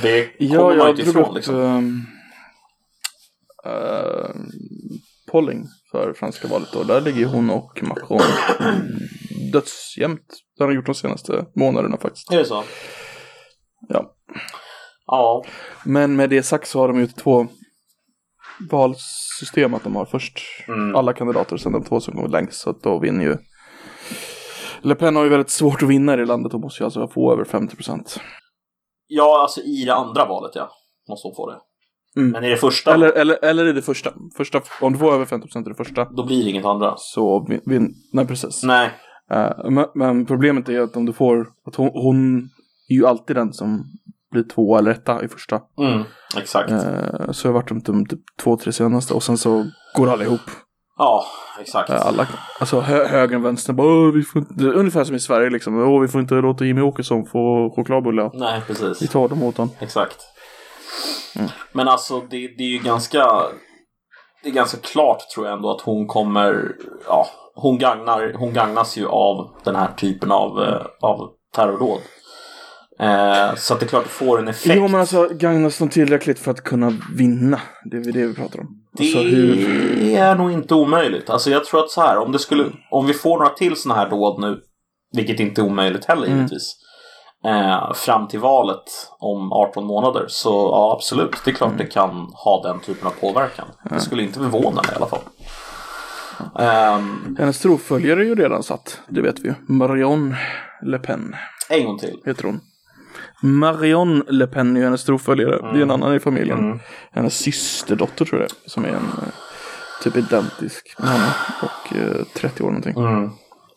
det 0.02 0.38
kommer 0.38 0.54
Ja, 0.54 0.76
man 0.76 0.86
ju 0.86 0.90
inte 0.90 1.02
ifrån 1.02 1.24
upp 1.24 1.34
liksom. 1.34 1.60
ehm, 1.60 2.00
eh, 3.66 4.30
polling 5.30 5.64
för 5.90 6.12
franska 6.12 6.48
valet 6.48 6.68
då. 6.72 6.82
Där 6.82 7.00
ligger 7.00 7.26
hon 7.26 7.50
och 7.50 7.82
Macron 7.82 8.20
dödsjämnt. 9.52 10.26
Det 10.58 10.64
har 10.64 10.68
de 10.68 10.76
gjort 10.76 10.86
de 10.86 10.94
senaste 10.94 11.44
månaderna 11.56 11.96
faktiskt. 11.96 12.32
Är 12.32 12.38
det 12.38 12.44
så? 12.44 12.64
Ja. 13.88 14.14
Ja. 15.18 15.44
Men 15.84 16.16
med 16.16 16.30
det 16.30 16.42
sagt 16.42 16.68
så 16.68 16.78
har 16.80 16.88
de 16.88 16.98
ju 16.98 17.06
två 17.06 17.46
valsystem 18.70 19.74
att 19.74 19.84
de 19.84 19.96
har 19.96 20.04
först 20.04 20.38
Mm. 20.68 20.96
alla 20.96 21.12
kandidater 21.12 21.54
och 21.54 21.60
sen 21.60 21.72
de 21.72 21.84
två 21.84 22.00
som 22.00 22.14
kommer 22.14 22.28
längst. 22.28 22.60
Så 22.60 22.70
att 22.70 22.82
då 22.82 22.98
vinner 22.98 23.24
ju 23.24 23.36
Le 24.82 24.94
Pen 24.94 25.16
har 25.16 25.24
ju 25.24 25.28
väldigt 25.30 25.50
svårt 25.50 25.82
att 25.82 25.88
vinna 25.88 26.14
i 26.14 26.16
det 26.16 26.24
landet 26.26 26.54
och 26.54 26.60
måste 26.60 26.82
ju 26.82 26.84
alltså 26.84 27.08
få 27.08 27.32
över 27.32 27.44
50 27.44 27.76
procent. 27.76 28.20
Ja, 29.06 29.42
alltså 29.42 29.60
i 29.60 29.84
det 29.84 29.94
andra 29.94 30.26
valet 30.26 30.52
ja. 30.54 30.70
Måste 31.08 31.28
hon 31.28 31.34
få 31.36 31.50
det. 31.50 31.58
Mm. 32.20 32.30
Men 32.32 32.44
i 32.44 32.50
det 32.50 32.56
första, 32.56 32.94
Eller, 32.94 33.12
eller, 33.12 33.44
eller 33.44 33.66
i 33.66 33.72
det 33.72 33.82
första. 33.82 34.12
första. 34.36 34.60
Om 34.80 34.92
du 34.92 34.98
får 34.98 35.14
över 35.14 35.24
50 35.24 35.46
procent 35.46 35.66
i 35.66 35.70
det 35.70 35.76
första 35.76 36.04
då 36.04 36.26
blir 36.26 36.44
det 36.44 36.50
inget 36.50 36.64
andra. 36.64 36.94
så 36.96 37.46
vin, 37.48 37.60
vin, 37.66 37.94
Nej, 38.12 38.26
precis. 38.26 38.62
Nej. 38.62 38.90
Eh, 39.30 39.70
men, 39.70 39.86
men 39.94 40.26
problemet 40.26 40.68
är 40.68 40.80
att 40.80 40.96
om 40.96 41.06
du 41.06 41.12
får, 41.12 41.46
att 41.66 41.74
hon, 41.76 41.90
hon 41.94 42.36
är 42.88 42.94
ju 42.94 43.06
alltid 43.06 43.36
den 43.36 43.52
som 43.52 43.84
blir 44.34 44.54
två 44.54 44.78
eller 44.78 44.90
etta 44.90 45.24
i 45.24 45.28
första. 45.28 45.60
Mm, 45.78 46.02
exakt. 46.36 46.70
Eh, 46.70 47.30
så 47.32 47.48
har 47.48 47.50
jag 47.50 47.52
varit 47.52 47.68
de 47.68 47.80
de 47.80 48.06
typ 48.06 48.20
två, 48.42 48.56
tre 48.56 48.72
senaste 48.72 49.14
och 49.14 49.22
sen 49.22 49.38
så 49.38 49.66
går 49.96 50.10
alla 50.12 50.24
ihop. 50.24 50.40
Ja, 50.98 51.24
exakt. 51.60 51.90
Eh, 51.90 52.06
Alla, 52.06 52.26
alltså 52.60 52.80
hö, 52.80 53.04
högern, 53.04 53.42
vänstern, 53.42 53.76
bara 53.76 53.86
"Åh, 53.86 54.12
vi 54.14 54.22
får 54.22 54.42
inte, 54.42 54.64
ungefär 54.64 55.04
som 55.04 55.16
i 55.16 55.20
Sverige 55.20 55.50
liksom. 55.50 55.78
Åh, 55.78 56.00
vi 56.02 56.08
får 56.08 56.20
inte 56.20 56.34
låta 56.34 56.64
Jimmy 56.64 56.80
Åkesson 56.80 57.26
få 57.26 57.72
chokladbulle. 57.76 58.30
Nej, 58.34 58.60
Vi 58.68 58.74
precis. 58.74 59.10
tar 59.10 59.28
dem 59.28 59.42
åt 59.42 59.56
honom. 59.56 59.74
Exakt. 59.80 60.16
Mm. 61.36 61.48
Men 61.72 61.88
alltså 61.88 62.20
det, 62.20 62.36
det 62.58 62.62
är 62.64 62.68
ju 62.68 62.78
ganska 62.78 63.24
Det 64.42 64.48
är 64.48 64.52
ganska 64.52 64.78
klart 64.78 65.18
tror 65.34 65.46
jag 65.46 65.56
ändå 65.56 65.70
att 65.70 65.80
hon 65.80 66.06
kommer 66.06 66.72
Ja, 67.08 67.26
hon, 67.54 67.78
gagnar, 67.78 68.32
hon 68.38 68.52
gagnas 68.52 68.96
ju 68.96 69.06
av 69.06 69.50
den 69.64 69.76
här 69.76 69.92
typen 69.96 70.32
av, 70.32 70.62
eh, 70.62 70.82
av 71.00 71.30
terrordåd. 71.54 72.00
Eh, 73.00 73.54
så 73.56 73.74
att 73.74 73.80
det 73.80 73.86
är 73.86 73.88
klart 73.88 74.04
det 74.04 74.10
får 74.10 74.38
en 74.38 74.48
effekt. 74.48 74.76
Jo 74.76 74.88
men 74.88 75.00
alltså 75.00 75.28
gagnas 75.32 75.78
de 75.78 75.88
tillräckligt 75.88 76.38
för 76.38 76.50
att 76.50 76.64
kunna 76.64 76.92
vinna? 77.16 77.60
Det 77.90 77.96
är 77.96 78.12
det 78.12 78.26
vi 78.26 78.34
pratar 78.34 78.60
om. 78.60 78.66
Det 78.96 79.04
Alltså, 79.04 79.18
hur... 79.18 80.16
är 80.16 80.34
nog 80.34 80.52
inte 80.52 80.74
omöjligt. 80.74 81.30
Alltså 81.30 81.50
jag 81.50 81.64
tror 81.64 81.80
att 81.84 81.90
så 81.90 82.00
här, 82.00 82.18
om 82.18 82.32
det 82.32 82.38
skulle, 82.38 82.64
om 82.90 83.06
vi 83.06 83.14
får 83.14 83.38
några 83.38 83.50
till 83.50 83.76
sådana 83.76 84.00
här 84.00 84.10
dåd 84.10 84.40
nu, 84.40 84.58
vilket 85.16 85.40
inte 85.40 85.60
är 85.60 85.64
omöjligt 85.64 86.04
heller 86.04 86.26
Mm. 86.26 86.36
givetvis, 86.38 86.74
eh, 87.46 87.92
fram 87.94 88.28
till 88.28 88.40
valet 88.40 88.82
om 89.18 89.52
18 89.52 89.84
månader, 89.86 90.24
så 90.28 90.50
ja 90.72 90.92
absolut, 90.98 91.36
det 91.44 91.50
är 91.50 91.54
klart 91.54 91.70
Mm. 91.72 91.78
det 91.78 91.86
kan 91.92 92.10
ha 92.44 92.62
den 92.62 92.80
typen 92.80 93.06
av 93.06 93.10
påverkan. 93.10 93.66
Det 93.90 94.00
skulle 94.00 94.22
inte 94.22 94.38
förvåna 94.38 94.82
mig 94.82 94.92
i 94.92 94.96
alla 94.96 95.06
fall. 95.06 95.20
Ehm, 96.58 97.36
Hennes 97.38 97.58
troföljare 97.60 98.20
är 98.20 98.24
ju 98.24 98.34
redan 98.34 98.62
satt, 98.62 99.00
det 99.08 99.20
vet 99.22 99.38
vi 99.40 99.48
ju. 99.48 99.54
Marion 99.68 100.34
Le 100.82 100.98
Pen 100.98 101.36
en 101.70 101.84
gång 101.86 101.98
till. 101.98 102.20
heter 102.24 102.44
hon. 102.44 102.60
Marion 103.42 104.24
Le 104.28 104.46
Pen 104.46 104.76
är 104.76 104.80
ju 104.80 104.84
hennes 104.84 105.04
troföljare. 105.04 105.72
Det 105.72 105.78
är 105.78 105.82
en 105.82 105.90
annan 105.90 106.14
i 106.14 106.20
familjen. 106.20 106.58
Mm. 106.58 106.78
Hennes 107.12 107.36
systerdotter 107.38 108.24
tror 108.24 108.40
jag 108.40 108.50
som 108.66 108.84
är 108.84 108.88
en 108.88 108.94
eh, 108.94 109.28
typ 110.02 110.16
identisk 110.16 110.94
med 110.98 111.08
henne. 111.08 111.32
Och 111.62 111.96
eh, 111.96 112.24
30 112.34 112.62
år 112.62 112.66
någonting. 112.66 112.96
Mm. 113.04 113.30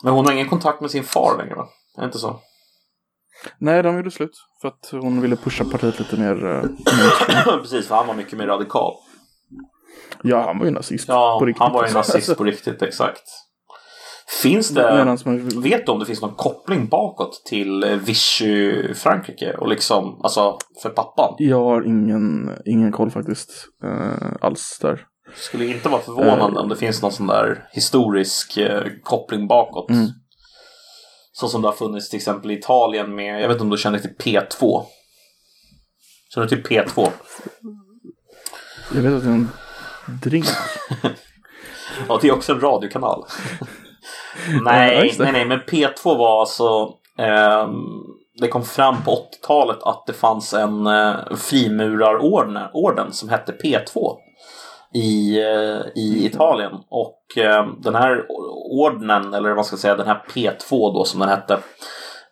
Men 0.03 0.13
hon 0.13 0.25
har 0.25 0.33
ingen 0.33 0.49
kontakt 0.49 0.81
med 0.81 0.91
sin 0.91 1.03
far 1.03 1.37
längre 1.37 1.55
va? 1.55 1.67
Är 1.97 2.01
det 2.01 2.05
inte 2.05 2.17
så? 2.19 2.39
Nej, 3.57 3.83
de 3.83 3.95
gjorde 3.95 4.11
slut. 4.11 4.31
För 4.61 4.67
att 4.67 4.89
hon 4.91 5.21
ville 5.21 5.35
pusha 5.35 5.65
partiet 5.65 5.99
lite 5.99 6.17
mer. 6.17 6.45
eh. 6.45 6.63
Precis, 7.61 7.87
för 7.87 7.95
han 7.95 8.07
var 8.07 8.13
mycket 8.13 8.37
mer 8.37 8.47
radikal. 8.47 8.93
ja, 10.21 10.43
han 10.47 10.59
var 10.59 10.65
ju 10.65 10.71
nazist. 10.71 11.07
Ja, 11.07 11.37
på 11.39 11.45
riktigt. 11.45 11.61
han 11.63 11.71
var 11.73 11.87
ju 11.87 11.93
nazist 11.93 12.37
på 12.37 12.43
riktigt, 12.43 12.81
exakt. 12.81 13.23
Finns 14.43 14.69
det... 14.69 15.17
Vet 15.55 15.85
du 15.85 15.91
om 15.91 15.99
det 15.99 16.05
finns 16.05 16.21
någon 16.21 16.35
koppling 16.35 16.87
bakåt 16.87 17.41
till 17.45 17.83
eh, 17.83 17.89
Vichy 17.95 18.93
Frankrike 18.93 19.53
och 19.53 19.67
liksom, 19.67 20.19
alltså 20.23 20.57
för 20.81 20.89
pappan? 20.89 21.35
jag 21.37 21.63
har 21.63 21.87
ingen, 21.87 22.51
ingen 22.65 22.91
koll 22.91 23.11
faktiskt. 23.11 23.51
eh, 23.83 24.31
alls 24.41 24.79
där. 24.81 25.05
Skulle 25.35 25.65
inte 25.65 25.89
vara 25.89 26.01
förvånande 26.01 26.59
Eh. 26.59 26.63
om 26.63 26.69
det 26.69 26.75
finns 26.75 27.01
någon 27.01 27.11
sån 27.11 27.27
där 27.27 27.67
historisk 27.71 28.57
eh, 28.57 28.83
koppling 29.03 29.47
bakåt. 29.47 29.89
Mm. 29.89 30.07
Så 31.31 31.47
som 31.47 31.61
det 31.61 31.67
har 31.67 31.75
funnits 31.75 32.09
till 32.09 32.17
exempel 32.17 32.51
i 32.51 32.57
Italien 32.57 33.15
med, 33.15 33.41
jag 33.41 33.47
vet 33.47 33.55
inte 33.55 33.63
om 33.63 33.69
du 33.69 33.77
känner 33.77 33.99
till 33.99 34.15
P2? 34.19 34.83
Känner 36.33 36.47
du 36.47 36.61
till 36.61 36.77
P2? 36.77 37.09
Jag 38.95 39.01
vet 39.01 39.13
att 39.13 39.23
det 39.23 39.29
är 39.29 39.33
en 39.33 39.49
drink. 40.23 40.45
Ja, 42.07 42.19
det 42.21 42.27
är 42.27 42.31
också 42.35 42.53
en 42.53 42.59
radiokanal. 42.61 43.23
Nej, 44.63 45.15
nej, 45.19 45.31
nej, 45.31 45.45
men 45.45 45.59
P2 45.59 46.17
var 46.17 46.39
alltså 46.39 46.93
ehm, 47.17 47.73
det 48.39 48.47
kom 48.47 48.63
fram 48.63 49.03
på 49.03 49.11
80-talet 49.11 49.83
att 49.83 50.05
det 50.07 50.13
fanns 50.13 50.53
en 50.53 50.87
eh, 50.87 51.15
frimurarorden 51.35 52.57
orden 52.73 53.13
som 53.13 53.29
hette 53.29 53.51
P2 53.51 54.15
i, 54.93 55.41
eh, 55.41 56.01
i 56.03 56.25
Italien. 56.25 56.71
Och 56.89 57.37
eh, 57.37 57.67
den 57.79 57.95
här 57.95 58.25
ordnen, 58.71 59.33
eller 59.33 59.51
vad 59.51 59.65
ska 59.65 59.77
säga, 59.77 59.95
den 59.95 60.07
här 60.07 60.23
P2 60.33 60.93
då 60.93 61.03
som 61.03 61.19
den 61.19 61.29
hette. 61.29 61.59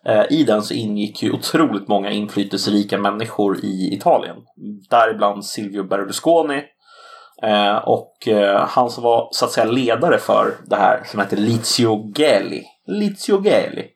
Eh, 0.06 0.24
I 0.30 0.44
den 0.44 0.62
så 0.62 0.74
ingick 0.74 1.22
ju 1.22 1.32
otroligt 1.32 1.88
många 1.88 2.10
inflytelserika 2.10 2.98
människor 2.98 3.64
i 3.64 3.94
Italien. 3.94 4.36
Däribland 4.90 5.44
Silvio 5.44 5.84
Berlusconi. 5.84 6.62
Eh, 7.42 7.76
och 7.76 8.28
eh, 8.28 8.66
han 8.68 8.90
som 8.90 9.04
var 9.04 9.28
så 9.30 9.44
att 9.44 9.50
säga 9.50 9.72
ledare 9.72 10.18
för 10.18 10.54
det 10.66 10.76
här 10.76 11.02
som 11.04 11.20
heter 11.20 11.36
Lizio 11.36 12.12
Gelli. 12.14 12.64
Lizio 12.86 13.42
Gelli. 13.42 13.86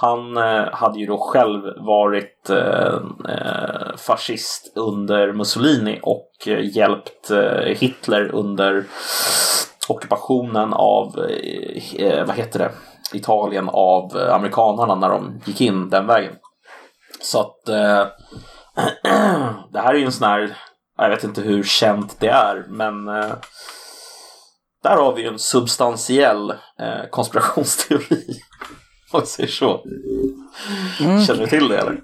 Han 0.00 0.36
eh, 0.36 0.64
hade 0.72 0.98
ju 0.98 1.06
då 1.06 1.18
själv 1.18 1.62
varit 1.76 2.50
eh, 2.50 2.94
eh, 3.28 3.96
fascist 3.96 4.72
under 4.76 5.32
Mussolini 5.32 6.00
och 6.02 6.30
eh, 6.46 6.76
hjälpt 6.76 7.30
Hitler 7.66 8.34
under 8.34 8.84
ockupationen 9.88 10.72
av, 10.72 11.12
vad 12.26 12.36
heter 12.36 12.58
det, 12.58 12.70
Italien 13.12 13.68
av 13.72 14.16
amerikanarna 14.32 14.94
när 14.94 15.08
de 15.08 15.40
gick 15.44 15.60
in 15.60 15.90
den 15.90 16.06
vägen. 16.06 16.32
Så 17.20 17.40
att 17.40 17.64
det 19.72 19.80
här 19.80 19.94
är 19.94 19.98
ju 19.98 20.04
en 20.04 20.12
sån 20.12 20.28
här, 20.28 20.56
jag 20.96 21.10
vet 21.10 21.24
inte 21.24 21.40
hur 21.40 21.62
känt 21.62 22.20
det 22.20 22.28
är, 22.28 22.64
men 22.68 23.08
eh, 23.08 23.34
där 24.82 24.96
har 24.96 25.14
vi 25.14 25.22
ju 25.22 25.28
en 25.28 25.38
substantiell 25.38 26.50
eh, 26.50 27.08
konspirationsteori. 27.10 28.26
Om 29.12 29.18
man 29.18 29.26
säger 29.26 29.48
så. 29.48 29.84
Mm. 31.00 31.24
Känner 31.24 31.40
du 31.40 31.46
till 31.46 31.68
det 31.68 31.78
eller? 31.78 32.00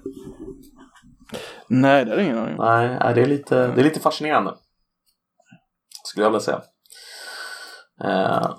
Nej, 1.67 2.05
det 2.05 2.11
är 2.11 2.19
ingen 2.19 2.37
aning. 2.37 2.55
Nej, 2.57 3.13
det 3.15 3.21
är 3.21 3.25
lite, 3.25 3.67
det 3.67 3.81
är 3.81 3.83
lite 3.83 3.99
fascinerande. 3.99 4.53
Skulle 6.03 6.25
jag 6.25 6.29
vilja 6.31 6.41
säga. 6.41 6.61
Eh, 8.03 8.51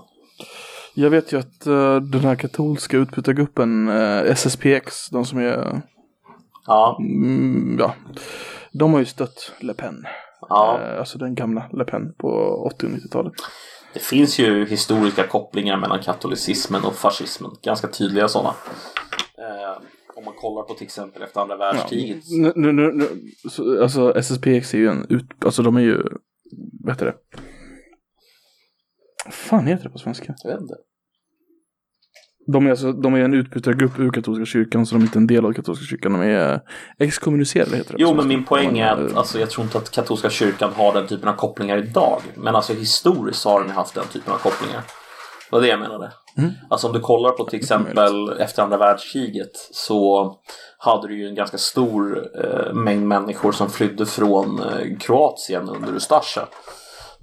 Jag 0.94 1.10
vet 1.10 1.32
ju 1.32 1.38
att 1.38 1.66
eh, 1.66 1.96
den 1.96 2.20
här 2.20 2.36
katolska 2.36 2.96
utbytargruppen 2.96 3.88
uh, 3.88 4.30
SSPX, 4.36 5.08
de 5.10 5.24
som 5.24 5.38
är, 5.38 5.82
ja, 6.66 6.98
mm, 7.00 7.76
ja, 7.78 7.94
de 8.72 8.92
har 8.92 9.00
ju 9.00 9.06
stött 9.06 9.52
Le 9.58 9.74
Pen. 9.74 10.06
Ja. 10.48 10.80
Eh, 10.80 10.98
alltså 10.98 11.18
den 11.18 11.34
gamla 11.34 11.68
Le 11.72 11.84
Pen 11.84 12.14
på 12.14 12.28
80 12.74 12.86
och 12.86 12.92
90-talet. 12.92 13.32
Det 13.92 14.00
finns 14.00 14.38
ju 14.38 14.66
historiska 14.66 15.26
kopplingar 15.26 15.76
mellan 15.76 16.02
katolicismen 16.02 16.84
och 16.84 16.94
fascismen. 16.94 17.50
Ganska 17.62 17.88
tydliga 17.88 18.28
sådana. 18.28 18.54
Eh, 19.38 19.82
om 20.16 20.24
man 20.24 20.34
kollar 20.34 20.62
på 20.62 20.74
till 20.74 20.84
exempel 20.84 21.22
efter 21.22 21.40
andra 21.40 21.56
världskriget. 21.56 22.24
Nu, 22.30 22.52
nu, 22.56 22.72
nu, 22.72 22.92
nu, 22.92 23.08
så, 23.50 23.82
alltså 23.82 24.22
SSPX 24.22 24.74
är 24.74 24.78
ju 24.78 24.88
en 24.88 25.06
ut, 25.08 25.44
alltså 25.44 25.62
de 25.62 25.76
är 25.76 25.80
ju, 25.80 26.02
vad 26.80 26.94
heter 26.94 27.06
det? 27.06 27.14
Vad 29.24 29.34
fan 29.34 29.66
heter 29.66 29.84
det 29.84 29.90
på 29.90 29.98
svenska? 29.98 30.34
Jag 30.42 30.50
vet 30.50 30.60
inte. 30.60 30.74
De 32.46 32.66
är, 32.66 32.70
alltså, 32.70 32.92
de 32.92 33.14
är 33.14 33.20
en 33.20 33.34
utbytargrupp 33.34 33.98
ur 33.98 34.10
katolska 34.10 34.44
kyrkan 34.44 34.86
så 34.86 34.94
de 34.94 35.00
är 35.00 35.06
inte 35.06 35.18
en 35.18 35.26
del 35.26 35.46
av 35.46 35.52
katolska 35.52 35.84
kyrkan. 35.84 36.12
De 36.12 36.22
är 36.22 36.60
exkommunicerade 36.98 37.76
heter 37.76 37.92
det. 37.92 38.02
Jo, 38.02 38.14
men 38.14 38.28
min 38.28 38.44
poäng 38.44 38.78
är 38.78 38.92
att 38.92 39.10
eh, 39.10 39.18
alltså, 39.18 39.40
jag 39.40 39.50
tror 39.50 39.64
inte 39.64 39.78
att 39.78 39.90
katolska 39.90 40.30
kyrkan 40.30 40.72
har 40.76 40.94
den 40.94 41.06
typen 41.06 41.28
av 41.28 41.32
kopplingar 41.32 41.78
idag. 41.78 42.20
Men 42.34 42.56
alltså 42.56 42.72
historiskt 42.72 43.44
har 43.44 43.60
den 43.60 43.70
haft 43.70 43.94
den 43.94 44.06
typen 44.12 44.32
av 44.32 44.38
kopplingar. 44.38 44.82
Det 45.50 45.56
var 45.56 45.60
det 45.60 45.68
jag 45.68 45.80
menade. 45.80 46.12
Mm. 46.38 46.50
Alltså 46.70 46.86
om 46.86 46.92
du 46.92 47.00
kollar 47.00 47.30
på 47.30 47.44
till 47.44 47.58
exempel 47.58 48.30
efter 48.38 48.62
andra 48.62 48.76
världskriget 48.76 49.50
så 49.72 50.32
hade 50.78 51.08
du 51.08 51.18
ju 51.18 51.28
en 51.28 51.34
ganska 51.34 51.58
stor 51.58 52.28
eh, 52.44 52.74
mängd 52.74 53.06
människor 53.06 53.52
som 53.52 53.70
flydde 53.70 54.06
från 54.06 54.60
eh, 54.62 54.98
Kroatien 55.00 55.68
under 55.68 55.96
Ustasja. 55.96 56.48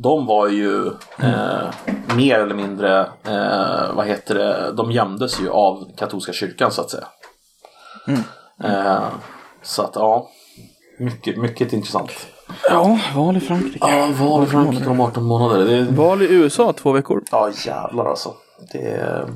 De 0.04 0.26
var 0.26 0.48
ju 0.48 0.88
eh, 1.20 1.70
mer 2.16 2.40
eller 2.40 2.56
mindre, 2.56 3.00
eh, 3.24 3.94
vad 3.94 4.08
heter 4.08 4.36
det, 4.36 4.72
de 4.72 4.92
gömdes 4.92 5.42
ju 5.42 5.50
av 5.50 5.96
katolska 5.98 6.34
kyrkan 6.34 6.72
så 6.72 6.82
att 6.82 6.90
säga. 6.90 7.08
Eh, 8.64 9.04
så 9.62 9.82
att 9.82 9.96
ja, 9.96 10.30
mycket, 11.00 11.38
mycket 11.38 11.74
intressant. 11.74 12.12
Ja, 12.70 13.00
val 13.16 13.38
i 13.38 13.40
Frankrike. 13.40 13.78
Ja, 13.82 14.10
val 14.20 14.44
i 14.44 14.48
Frankrike 14.48 14.90
om 14.90 15.02
18 15.02 15.24
månader. 15.24 15.66
Det, 15.66 15.84
Val 15.84 16.22
i 16.22 16.26
USA 16.26 16.74
två 16.74 16.92
veckor. 16.92 17.24
ja, 17.32 17.52
jävlar 17.66 18.06
alltså. 18.06 18.34
Det. 18.72 19.28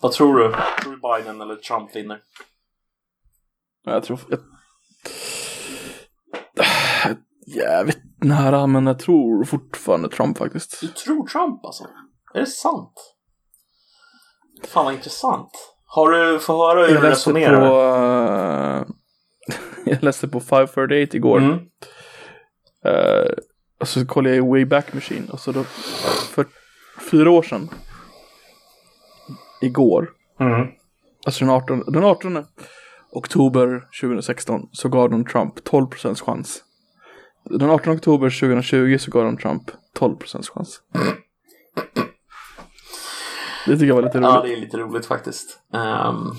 Vad 0.00 0.12
tror 0.12 0.38
du? 0.38 0.54
Tror 0.82 0.92
du 0.92 1.00
Biden 1.00 1.40
eller 1.40 1.56
Trump 1.56 1.96
vinner? 1.96 2.18
Jag 3.84 4.04
tror... 4.04 4.18
Jag... 4.28 4.38
Jävligt 7.46 8.02
nära, 8.24 8.66
men 8.66 8.86
jag 8.86 8.98
tror 8.98 9.44
fortfarande 9.44 10.08
Trump 10.08 10.38
faktiskt. 10.38 10.80
Du 10.80 10.86
tror 10.88 11.26
Trump 11.26 11.64
alltså? 11.64 11.84
Är 12.34 12.40
det 12.40 12.46
sant? 12.46 12.92
Fan 14.64 14.84
vad 14.84 14.94
intressant. 14.94 15.50
Har 15.86 16.10
du, 16.10 16.38
får 16.38 16.54
höra 16.68 16.86
hur 16.86 16.94
Jag 16.94 17.02
du 17.02 17.08
läste 17.08 17.30
på, 17.32 17.38
resonerar? 17.38 18.78
eh, 18.80 18.84
jag 19.84 20.02
läste 20.02 20.28
på 20.28 20.40
538 20.40 21.16
igår. 21.16 21.38
Mm. 21.38 21.58
Eh, 22.84 23.30
och 23.80 23.88
så 23.88 24.06
kollade 24.06 24.36
jag 24.36 24.46
i 24.46 24.50
Wayback 24.50 24.94
Machine 24.94 25.28
och 25.30 25.40
så 25.40 25.52
då 25.52 25.64
för 26.34 26.46
fyra 27.10 27.30
år 27.30 27.42
sedan 27.42 27.68
igår, 29.62 30.10
Mm. 30.40 30.66
alltså 31.26 31.44
den 31.44 31.54
18, 31.54 31.82
den 31.86 32.04
18 32.04 32.44
oktober 33.12 33.82
2016 34.00 34.68
så 34.72 34.88
gav 34.88 35.10
de 35.10 35.24
Trump 35.24 35.54
12% 35.58 36.20
chans. 36.24 36.62
Den 37.44 37.70
18 37.70 37.92
oktober 37.92 38.30
2020 38.40 38.98
så 38.98 39.10
gav 39.10 39.24
de 39.24 39.36
Trump 39.36 39.70
12% 39.98 40.42
chans. 40.54 40.80
Det 43.66 43.72
tycker 43.72 43.86
jag 43.86 43.94
var 43.94 44.02
lite 44.02 44.18
roligt. 44.18 44.30
Ja, 44.34 44.42
det 44.42 44.52
är 44.52 44.56
lite 44.56 44.76
roligt 44.76 45.06
faktiskt. 45.06 45.60
Ehm, 45.74 46.30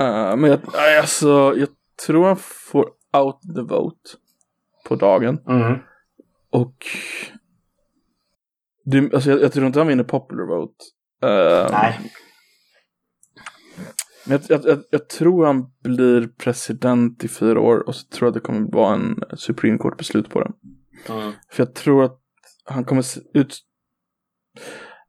Eh, 0.00 0.36
men 0.36 0.50
jag, 0.50 0.60
alltså, 1.00 1.54
jag 1.56 1.68
tror 2.06 2.26
han 2.26 2.36
får 2.36 2.86
out 3.12 3.40
the 3.56 3.62
vote 3.62 4.10
på 4.88 4.94
dagen. 4.96 5.38
mm. 5.48 5.78
Och 6.50 6.86
det, 8.84 9.14
alltså, 9.14 9.30
jag, 9.30 9.42
jag 9.42 9.52
tror 9.52 9.66
inte 9.66 9.80
han 9.80 9.88
vinner 9.88 10.04
popular 10.04 10.44
vote. 10.44 10.84
Eh, 11.22 11.70
Nej. 11.72 12.12
Jag, 14.28 14.40
jag, 14.48 14.82
jag, 14.90 15.08
tror 15.08 15.46
han 15.46 15.66
blir 15.82 16.28
president 16.38 17.24
i 17.24 17.28
fyra 17.28 17.60
år 17.60 17.88
och 17.88 17.94
så 17.94 18.06
tror 18.08 18.26
jag 18.26 18.28
att 18.28 18.34
det 18.34 18.46
kommer 18.46 18.72
vara 18.72 18.94
en 18.94 19.20
Supreme 19.36 19.78
Court 19.78 19.98
beslut 19.98 20.30
på 20.30 20.40
det. 20.40 20.52
Mm. 21.12 21.32
För 21.50 21.62
jag 21.62 21.74
tror 21.74 22.04
att 22.04 22.20
han 22.64 22.84
kommer 22.84 23.04
ut... 23.34 23.58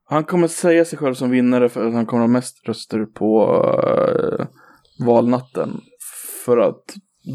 Han 0.09 0.23
kommer 0.23 0.47
säga 0.47 0.85
sig 0.85 0.99
själv 0.99 1.13
som 1.13 1.29
vinnare 1.29 1.69
för 1.69 1.87
att 1.87 1.93
han 1.93 2.05
kommer 2.05 2.21
ha 2.21 2.27
mest 2.27 2.67
röster 2.67 3.05
på 3.05 3.43
eh, 3.87 4.45
valnatten. 5.05 5.81
För 6.45 6.57
att 6.57 6.83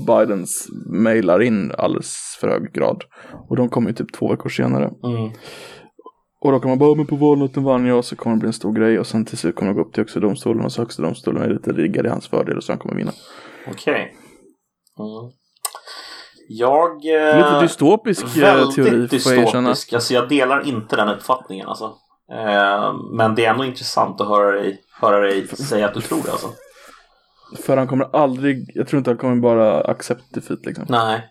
Bidens 0.07 0.69
mailar 0.87 1.43
in 1.43 1.73
alldeles 1.79 2.37
för 2.41 2.49
hög 2.49 2.73
grad. 2.73 3.05
Och 3.49 3.57
de 3.57 3.69
kommer 3.69 3.89
ju 3.89 3.95
typ 3.95 4.13
två 4.13 4.29
veckor 4.29 4.49
senare. 4.49 4.85
Mm. 4.85 5.33
Och 6.45 6.53
då 6.53 6.61
kan 6.61 6.69
man 6.69 6.79
bara, 6.79 6.95
men 6.95 7.07
på 7.07 7.17
valnatten 7.17 7.65
vann 7.65 7.87
jag 7.87 8.05
så 8.05 8.17
kommer 8.17 8.37
det 8.37 8.41
bli 8.41 8.47
en 8.47 8.53
stor 8.53 8.73
grej. 8.73 8.99
Och 8.99 9.07
sen 9.07 9.25
till 9.25 9.39
slut 9.39 9.57
kommer 9.57 9.73
det 9.73 9.75
gå 9.75 9.81
upp 9.81 9.93
till 9.93 10.01
högsta 10.01 10.21
domstolen 10.21 10.65
och 10.65 10.73
så 10.73 10.83
högsta 10.83 11.03
domstolen 11.03 11.43
är 11.43 11.49
lite 11.51 11.73
riggad 11.73 12.07
i 12.07 12.09
hans 12.09 12.29
fördel 12.29 12.57
och 12.57 12.65
så 12.65 12.73
han 12.73 12.79
kommer 12.79 12.95
vinna. 12.95 13.13
Okej. 13.69 14.15
Mm. 14.99 15.33
Jag... 16.49 16.91
Eh, 16.91 17.37
Lite 17.37 17.61
dystopisk 17.61 18.37
eh, 18.37 18.43
väldigt 18.43 18.75
teori 18.75 18.89
erkänna. 18.89 19.69
dystopisk. 19.69 19.93
Alltså 19.93 20.15
jag 20.15 20.29
delar 20.29 20.69
inte 20.69 20.97
den 20.97 21.09
uppfattningen 21.09 21.69
alltså. 21.69 21.85
Eh, 22.33 22.95
men 23.17 23.35
det 23.35 23.45
är 23.45 23.51
ändå 23.51 23.65
intressant 23.65 24.21
att 24.21 24.29
höra 24.29 24.51
dig, 24.51 24.81
höra 25.01 25.21
dig 25.21 25.49
säga 25.49 25.87
att 25.87 25.95
du 25.95 26.01
tror 26.01 26.23
det 26.25 26.31
alltså. 26.33 26.49
För 27.63 27.77
han 27.77 27.89
kommer 27.89 28.17
aldrig, 28.17 28.73
jag 28.75 28.89
tror 28.89 28.99
inte 28.99 29.11
han 29.11 29.19
kommer 29.19 29.37
bara 29.37 29.81
accept 29.81 30.35
defeat 30.35 30.67
liksom. 30.67 30.85
Nej. 30.89 31.29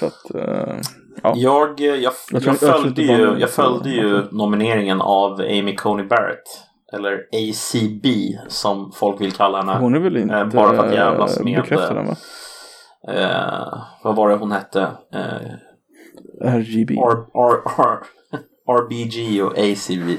Så 0.00 0.06
att, 0.06 0.34
eh, 0.34 0.76
ja. 1.22 1.32
Jag, 1.36 1.80
eh, 1.80 1.86
jag, 1.86 2.12
jag, 2.30 2.42
Jag 2.42 2.58
följde, 2.58 3.02
ju, 3.02 3.36
jag 3.38 3.50
följde 3.50 3.90
ju 3.90 4.22
nomineringen 4.30 5.00
av 5.00 5.32
Amy 5.40 5.76
Coney 5.76 6.06
Barrett. 6.06 6.60
Eller 6.92 7.12
ACB 7.32 8.38
som 8.48 8.92
folk 8.92 9.20
vill 9.20 9.32
kalla 9.32 9.58
henne. 9.58 9.78
Hon 9.78 9.94
är 9.94 9.98
väl 10.00 10.16
inte 10.16 10.34
Eh, 10.34 10.46
bara 10.46 10.76
för 10.76 10.86
att 10.86 10.94
jävlas 10.94 11.38
eh, 11.38 11.44
med, 11.44 11.60
bekräftad 11.62 12.00
än 12.00 12.06
va? 12.06 12.16
Eh, 13.08 13.82
vad 14.04 14.16
var 14.16 14.28
det 14.28 14.36
hon 14.36 14.52
hette? 14.52 14.80
Eh, 15.14 16.54
RGB. 16.54 16.94
R, 16.94 17.16
R, 17.34 17.60
R, 17.78 17.98
RBG 18.68 19.42
och 19.42 19.58
ACB. 19.58 20.16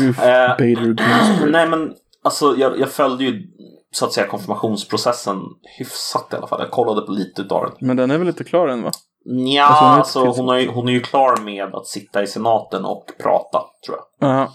Ruth 0.00 0.20
Eh, 0.26 0.48
Bader. 0.48 1.50
Nej 1.50 1.68
men 1.68 1.94
alltså 2.24 2.54
jag, 2.58 2.80
jag 2.80 2.90
följde 2.90 3.24
ju 3.24 3.42
så 3.90 4.04
att 4.04 4.12
säga 4.12 4.26
konfirmationsprocessen 4.26 5.40
hyfsat 5.78 6.28
i 6.32 6.36
alla 6.36 6.46
fall. 6.46 6.60
Jag 6.60 6.70
kollade 6.70 7.06
på 7.06 7.12
lite 7.12 7.42
utav 7.42 7.62
den. 7.64 7.88
Men 7.88 7.96
den 7.96 8.10
är 8.10 8.18
väl 8.18 8.28
inte 8.28 8.44
klar 8.44 8.68
än 8.68 8.82
va? 8.82 8.90
Ja, 9.24 9.64
Alltså, 9.64 9.84
hon 9.84 9.92
är 9.94 10.28
alltså, 10.28 10.42
hon, 10.42 10.48
är, 10.48 10.58
ju- 10.58 10.70
hon 10.70 10.88
är 10.88 10.92
ju 10.92 11.00
klar 11.00 11.36
med 11.36 11.74
att 11.74 11.86
sitta 11.86 12.22
i 12.22 12.26
senaten 12.26 12.84
och 12.84 13.04
prata 13.22 13.64
tror 13.86 13.98
jag. 14.18 14.28
Aha. 14.30 14.48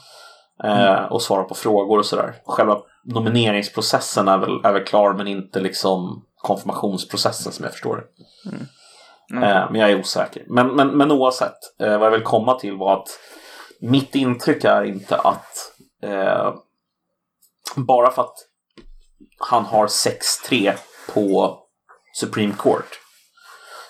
Eh, 0.64 1.12
och 1.12 1.22
svara 1.22 1.44
på 1.44 1.56
frågor 1.56 1.98
och 2.00 2.06
sådär. 2.06 2.36
Själva 2.46 2.82
nomineringsprocessen 3.04 4.28
är 4.28 4.38
väl, 4.38 4.62
är 4.66 4.74
väl 4.74 4.84
klar 4.84 5.14
men 5.14 5.28
inte 5.28 5.60
liksom 5.60 6.26
konfirmationsprocessen 6.38 7.52
som 7.52 7.64
jag 7.64 7.72
förstår 7.72 7.96
det. 7.98 8.04
Eh, 9.36 9.72
men 9.72 9.82
jag 9.82 9.92
är 9.92 10.00
osäker. 10.00 10.44
Men, 10.48 10.68
men, 10.76 10.88
men 10.98 11.12
oavsett, 11.12 11.58
eh, 11.82 11.98
vad 11.98 12.08
jag 12.08 12.12
vill 12.12 12.24
komma 12.24 12.54
till 12.60 12.78
var 12.78 12.94
att 12.94 13.08
mitt 13.82 14.16
intryck 14.16 14.64
är 14.64 14.84
inte 14.84 15.16
att 15.18 15.72
eh, 16.04 16.54
bara 17.76 18.12
för 18.12 18.22
att 18.22 18.36
han 19.40 19.66
har 19.66 19.88
6-3 19.88 20.74
på 21.14 21.58
Supreme 22.16 22.54
Court 22.58 23.00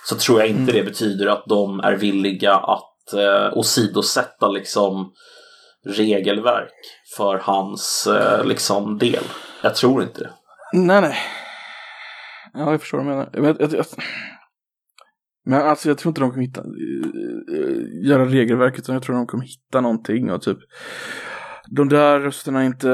så 0.10 0.16
tror 0.16 0.40
jag 0.40 0.50
inte 0.50 0.72
det 0.72 0.84
betyder 0.84 1.28
att 1.28 1.44
de 1.46 1.80
är 1.80 1.96
villiga 1.96 2.56
att 2.56 3.14
eh, 3.14 3.58
åsidosätta 3.58 4.48
liksom 4.48 5.14
regelverk 5.86 6.74
för 7.18 7.38
hans 7.38 8.08
eh, 8.08 8.46
liksom 8.46 8.98
del. 8.98 9.24
Jag 9.64 9.76
tror 9.76 10.04
inte 10.04 10.22
det. 10.22 10.30
Nej, 10.74 11.02
nej. 11.02 11.18
Ja, 12.54 12.72
jag 12.72 12.82
förstår 12.82 12.98
vad 12.98 13.08
du 13.08 13.10
menar. 13.10 13.30
Men, 13.34 13.56
jag, 13.60 13.74
jag, 13.74 13.86
men 15.46 15.62
alltså 15.62 15.90
jag 15.90 15.98
tror 15.98 16.12
inte 16.12 16.22
de 16.22 16.32
kommer 16.32 16.46
hitta, 16.46 16.62
eh, 16.62 18.10
göra 18.10 18.26
regelverket, 18.26 18.80
utan 18.80 18.96
jag 18.96 19.04
tror 19.04 19.16
de 19.16 19.28
kommer 19.28 19.44
hitta 19.44 19.82
någonting 19.82 20.32
och 20.32 20.42
typ 20.42 20.58
de 21.72 21.90
där 21.90 22.20
rösterna 22.20 22.62
är 22.62 22.66
inte 22.66 22.90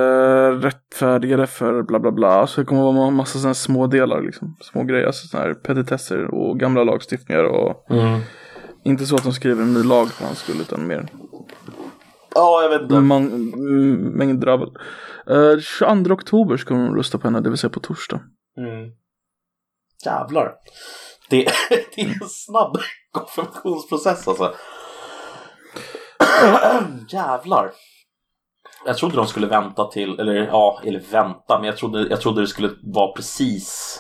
rättfärdigade 0.52 1.48
för 1.48 1.84
bla 1.84 2.00
bla 2.00 2.12
bla. 2.12 2.48
Så 2.48 2.62
det 2.62 2.66
kommer 2.66 2.82
vara 2.82 3.08
en 3.08 3.14
massa 3.14 3.40
sådana 3.40 3.54
små 3.54 3.88
delar 3.88 4.22
liksom. 4.22 4.56
Små 4.62 4.84
grejer, 4.84 5.06
alltså 5.06 5.28
sådana 5.28 5.48
här 5.48 5.54
petitesser 5.54 6.34
och 6.34 6.60
gamla 6.60 6.84
lagstiftningar 6.84 7.44
och 7.44 7.86
inte 8.84 9.06
så 9.06 9.16
att 9.16 9.24
de 9.24 9.34
skriver 9.34 9.64
en 9.64 9.74
ny 9.74 9.84
lag 9.84 10.12
för 10.12 10.26
hans 10.26 10.40
skull 10.40 10.62
utan 10.62 10.88
mer 10.88 11.06
Ja, 12.36 12.62
jag 12.62 12.70
vet 12.70 12.82
inte. 12.82 13.00
man, 13.00 13.26
mm, 13.54 13.94
mängd 13.96 14.40
dravel. 14.40 14.70
Uh, 15.30 15.60
22 15.60 16.14
oktober 16.14 16.58
ska 16.58 16.74
de 16.74 16.96
rösta 16.96 17.18
på 17.18 17.28
henne, 17.28 17.42
det 17.42 17.50
vill 17.50 17.58
säga 17.58 17.70
på 17.70 17.80
torsdag. 17.80 18.20
Mm. 18.58 18.92
Jävlar. 20.06 20.54
Det, 21.30 21.38
det 21.96 22.02
är 22.02 22.06
en 22.06 22.30
snabb 22.30 22.78
konfirmationsprocess 23.12 24.28
alltså. 24.28 24.54
Jävlar. 27.10 27.72
Jag 28.86 28.98
trodde 28.98 29.16
de 29.16 29.28
skulle 29.28 29.48
vänta 29.48 29.86
till, 29.86 30.20
eller 30.20 30.34
ja, 30.34 30.82
eller 30.84 31.04
vänta, 31.12 31.60
men 31.60 31.64
jag 31.64 31.78
trodde, 31.78 32.08
jag 32.08 32.22
trodde 32.22 32.42
det 32.42 32.48
skulle 32.48 32.70
vara 32.84 33.12
precis 33.12 34.00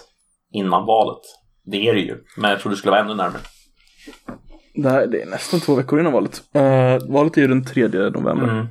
innan 0.51 0.85
valet. 0.85 1.21
Det 1.65 1.87
är 1.87 1.93
det 1.93 1.99
ju, 1.99 2.23
men 2.37 2.51
jag 2.51 2.59
trodde 2.59 2.75
det 2.75 2.77
skulle 2.77 2.91
vara 2.91 3.01
ännu 3.01 3.15
närmare. 3.15 3.41
Det, 4.73 4.89
här, 4.89 5.07
det 5.07 5.21
är 5.21 5.25
nästan 5.25 5.59
två 5.59 5.75
veckor 5.75 5.99
innan 5.99 6.13
valet. 6.13 6.43
Uh, 6.55 7.13
valet 7.13 7.37
är 7.37 7.41
ju 7.41 7.47
den 7.47 7.65
3 7.65 7.87
november. 7.87 8.43
Mm. 8.43 8.67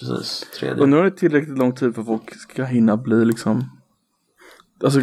Precis, 0.00 0.46
tredje. 0.58 0.82
Undrar 0.82 0.98
om 0.98 1.04
det 1.04 1.10
är 1.10 1.16
tillräckligt 1.16 1.58
lång 1.58 1.74
tid 1.74 1.94
för 1.94 2.00
att 2.00 2.06
folk 2.06 2.34
ska 2.34 2.64
hinna 2.64 2.96
bli 2.96 3.24
liksom... 3.24 3.70
Alltså 4.84 5.00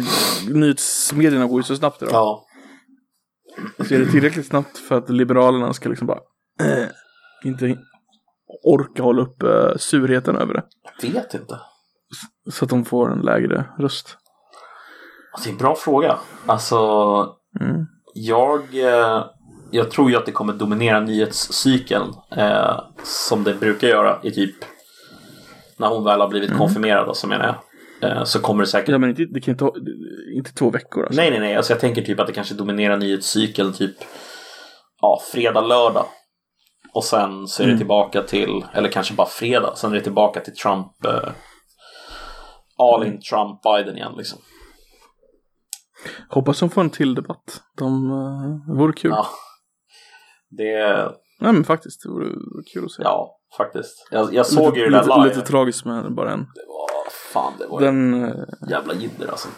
nyhetsmedierna 0.48 1.46
går 1.46 1.58
ju 1.58 1.62
så 1.62 1.76
snabbt 1.76 2.02
idag. 2.02 2.14
Ja. 2.14 2.44
Så 3.84 3.94
är 3.94 3.98
det 3.98 4.10
tillräckligt 4.10 4.46
snabbt 4.46 4.78
för 4.78 4.98
att 4.98 5.10
Liberalerna 5.10 5.72
ska 5.72 5.88
liksom 5.88 6.06
bara... 6.06 6.18
eh, 6.60 6.86
inte 7.44 7.78
orka 8.64 9.02
hålla 9.02 9.22
upp 9.22 9.42
uh, 9.42 9.76
surheten 9.76 10.36
över 10.36 10.54
det. 10.54 10.62
Jag 11.02 11.10
vet 11.10 11.34
inte. 11.34 11.60
Så 12.50 12.64
att 12.64 12.70
de 12.70 12.84
får 12.84 13.12
en 13.12 13.20
lägre 13.20 13.64
röst. 13.78 14.16
Alltså, 15.32 15.48
det 15.48 15.50
är 15.50 15.52
en 15.52 15.58
bra 15.58 15.74
fråga. 15.74 16.18
Alltså, 16.46 16.76
Mm. 17.60 17.86
jag, 18.14 18.60
eh, 18.74 19.24
jag 19.70 19.90
tror 19.90 20.10
ju 20.10 20.16
att 20.16 20.26
det 20.26 20.32
kommer 20.32 20.52
dominera 20.52 21.00
nyhetscykeln 21.00 22.12
eh, 22.36 22.80
som 23.04 23.44
det 23.44 23.54
brukar 23.54 23.88
göra 23.88 24.18
i 24.22 24.30
typ 24.30 24.54
när 25.76 25.88
hon 25.88 26.04
väl 26.04 26.20
har 26.20 26.28
blivit 26.28 26.56
konfirmerad, 26.58 27.08
alltså 27.08 27.26
menar 27.26 27.44
jag. 28.00 28.10
Eh, 28.10 28.24
så 28.24 28.40
kommer 28.40 28.62
det 28.64 28.66
säkert 28.66 28.88
Ja 28.88 28.98
men 28.98 29.10
inte, 29.10 29.24
det 29.24 29.40
kan 29.40 29.52
inte, 29.52 29.70
inte 30.36 30.52
två 30.54 30.70
veckor 30.70 31.04
alltså. 31.04 31.20
Nej, 31.20 31.30
nej, 31.30 31.40
nej. 31.40 31.56
Alltså 31.56 31.72
jag 31.72 31.80
tänker 31.80 32.02
typ 32.02 32.20
att 32.20 32.26
det 32.26 32.32
kanske 32.32 32.54
dominerar 32.54 32.96
nyhetscykeln 32.96 33.72
typ 33.72 33.94
ja, 35.00 35.20
fredag, 35.32 35.60
lördag. 35.60 36.06
Och 36.94 37.04
sen 37.04 37.46
så 37.48 37.62
är 37.62 37.66
det 37.66 37.76
tillbaka 37.76 38.22
till, 38.22 38.66
eller 38.74 38.88
kanske 38.88 39.14
bara 39.14 39.26
fredag, 39.26 39.76
sen 39.76 39.90
är 39.90 39.94
det 39.94 40.00
tillbaka 40.00 40.40
till 40.40 40.54
Trump. 40.56 41.04
Eh, 41.04 41.30
all 42.78 43.06
in 43.06 43.20
Trump 43.20 43.62
Biden 43.62 43.96
igen 43.96 44.12
liksom. 44.16 44.38
Hoppas 46.28 46.60
de 46.60 46.70
får 46.70 46.80
en 46.80 46.90
till 46.90 47.14
debatt. 47.14 47.62
De, 47.78 48.08
det 48.66 48.74
vore 48.74 48.92
kul. 48.92 49.10
Ja. 49.10 49.26
Det, 50.50 51.12
Nej 51.40 51.52
men 51.52 51.64
faktiskt, 51.64 52.02
det 52.02 52.08
vore, 52.08 52.28
kul 52.74 52.84
att 52.84 52.92
se. 52.92 53.02
ja, 53.02 53.38
faktiskt. 53.56 54.08
Jag, 54.10 54.34
jag 54.34 54.46
såg 54.46 54.66
lite, 54.66 54.78
ju 54.78 54.84
det 54.84 54.90
där 54.90 55.02
lite, 55.04 55.16
live. 55.16 55.28
lite 55.28 55.40
tragiskt 55.46 55.84
med 55.84 56.14
bara 56.14 56.32
en. 56.32 56.40
det 56.40 56.64
var, 56.68 57.10
fan, 57.32 57.52
det 57.58 57.66
var 57.66 57.80
Den, 57.80 58.24
eh, 58.24 58.44
jävla 58.70 58.94
jidder 58.94 59.28
alltså. 59.28 59.48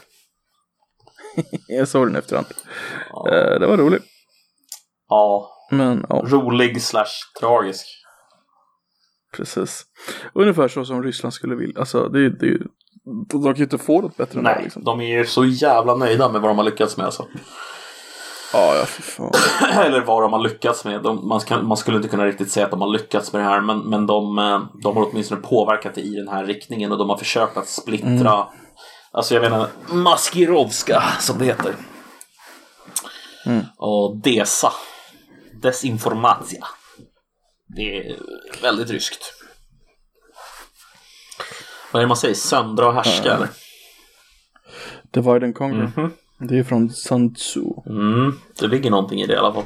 jag 1.69 1.89
såg 1.89 2.07
den 2.07 2.17
efterhand. 2.17 2.47
Ja, 3.13 3.29
Eh, 3.29 3.61
det 3.61 3.67
var 3.67 3.77
roligt. 3.77 4.05
ja 5.09 5.53
Men 5.71 6.07
ja, 6.09 6.23
rolig 6.27 6.83
slash 6.83 7.07
tragisk. 7.41 7.87
Precis. 9.37 9.85
Ungefär 10.35 10.69
så 10.69 10.85
som 10.85 11.03
Ryssland 11.03 11.35
skulle 11.35 11.55
vilja. 11.55 11.81
Alltså, 11.81 12.09
det, 12.09 12.31
det, 12.31 12.59
de 13.33 13.43
kan 13.43 13.55
ju 13.55 13.63
inte 13.63 13.79
få 13.79 14.01
något 14.01 14.17
bättre 14.17 14.39
än 14.39 14.45
det. 14.45 14.51
Nej, 14.51 14.63
Liksom. 14.63 14.85
de 14.85 15.01
är 15.01 15.19
ju 15.19 15.27
så 15.27 15.45
jävla 15.45 15.95
nöjda 15.95 16.29
med 16.29 16.41
vad 16.41 16.51
de 16.51 16.59
har 16.59 16.65
lyckats 16.65 16.97
med 16.97 17.07
alltså. 17.07 17.27
Ja, 18.53 18.77
ja, 18.77 18.85
fy 18.87 19.03
fan. 19.03 19.33
Eller 19.85 20.01
vad 20.01 20.23
de 20.23 20.33
har 20.33 20.41
lyckats 20.41 20.85
med. 20.85 21.03
De, 21.03 21.29
man, 21.29 21.41
ska, 21.41 21.63
man 21.63 21.77
skulle 21.77 21.97
inte 21.97 22.09
kunna 22.09 22.27
riktigt 22.27 22.51
säga 22.51 22.65
att 22.65 22.71
de 22.71 22.81
har 22.81 22.89
lyckats 22.93 23.33
med 23.33 23.43
det 23.43 23.47
här 23.47 23.61
men, 23.61 23.79
men 23.79 24.07
de, 24.07 24.39
eh, 24.39 24.61
de 24.83 24.97
har 24.97 25.11
åtminstone 25.11 25.41
påverkat 25.41 25.95
det 25.95 26.01
i 26.01 26.15
den 26.15 26.29
här 26.29 26.45
riktningen 26.45 26.93
och 26.93 26.99
de 26.99 27.11
har 27.11 27.17
försökt 27.17 27.57
att 27.57 27.69
splittra 27.69 28.47
Alltså 29.13 29.35
jag 29.35 29.43
menar 29.43 29.69
Maskirovska 29.89 31.03
som 31.21 31.39
det 31.39 31.45
heter. 31.45 31.75
Och 33.77 34.17
DESA. 34.17 34.73
Desinformatia. 35.67 36.67
Det 37.77 37.99
är 37.99 38.17
väldigt 38.63 38.91
ryskt. 38.91 39.35
Vad 41.93 42.01
är 42.01 42.05
det 42.05 42.09
man 42.09 42.17
säger? 42.17 42.35
Söndra 42.35 42.87
och 42.87 42.95
härska 42.95 43.35
eller? 43.35 43.49
Divide 45.13 45.47
and 45.47 45.55
Conquer. 45.55 46.11
Det 46.39 46.59
är 46.59 46.65
från 46.65 46.91
Sun 46.91 47.35
Tzu. 47.35 47.61
Mm, 47.87 48.39
det 48.61 48.67
ligger 48.67 48.91
någonting 48.91 49.21
i 49.21 49.27
det 49.27 49.33
i 49.35 49.37
alla 49.37 49.53
fall. 49.55 49.65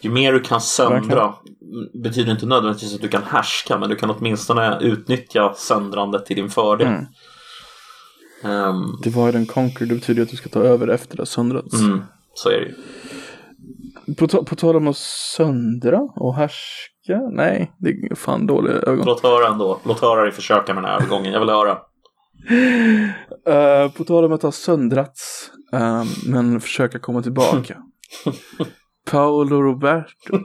Ju 0.00 0.10
mer 0.10 0.32
du 0.32 0.40
kan 0.40 0.60
söndra 0.60 0.98
Verkligen. 1.00 2.02
betyder 2.02 2.32
inte 2.32 2.46
nödvändigtvis 2.46 2.94
att 2.94 3.00
du 3.00 3.08
kan 3.08 3.22
härska 3.22 3.78
men 3.78 3.88
du 3.88 3.96
kan 3.96 4.10
åtminstone 4.10 4.78
utnyttja 4.80 5.54
söndrandet 5.56 6.26
till 6.26 6.36
din 6.36 6.50
fördel. 6.50 6.86
Mm. 6.86 7.06
Ehm, 8.44 9.00
Divide 9.02 9.38
and 9.38 9.50
Conquer, 9.50 9.86
det 9.86 9.94
betyder 9.94 10.22
att 10.22 10.28
du 10.28 10.36
ska 10.36 10.48
ta 10.48 10.60
över 10.60 10.88
efter 10.88 11.16
det 11.16 11.20
har 11.20 11.26
söndrats. 11.26 11.74
mm, 11.74 12.02
så 12.34 12.48
är 12.48 12.60
det 12.60 12.66
ju. 12.66 12.74
På, 14.18 14.44
på 14.44 14.56
tal 14.56 14.76
om 14.76 14.88
att 14.88 14.96
söndra 15.36 15.98
och 15.98 16.34
härska? 16.34 17.20
Nej, 17.30 17.72
det 17.78 17.90
är 17.90 18.14
fan 18.14 18.46
dåliga 18.46 18.74
ögon. 18.74 19.06
Låt 19.06 19.22
höra 19.22 19.48
ändå. 19.48 19.80
Låt 19.84 20.00
höra 20.00 20.22
dig 20.22 20.32
försöka 20.32 20.74
med 20.74 20.82
den 20.82 20.90
här 20.90 20.98
övergången. 20.98 21.32
Jag 21.32 21.40
vill 21.40 21.50
höra. 21.50 21.78
Eh, 23.46 23.92
på 23.92 24.04
tal 24.04 24.24
om 24.24 24.32
att 24.32 24.42
ha 24.42 24.52
söndrats, 24.52 25.50
eh, 25.72 26.04
men 26.26 26.60
försöka 26.60 26.98
komma 26.98 27.22
tillbaka. 27.22 27.76
Paolo 29.10 29.62
Roberto. 29.62 30.32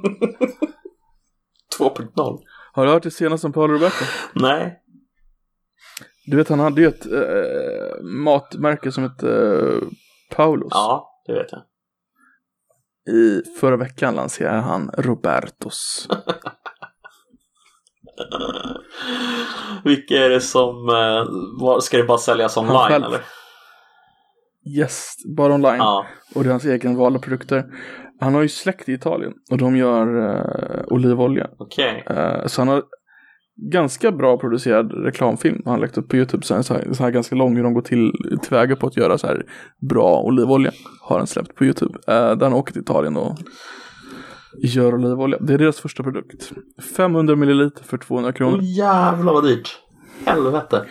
2.0. 1.80 2.40
Har 2.74 2.86
du 2.86 2.92
hört 2.92 3.04
det 3.04 3.12
senaste 3.12 3.48
om 3.48 3.54
Paolo 3.54 3.74
Roberto? 3.74 4.06
Nej. 4.34 4.80
Du 6.26 6.38
vet, 6.38 6.50
han 6.50 6.60
hade 6.60 6.82
ju 6.82 6.88
ett 6.88 7.06
eh, 7.06 8.04
matmärke 8.04 8.92
som 8.92 9.04
hette 9.04 9.28
uh, 9.28 9.84
Paulos. 10.36 10.72
Ja, 10.72 11.22
det 11.28 11.34
vet 11.34 11.52
jag. 11.52 11.62
I 13.08 13.42
förra 13.60 13.78
veckan 13.78 14.16
lanserade 14.16 14.62
han 14.62 14.92
Robertos. 14.98 16.08
Vilka 19.84 20.26
är 20.26 20.30
det 20.30 20.42
som... 20.42 20.90
Eh, 20.90 21.80
ska 21.80 21.98
det 21.98 22.04
bara 22.04 22.18
säljas 22.18 22.58
online 22.58 22.78
själv. 22.78 23.06
eller? 23.06 23.22
Yes, 24.78 25.16
bara 25.38 25.54
online. 25.54 25.78
Ja. 25.78 26.06
Och 26.36 26.44
det 26.44 26.50
är 26.50 26.52
hans 26.52 26.66
egen 26.66 26.96
valda 26.96 27.20
produkter. 27.20 27.66
Han 28.20 28.36
har 28.36 28.42
ju 28.42 28.50
släkt 28.50 28.90
i 28.90 28.94
Italien 28.94 29.34
och 29.52 29.58
de 29.58 29.76
gör 29.76 30.30
eh, 30.30 30.84
olivolja. 30.88 31.50
Okej. 31.58 32.04
Eh, 32.10 32.46
så 32.46 32.62
han 32.62 32.68
har 32.68 32.84
ganska 33.58 34.12
bra 34.12 34.38
producerad 34.38 34.92
reklamfilm. 35.06 35.62
Han 35.66 35.80
lagt 35.80 35.98
upp 35.98 36.10
på 36.10 36.18
YouTube. 36.18 36.46
Så 36.46 36.56
här, 36.56 36.62
så 36.62 36.74
här, 36.74 36.94
så 36.94 37.04
här 37.04 37.12
ganska 37.12 37.36
lång 37.36 37.56
hur 37.56 37.64
de 37.64 37.74
går 37.74 37.82
till 37.82 38.12
tillväga 38.42 38.76
på 38.76 38.88
att 38.88 38.98
göra 38.98 39.18
så 39.18 39.28
här 39.28 39.46
bra 39.90 40.22
olivolja. 40.22 40.72
Har 41.02 41.18
han 41.18 41.28
släppt 41.28 41.56
på 41.56 41.66
YouTube. 41.66 42.00
Eh, 42.08 42.14
där 42.14 42.44
han 42.44 42.54
åker 42.54 42.74
till 42.74 42.82
Italien 42.82 43.18
och 43.18 43.38
gör 44.64 44.96
olivolja. 44.96 45.38
Det 45.40 45.54
är 45.54 45.58
deras 45.58 45.80
första 45.80 46.04
produkt. 46.04 46.52
500 46.98 47.36
milliliter 47.36 47.84
för 47.84 47.98
200 47.98 48.34
kronor. 48.34 48.58
Åh 48.58 48.78
jävlar 48.78 49.34
vad 49.34 49.44
dyrt. 49.44 49.80
Helvete. 50.26 50.86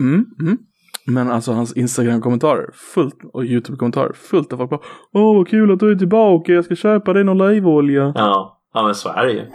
Mm, 0.00 0.24
mm. 0.40 0.58
Men 1.06 1.30
alltså 1.30 1.52
hans 1.52 1.76
Instagram-kommentarer 1.76 2.70
fullt 2.72 3.14
och 3.32 3.44
YouTube-kommentarer 3.44 4.12
fullt 4.12 4.52
av 4.52 4.56
folk 4.56 4.70
bara 4.70 4.80
Åh 5.12 5.36
vad 5.36 5.48
kul 5.48 5.72
att 5.72 5.80
du 5.80 5.90
är 5.90 5.96
tillbaka, 5.96 6.52
jag 6.52 6.64
ska 6.64 6.74
köpa 6.74 7.12
dig 7.12 7.22
en 7.22 7.28
olivolja. 7.28 8.12
Ja, 8.14 8.60
ja 8.74 8.82
men 8.84 8.94
så 8.94 9.08
är 9.08 9.26
det 9.26 9.32
ju. 9.32 9.46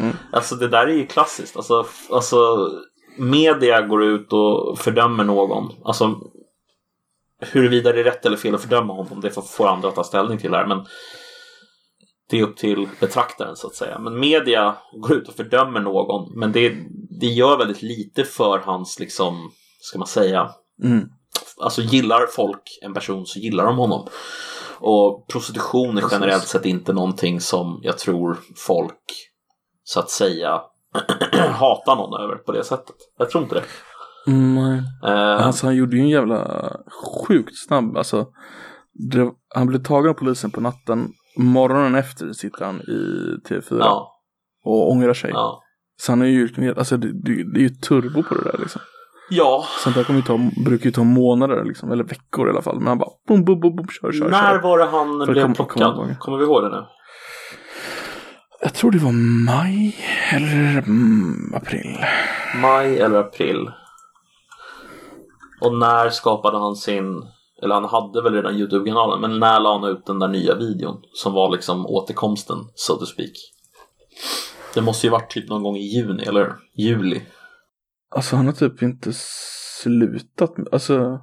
Mm. 0.00 0.16
Alltså 0.32 0.54
det 0.54 0.68
där 0.68 0.86
är 0.86 0.94
ju 0.94 1.06
klassiskt. 1.06 1.56
Alltså, 1.56 1.86
alltså 2.10 2.68
media 3.16 3.82
går 3.82 4.04
ut 4.04 4.32
och 4.32 4.78
fördömer 4.78 5.24
någon. 5.24 5.72
Alltså 5.84 6.14
huruvida 7.40 7.92
det 7.92 8.00
är 8.00 8.04
rätt 8.04 8.26
eller 8.26 8.36
fel 8.36 8.54
att 8.54 8.62
fördöma 8.62 8.92
honom, 8.94 9.20
det 9.20 9.30
får, 9.30 9.66
andra 9.66 9.90
ta 9.90 10.04
ställning 10.04 10.38
till 10.38 10.54
här. 10.54 10.66
Men 10.66 10.86
det 12.30 12.38
är 12.38 12.42
upp 12.42 12.56
till 12.56 12.88
betraktaren 13.00 13.56
så 13.56 13.66
att 13.66 13.74
säga. 13.74 13.98
Men 13.98 14.20
media 14.20 14.76
går 14.92 15.12
ut 15.12 15.28
och 15.28 15.34
fördömer 15.34 15.80
någon. 15.80 16.38
Men 16.38 16.52
det, 16.52 16.76
det 17.20 17.26
gör 17.26 17.58
väldigt 17.58 17.82
lite 17.82 18.24
för 18.24 18.58
hans, 18.58 18.98
liksom, 19.00 19.50
ska 19.80 19.98
man 19.98 20.08
säga, 20.08 20.50
Mm. 20.82 21.08
alltså 21.62 21.82
gillar 21.82 22.26
folk 22.26 22.62
en 22.82 22.94
person 22.94 23.26
så 23.26 23.38
gillar 23.38 23.64
de 23.64 23.76
honom. 23.76 24.08
Och 24.78 25.28
prostitution 25.28 25.98
är 25.98 26.04
generellt 26.10 26.46
sett 26.48 26.66
inte 26.66 26.92
någonting 26.92 27.40
som 27.40 27.80
jag 27.82 27.98
tror 27.98 28.38
folk 28.56 29.29
så 29.92 30.00
att 30.00 30.10
säga 30.10 30.60
hatar 31.52 31.96
någon 31.96 32.20
över 32.22 32.36
på 32.36 32.52
det 32.52 32.64
sättet. 32.64 32.96
Jag 33.18 33.30
tror 33.30 33.42
inte 33.44 33.54
det. 33.54 33.62
Mm, 34.30 34.54
nej. 34.54 34.82
Eh, 35.12 35.46
Alltså 35.46 35.66
han 35.66 35.76
gjorde 35.76 35.96
ju 35.96 36.02
en 36.02 36.08
jävla 36.08 36.70
sjukt 37.28 37.58
snabb, 37.68 37.96
alltså. 37.96 38.26
Det, 38.92 39.30
han 39.54 39.66
blev 39.66 39.82
tagen 39.82 40.10
av 40.10 40.14
polisen 40.14 40.50
på 40.50 40.60
natten. 40.60 41.08
Morgonen 41.36 41.94
efter 41.94 42.32
sitter 42.32 42.64
han 42.64 42.80
i 42.80 43.36
TV4 43.48 43.76
ja, 43.80 44.20
och 44.64 44.90
ångrar 44.90 45.14
sig. 45.14 45.30
ja. 45.34 45.62
Så 45.96 46.12
han 46.12 46.20
har 46.20 46.26
ju 46.26 46.40
gjort 46.40 46.58
en 46.58 46.78
alltså 46.78 46.96
det, 46.96 47.12
det, 47.12 47.52
det 47.54 47.60
är 47.60 47.62
ju 47.62 47.68
turbo 47.68 48.22
på 48.22 48.34
det 48.34 48.42
där 48.52 48.58
liksom. 48.58 48.80
ja. 49.30 49.64
Sånt 49.84 49.96
där 49.96 50.04
kommer 50.04 50.20
ju 50.20 50.26
ta, 50.26 50.38
brukar 50.64 50.84
ju 50.84 50.90
ta 50.92 51.04
månader 51.04 51.64
liksom, 51.64 51.92
eller 51.92 52.04
veckor 52.04 52.46
i 52.46 52.50
alla 52.50 52.62
fall. 52.62 52.78
Men 52.78 52.86
han 52.86 52.98
bara 52.98 53.10
bom, 53.28 53.44
bom, 53.44 53.60
bom, 53.60 53.76
bom, 53.76 53.86
kör, 53.88 54.12
kör, 54.12 54.28
När 54.30 54.50
kör. 54.54 54.62
var 54.62 54.78
det 54.78 54.84
han 54.84 55.26
För 55.26 55.32
blev 55.32 55.42
komma- 55.42 55.54
plockad? 55.54 55.96
ihåg. 55.96 56.18
Kommer 56.18 56.38
vi 56.38 56.44
ihåg 56.44 56.62
det 56.62 56.68
nu? 56.68 56.84
Jag 58.62 58.74
tror 58.74 58.90
det 58.90 58.98
var 58.98 59.12
maj 59.46 59.96
eller 60.32 60.78
april. 61.56 61.98
Maj 62.62 62.98
eller 62.98 63.20
april? 63.20 63.70
Och 65.60 65.78
när 65.78 66.10
skapade 66.10 66.58
han 66.58 66.76
sin, 66.76 67.22
eller 67.62 67.74
han 67.74 67.84
hade 67.84 68.22
väl 68.22 68.34
redan 68.34 68.56
Youtube-kanalen, 68.56 69.20
men 69.20 69.40
när 69.40 69.60
la 69.60 69.78
han 69.78 69.90
ut 69.90 70.06
den 70.06 70.18
där 70.18 70.28
nya 70.28 70.54
videon 70.54 71.02
som 71.12 71.32
var 71.32 71.50
liksom 71.50 71.86
återkomsten, 71.86 72.58
so 72.74 72.96
to 72.96 73.06
speak? 73.06 73.32
Det 74.74 74.82
måste 74.82 75.06
ju 75.06 75.10
varit 75.10 75.30
typ 75.30 75.48
någon 75.48 75.62
gång 75.62 75.76
i 75.76 75.86
juni 75.96 76.22
eller 76.22 76.56
juli 76.74 77.22
Alltså 78.10 78.36
han 78.36 78.46
har 78.46 78.52
typ 78.52 78.82
inte 78.82 79.12
slutat. 79.82 80.54
Alltså 80.72 81.20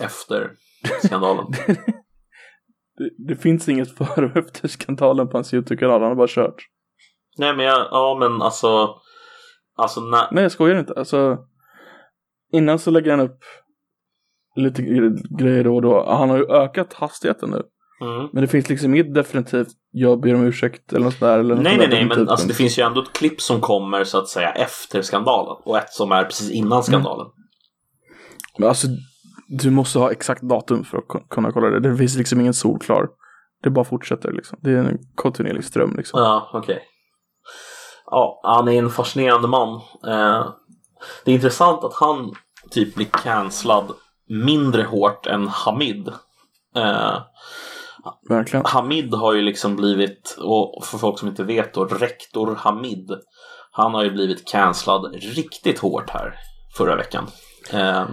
efter 0.00 0.50
skandalen. 1.04 1.46
det, 3.00 3.10
det 3.34 3.36
finns 3.36 3.68
inget 3.68 3.90
före 3.98 4.26
och 4.26 4.36
efter 4.36 4.68
skandalen 4.68 5.28
på 5.28 5.36
hans 5.36 5.54
YouTube-kanal. 5.54 6.00
Han 6.00 6.08
har 6.10 6.16
bara 6.16 6.28
kört. 6.30 6.66
Nej 7.38 7.56
men 7.56 7.66
jag, 7.66 7.88
ja 7.90 8.16
men 8.20 8.42
alltså, 8.42 8.94
alltså 9.76 10.00
när, 10.00 10.28
Nej 10.32 10.42
jag 10.42 10.52
skojar 10.52 10.78
inte. 10.78 10.94
Alltså 10.96 11.38
innan 12.52 12.78
så 12.78 12.90
lägger 12.90 13.10
han 13.10 13.20
upp 13.20 13.38
lite 14.56 14.82
gre- 14.82 15.36
grejer 15.38 15.64
då 15.64 15.74
och 15.74 15.82
då. 15.82 16.06
Han 16.08 16.30
har 16.30 16.36
ju 16.38 16.44
ökat 16.50 16.92
hastigheten 16.92 17.50
nu. 17.50 17.62
mm. 18.06 18.28
Men 18.32 18.42
det 18.42 18.48
finns 18.48 18.68
liksom 18.68 18.94
inget 18.94 19.14
definitivt 19.14 19.68
jag 19.90 20.20
ber 20.20 20.34
om 20.34 20.44
ursäkt 20.44 20.92
eller 20.92 21.04
något 21.04 21.14
sådär. 21.14 21.38
Eller 21.38 21.54
Nej, 21.54 21.78
nej, 21.78 21.88
nej, 21.90 22.04
men 22.04 22.28
alltså, 22.28 22.48
det 22.48 22.54
finns 22.54 22.78
ju 22.78 22.82
ändå 22.82 23.02
ett 23.02 23.12
klipp 23.12 23.40
som 23.40 23.60
kommer 23.60 24.04
så 24.04 24.18
att 24.18 24.28
säga 24.28 24.50
efter 24.50 25.02
skandalen 25.02 25.56
och 25.64 25.78
ett 25.78 25.90
som 25.92 26.12
är 26.12 26.24
precis 26.24 26.50
innan 26.50 26.82
skandalen. 26.82 27.26
Men 28.58 28.68
alltså 28.68 28.86
du 29.50 29.70
måste 29.70 29.98
ha 29.98 30.12
exakt 30.12 30.42
datum 30.42 30.84
för 30.84 30.98
att 30.98 31.28
kunna 31.30 31.52
kolla 31.52 31.70
det. 31.70 31.80
Det 31.80 31.96
finns 31.96 32.16
liksom 32.16 32.40
ingen 32.40 32.54
solklar. 32.54 33.08
Det 33.62 33.70
bara 33.70 33.84
fortsätter 33.84 34.32
liksom. 34.32 34.58
Det 34.62 34.70
är 34.70 34.76
en 34.76 34.98
kontinuerlig 35.14 35.64
ström 35.64 35.96
liksom. 35.96 36.20
Ja, 36.20 36.50
okej. 36.52 36.82
Ja, 38.06 38.40
han 38.42 38.68
är 38.68 38.78
en 38.78 38.90
fascinerande 38.90 39.48
man. 39.48 39.74
Eh, 40.06 40.50
det 41.24 41.30
är 41.30 41.34
intressant 41.34 41.84
att 41.84 41.94
han 41.94 42.34
typ 42.70 42.94
blir 42.94 43.06
cancellad 43.06 43.92
mindre 44.28 44.82
hårt 44.82 45.26
än 45.26 45.48
Hamid. 45.48 46.08
Eh, 46.76 47.18
Verkligen. 48.28 48.66
Hamid 48.66 49.14
har 49.14 49.34
ju 49.34 49.42
liksom 49.42 49.76
blivit, 49.76 50.36
och 50.38 50.84
för 50.84 50.98
folk 50.98 51.18
som 51.18 51.28
inte 51.28 51.44
vet 51.44 51.74
då, 51.74 51.84
rektor 51.84 52.54
Hamid. 52.54 53.10
Han 53.72 53.94
har 53.94 54.04
ju 54.04 54.10
blivit 54.10 54.48
cancellad 54.48 55.14
riktigt 55.14 55.78
hårt 55.78 56.10
här 56.10 56.34
förra 56.76 56.96
veckan. 56.96 57.26
Eh, 57.72 58.04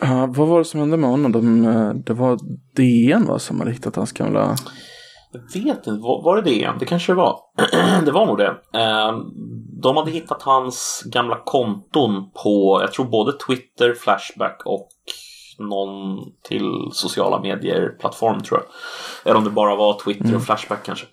Ja, 0.00 0.26
vad 0.26 0.48
var 0.48 0.58
det 0.58 0.64
som 0.64 0.80
hände 0.80 0.96
med 0.96 1.10
honom? 1.10 1.32
De, 1.32 1.66
eh, 1.66 1.94
det 1.94 2.14
var 2.14 2.38
DN 2.76 3.26
va, 3.26 3.38
som 3.38 3.58
hade 3.60 3.72
hittat 3.72 3.96
hans 3.96 4.12
gamla... 4.12 4.56
Jag 5.32 5.62
vet 5.62 5.76
inte, 5.76 5.90
var, 5.90 6.22
var 6.24 6.42
det 6.42 6.50
igen? 6.50 6.76
Det 6.78 6.86
kanske 6.86 7.12
det 7.12 7.16
var. 7.16 7.38
det 8.04 8.12
var 8.12 8.26
nog 8.26 8.38
det. 8.38 8.54
Eh, 8.74 9.12
de 9.82 9.96
hade 9.96 10.10
hittat 10.10 10.42
hans 10.42 11.02
gamla 11.06 11.38
konton 11.44 12.30
på, 12.42 12.78
jag 12.82 12.92
tror 12.92 13.06
både 13.06 13.32
Twitter, 13.32 13.94
Flashback 13.94 14.62
och 14.64 14.88
någon 15.58 16.18
till 16.42 16.70
sociala 16.92 17.40
medier-plattform 17.40 18.40
tror 18.40 18.60
jag. 18.60 18.68
Eller 19.30 19.38
om 19.38 19.44
det 19.44 19.50
bara 19.50 19.76
var 19.76 20.00
Twitter 20.04 20.36
och 20.36 20.42
Flashback 20.42 20.86
kanske. 20.86 21.06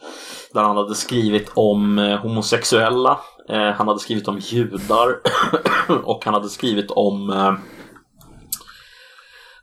Där 0.53 0.63
han 0.63 0.77
hade 0.77 0.95
skrivit 0.95 1.51
om 1.55 1.99
eh, 1.99 2.17
homosexuella 2.17 3.19
Eh, 3.49 3.71
han 3.71 3.87
hade 3.87 3.99
skrivit 3.99 4.27
om 4.27 4.39
judar 4.39 5.19
och 6.03 6.25
han 6.25 6.33
hade 6.33 6.49
skrivit 6.49 6.91
om 6.91 7.29
eh, 7.29 7.53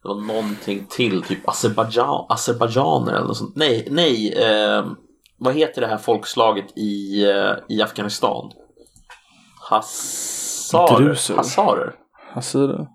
det 0.07 0.15
var 0.15 0.21
någonting 0.21 0.87
till, 0.91 1.23
typ 1.23 1.49
Azerbajdzjan, 1.49 2.27
azerbajdzjaner 2.29 3.13
eller 3.13 3.27
något 3.27 3.37
sånt. 3.37 3.57
Nej, 3.57 3.89
nej. 3.91 4.33
Eh, 4.33 4.87
vad 5.39 5.55
heter 5.55 5.81
det 5.81 5.87
här 5.87 5.99
folkslaget 5.99 6.79
i, 6.79 7.25
eh, 7.31 7.53
i 7.69 7.83
Afghanistan? 7.83 8.53
Hassarer? 9.71 10.97
Druser. 10.97 11.37
Hassarer? 11.37 11.95
Hasider? 12.35 12.87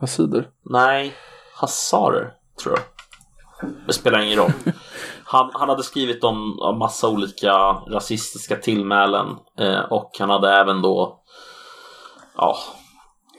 Hasider? 0.00 0.48
Nej, 0.64 1.14
Hassarer 1.54 2.32
tror 2.62 2.78
jag. 2.78 2.84
Det 3.86 3.92
spelar 3.92 4.20
ingen 4.20 4.38
roll. 4.38 4.52
Han, 5.24 5.50
han 5.54 5.68
hade 5.68 5.82
skrivit 5.82 6.24
om 6.24 6.58
om 6.60 6.78
massa 6.78 7.08
olika 7.08 7.52
rasistiska 7.90 8.56
tillmälen 8.56 9.26
eh, 9.58 9.80
och 9.80 10.16
han 10.18 10.30
hade 10.30 10.52
även 10.52 10.82
då 10.82 11.22
ja, 12.36 12.56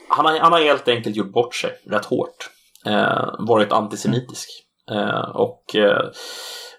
han 0.08 0.26
har, 0.26 0.38
han 0.38 0.52
har 0.52 0.60
helt 0.60 0.88
enkelt 0.88 1.16
gjort 1.16 1.32
bort 1.32 1.54
sig 1.54 1.70
rätt 1.86 2.04
hårt. 2.04 2.50
Eh, 2.86 3.34
varit 3.38 3.72
antisemitisk 3.72 4.48
eh, 4.90 5.30
och 5.34 5.76
eh, 5.76 6.10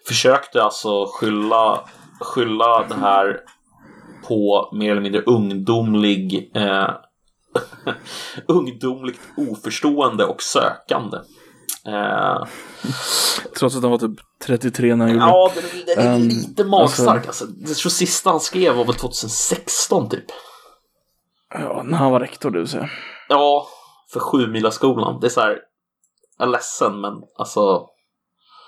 försökte 0.07 0.63
alltså 0.63 1.05
skylla, 1.05 1.79
skylla 2.19 2.85
det 2.89 2.95
här 2.95 3.39
på 4.27 4.69
mer 4.73 4.91
eller 4.91 5.01
mindre 5.01 5.21
ungdomlig 5.21 6.51
ungdomligt 8.47 9.19
oförstående 9.37 10.25
och 10.25 10.41
sökande. 10.41 11.17
Eh, 11.87 12.43
Trots 13.59 13.75
att 13.75 13.81
han 13.81 13.91
var 13.91 13.97
typ 13.97 14.19
33 14.43 14.95
när 14.95 15.05
han 15.05 15.13
gjorde 15.13 15.25
ja, 15.25 15.51
den, 15.55 15.95
den 15.95 16.07
är 16.07 16.15
Um, 16.15 16.27
lite 16.27 16.63
magstark 16.63 17.27
alltså. 17.27 17.45
Jag 17.59 17.77
tror 17.77 17.89
sista 17.89 18.29
han 18.29 18.39
skrev 18.39 18.75
var 18.75 18.85
väl 18.85 18.95
2016 18.95 20.09
typ. 20.09 20.25
Ja, 21.53 21.83
när 21.85 21.97
han 21.97 22.11
var 22.11 22.19
rektor 22.19 22.51
du 22.51 22.67
säger. 22.67 22.91
Ja, 23.29 23.67
för 24.13 24.19
sju 24.19 24.69
skolan. 24.71 25.19
Det 25.19 25.27
är 25.27 25.29
så 25.29 25.41
här, 25.41 25.57
jag 26.41 26.47
är 26.47 26.51
ledsen 26.51 27.01
men 27.01 27.13
alltså 27.37 27.87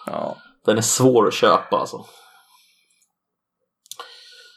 Ja. 0.06 0.38
den 0.66 0.78
är 0.78 0.82
svår 0.82 1.28
att 1.28 1.34
köpa 1.34 1.78
alltså. 1.78 2.06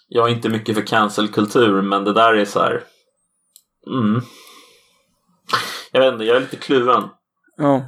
Jag 0.09 0.29
är 0.29 0.33
inte 0.35 0.49
mycket 0.49 0.75
för 0.75 0.87
cancelkultur 0.87 1.83
men 1.83 2.05
det 2.05 2.13
där 2.13 2.35
är 2.35 2.45
så 2.45 2.61
här. 2.61 2.85
Mm. 3.91 4.21
Jag 5.93 6.01
vet 6.01 6.13
inte, 6.13 6.25
jag 6.25 6.37
är 6.37 6.41
lite 6.41 6.57
kluven. 6.57 7.03
Ja. 7.57 7.83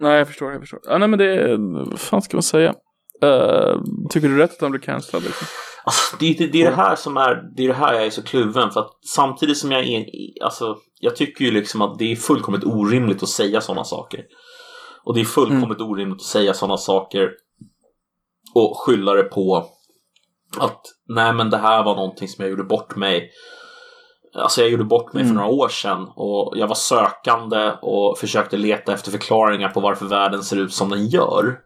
Nej, 0.00 0.18
jag 0.18 0.26
förstår, 0.28 0.52
jag 0.52 0.60
förstår. 0.60 0.80
Ja, 0.84 0.98
nej 0.98 1.08
men 1.08 1.18
det 1.18 1.34
är, 1.34 1.56
vad 1.90 2.00
fan 2.00 2.22
ska 2.22 2.36
man 2.36 2.42
säga? 2.42 2.74
Eh, 3.22 3.80
tycker 4.10 4.28
du 4.28 4.38
rätt 4.38 4.52
att 4.52 4.60
han 4.60 4.70
blev 4.70 4.80
cancellad? 4.80 5.22
Liksom? 5.22 5.46
Alltså, 5.84 6.16
det, 6.20 6.34
det, 6.38 6.46
det 6.46 6.62
är 6.62 6.70
det 6.70 6.76
här 6.76 6.96
som 6.96 7.16
är, 7.16 7.42
det 7.56 7.64
är 7.64 7.68
det 7.68 7.74
här 7.74 7.94
jag 7.94 8.06
är 8.06 8.10
så 8.10 8.22
kluven 8.22 8.70
för 8.70 8.80
att 8.80 8.90
samtidigt 9.06 9.58
som 9.58 9.72
jag 9.72 9.84
är, 9.86 10.06
alltså 10.44 10.76
jag 11.00 11.16
tycker 11.16 11.44
ju 11.44 11.50
liksom 11.50 11.82
att 11.82 11.98
det 11.98 12.12
är 12.12 12.16
fullkomligt 12.16 12.64
orimligt 12.64 13.22
att 13.22 13.28
säga 13.28 13.60
sådana 13.60 13.84
saker. 13.84 14.24
Och 15.04 15.14
det 15.14 15.20
är 15.20 15.24
fullkomligt 15.24 15.80
orimligt 15.80 16.20
att 16.20 16.26
säga 16.26 16.54
sådana 16.54 16.76
saker 16.76 17.30
och 18.54 18.78
skylla 18.78 19.12
det 19.12 19.22
på 19.22 19.66
att 20.58 20.80
nej 21.08 21.32
men 21.32 21.50
det 21.50 21.56
här 21.56 21.84
var 21.84 21.96
någonting 21.96 22.28
som 22.28 22.42
jag 22.42 22.50
gjorde 22.50 22.64
bort 22.64 22.96
mig. 22.96 23.30
Alltså 24.34 24.60
jag 24.60 24.70
gjorde 24.70 24.84
bort 24.84 25.12
mig 25.12 25.24
för 25.24 25.34
några 25.34 25.48
år 25.48 25.68
sedan 25.68 26.08
och 26.16 26.52
jag 26.56 26.68
var 26.68 26.74
sökande 26.74 27.72
och 27.82 28.18
försökte 28.18 28.56
leta 28.56 28.92
efter 28.92 29.10
förklaringar 29.10 29.68
på 29.68 29.80
varför 29.80 30.06
världen 30.06 30.42
ser 30.42 30.56
ut 30.56 30.72
som 30.72 30.88
den 30.88 31.08
gör. 31.08 31.58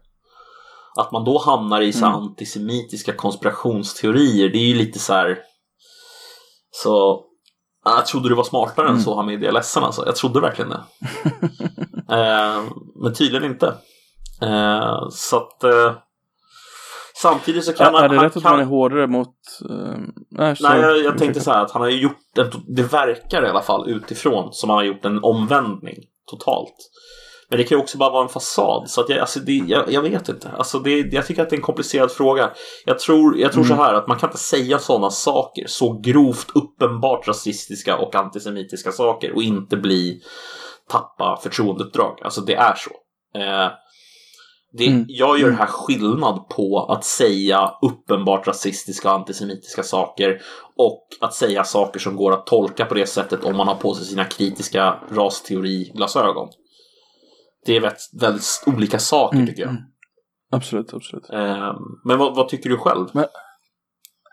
Att 0.95 1.11
man 1.11 1.23
då 1.23 1.37
hamnar 1.37 1.81
i 1.81 1.93
så 1.93 2.05
här 2.05 2.13
antisemitiska 2.13 3.13
konspirationsteorier, 3.13 4.49
det 4.49 4.57
är 4.57 4.67
ju 4.67 4.75
lite 4.75 4.99
så 4.99 5.13
här. 5.13 5.39
Så 6.71 7.23
jag 7.85 8.05
trodde 8.05 8.29
du 8.29 8.35
var 8.35 8.43
smartare 8.43 8.89
än 8.89 9.01
så 9.01 9.15
Hamid, 9.15 9.43
jag 9.43 9.49
är 9.49 9.51
ledsen 9.51 9.83
alltså. 9.83 10.05
Jag 10.05 10.15
trodde 10.15 10.39
verkligen 10.39 10.69
det. 10.69 10.83
eh, 12.11 12.63
men 12.95 13.13
tydligen 13.13 13.51
inte. 13.51 13.67
Eh, 14.41 15.09
så 15.11 15.37
att 15.37 15.63
eh, 15.63 15.91
Samtidigt 17.21 17.65
så 17.65 17.73
kan 17.73 17.87
Är, 17.87 17.91
man... 17.91 18.03
är 18.03 18.09
det 18.09 18.15
han 18.15 18.23
rätt 18.23 18.37
att 18.37 18.43
kan- 18.43 18.51
man 18.51 18.59
är 18.59 18.65
hårdare 18.65 19.07
mot... 19.07 19.35
eh, 19.69 19.97
nej, 20.31 20.55
Nej, 20.59 20.81
jag, 20.81 21.03
jag 21.03 21.17
tänkte 21.17 21.41
så 21.41 21.51
här 21.51 21.61
att 21.61 21.71
han 21.71 21.81
har 21.81 21.89
gjort 21.89 22.37
en, 22.37 22.51
det 22.75 22.83
verkar 22.83 23.45
i 23.45 23.49
alla 23.49 23.61
fall 23.61 23.89
utifrån 23.89 24.53
som 24.53 24.69
han 24.69 24.77
har 24.77 24.83
gjort 24.85 25.05
en 25.05 25.23
omvändning 25.23 25.95
totalt. 26.31 26.75
Men 27.49 27.57
det 27.57 27.63
kan 27.63 27.77
ju 27.77 27.81
också 27.81 27.97
bara 27.97 28.09
vara 28.09 28.23
en 28.23 28.29
fasad. 28.29 28.89
Så 28.89 29.01
att 29.01 29.09
jag, 29.09 29.19
alltså 29.19 29.39
det, 29.39 29.51
jag, 29.67 29.91
jag 29.91 30.01
vet 30.01 30.29
inte. 30.29 30.49
Alltså 30.57 30.79
det, 30.79 30.99
jag 30.99 31.25
tycker 31.25 31.41
att 31.43 31.49
det 31.49 31.53
är 31.55 31.57
en 31.57 31.63
komplicerad 31.63 32.11
fråga. 32.11 32.51
Jag 32.85 32.99
tror, 32.99 33.37
jag 33.37 33.51
tror 33.51 33.63
så 33.63 33.73
här 33.73 33.93
att 33.93 34.07
man 34.07 34.17
kan 34.17 34.29
inte 34.29 34.37
säga 34.39 34.79
sådana 34.79 35.09
saker. 35.09 35.67
Så 35.67 35.99
grovt 36.03 36.47
uppenbart 36.55 37.27
rasistiska 37.27 37.97
och 37.97 38.15
antisemitiska 38.15 38.91
saker 38.91 39.35
och 39.35 39.43
inte 39.43 39.77
bli 39.77 40.21
tappa 40.89 41.39
förtroendeuppdrag. 41.43 42.19
Alltså 42.23 42.41
det 42.41 42.55
är 42.55 42.75
så. 42.75 42.89
Eh, 43.39 43.71
det, 44.73 44.87
Mm. 44.87 45.05
Jag 45.07 45.39
gör 45.39 45.51
här 45.51 45.65
skillnad 45.65 46.49
på 46.49 46.85
att 46.89 47.03
säga 47.05 47.71
uppenbart 47.81 48.47
rasistiska 48.47 49.09
och 49.09 49.15
antisemitiska 49.19 49.83
saker 49.83 50.41
och 50.77 51.07
att 51.21 51.33
säga 51.33 51.63
saker 51.63 51.99
som 51.99 52.15
går 52.15 52.31
att 52.33 52.45
tolka 52.47 52.85
på 52.85 52.93
det 52.93 53.07
sättet 53.07 53.43
om 53.43 53.57
man 53.57 53.67
har 53.67 53.75
på 53.75 53.93
sig 53.93 54.05
sina 54.05 54.25
kritiska 54.25 54.99
rasteoriglasögon. 55.11 56.49
Det 57.65 57.75
är 57.75 57.81
väldigt, 58.21 58.63
olika 58.65 58.99
saker 58.99 59.35
Mm, 59.35 59.47
tycker 59.47 59.61
jag. 59.61 59.69
mm. 59.69 59.81
Absolut, 60.51 60.93
absolut. 60.93 61.29
Eh, 61.29 61.73
Men 62.05 62.17
vad, 62.19 62.35
vad 62.35 62.49
tycker 62.49 62.69
du 62.69 62.77
själv? 62.77 63.07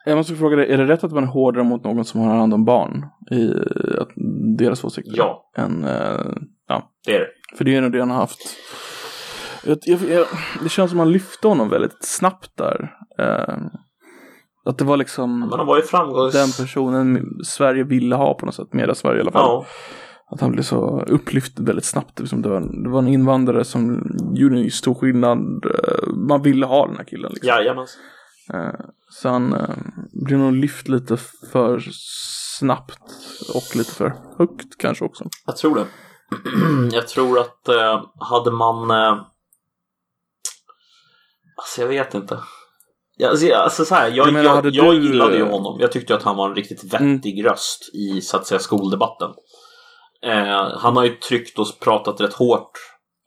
Jag 0.04 0.16
måste 0.16 0.34
fråga 0.34 0.56
dig, 0.56 0.72
är 0.72 0.78
det 0.78 0.86
rätt 0.86 1.04
att 1.04 1.12
man 1.12 1.24
är 1.24 1.28
hårdare 1.28 1.64
mot 1.64 1.84
någon 1.84 2.04
som 2.04 2.20
har 2.20 2.36
hand 2.36 2.54
om 2.54 2.64
barn? 2.64 3.06
I 3.30 3.50
att, 4.00 4.08
deras 4.58 4.84
åsikter? 4.84 5.14
Ja. 5.16 5.50
Än, 5.56 5.84
eh, 5.84 6.20
ja. 6.68 6.90
Det 7.06 7.14
är 7.14 7.20
det. 7.20 7.56
För 7.56 7.64
det 7.64 7.76
är 7.76 7.80
nog 7.80 7.92
det 7.92 7.98
han 8.00 8.10
har 8.10 8.16
haft. 8.16 8.38
Jag, 9.66 9.78
jag, 9.82 10.00
jag, 10.10 10.26
det 10.62 10.68
känns 10.68 10.90
som 10.90 11.00
att 11.00 11.06
man 11.06 11.12
lyfte 11.12 11.48
honom 11.48 11.68
väldigt 11.68 11.96
snabbt 12.00 12.50
där. 12.56 12.90
Eh, 13.18 13.56
att 14.64 14.78
det 14.78 14.84
var 14.84 14.96
liksom 14.96 15.40
Men 15.40 15.52
han 15.58 15.66
var 15.66 15.76
ju 15.76 15.82
framgångs... 15.82 16.32
den 16.32 16.48
personen 16.66 17.26
Sverige 17.44 17.84
ville 17.84 18.16
ha 18.16 18.34
på 18.34 18.46
något 18.46 18.54
sätt. 18.54 18.72
Media 18.72 18.94
Sverige 18.94 19.18
i 19.18 19.20
alla 19.20 19.32
fall. 19.32 19.42
Ja, 19.42 19.66
Att 20.30 20.40
han 20.40 20.52
blev 20.52 20.62
så 20.62 21.00
upplyft 21.06 21.58
väldigt 21.60 21.84
snabbt. 21.84 22.20
Liksom 22.20 22.42
det, 22.42 22.48
var, 22.48 22.82
det 22.84 22.90
var 22.90 22.98
en 22.98 23.08
invandrare 23.08 23.64
som 23.64 24.02
gjorde 24.34 24.58
en 24.58 24.70
stor 24.70 24.94
skillnad. 24.94 25.38
Eh, 25.38 26.08
Man 26.28 26.42
ville 26.42 26.66
ha 26.66 26.86
den 26.86 26.96
här 26.96 27.04
killen. 27.04 27.30
Liksom. 27.30 27.48
jajamän. 27.48 27.86
Eh, 28.52 28.80
Så 29.10 29.28
han 29.28 29.52
eh, 29.52 29.76
blev 30.26 30.38
nog 30.38 30.52
lyft 30.52 30.88
lite 30.88 31.16
för 31.52 31.82
snabbt 32.58 32.98
och 33.54 33.76
lite 33.76 33.90
för 33.94 34.14
högt 34.38 34.78
kanske 34.78 35.04
också. 35.04 35.24
Jag 35.46 35.56
tror 35.56 35.74
det. 35.74 35.86
jag 36.96 37.08
tror 37.08 37.38
att 37.38 37.68
eh, 37.68 38.04
hade 38.20 38.50
man... 38.50 38.90
Alltså 41.56 41.80
jag 41.80 41.88
vet 41.88 42.14
inte. 42.14 42.38
Alltså, 43.28 43.46
jag- 43.46 43.60
alltså 43.60 43.84
så 43.84 43.94
här, 43.94 44.08
jag, 44.08 44.16
Jag 44.16 44.26
jag, 44.26 44.32
menar, 44.32 44.44
jag, 44.48 44.54
hade 44.54 44.70
du- 44.70 44.80
Mm. 44.80 45.02
gillade 45.02 45.36
ju 45.36 45.44
honom. 45.44 45.80
Jag 45.80 45.92
tyckte 45.92 46.14
att 46.14 46.22
han 46.22 46.36
var 46.36 46.48
en 46.48 46.54
riktigt 46.54 46.84
vettig 46.94 47.44
röst 47.44 47.90
i 47.94 48.20
så 48.20 48.36
att 48.36 48.46
säga 48.46 48.58
skoldebatten. 48.58 49.30
Eh, 50.26 50.78
han 50.78 50.96
har 50.96 51.04
ju 51.04 51.16
tryckt 51.16 51.58
och 51.58 51.66
pratat 51.80 52.20
rätt 52.20 52.32
hårt 52.34 52.70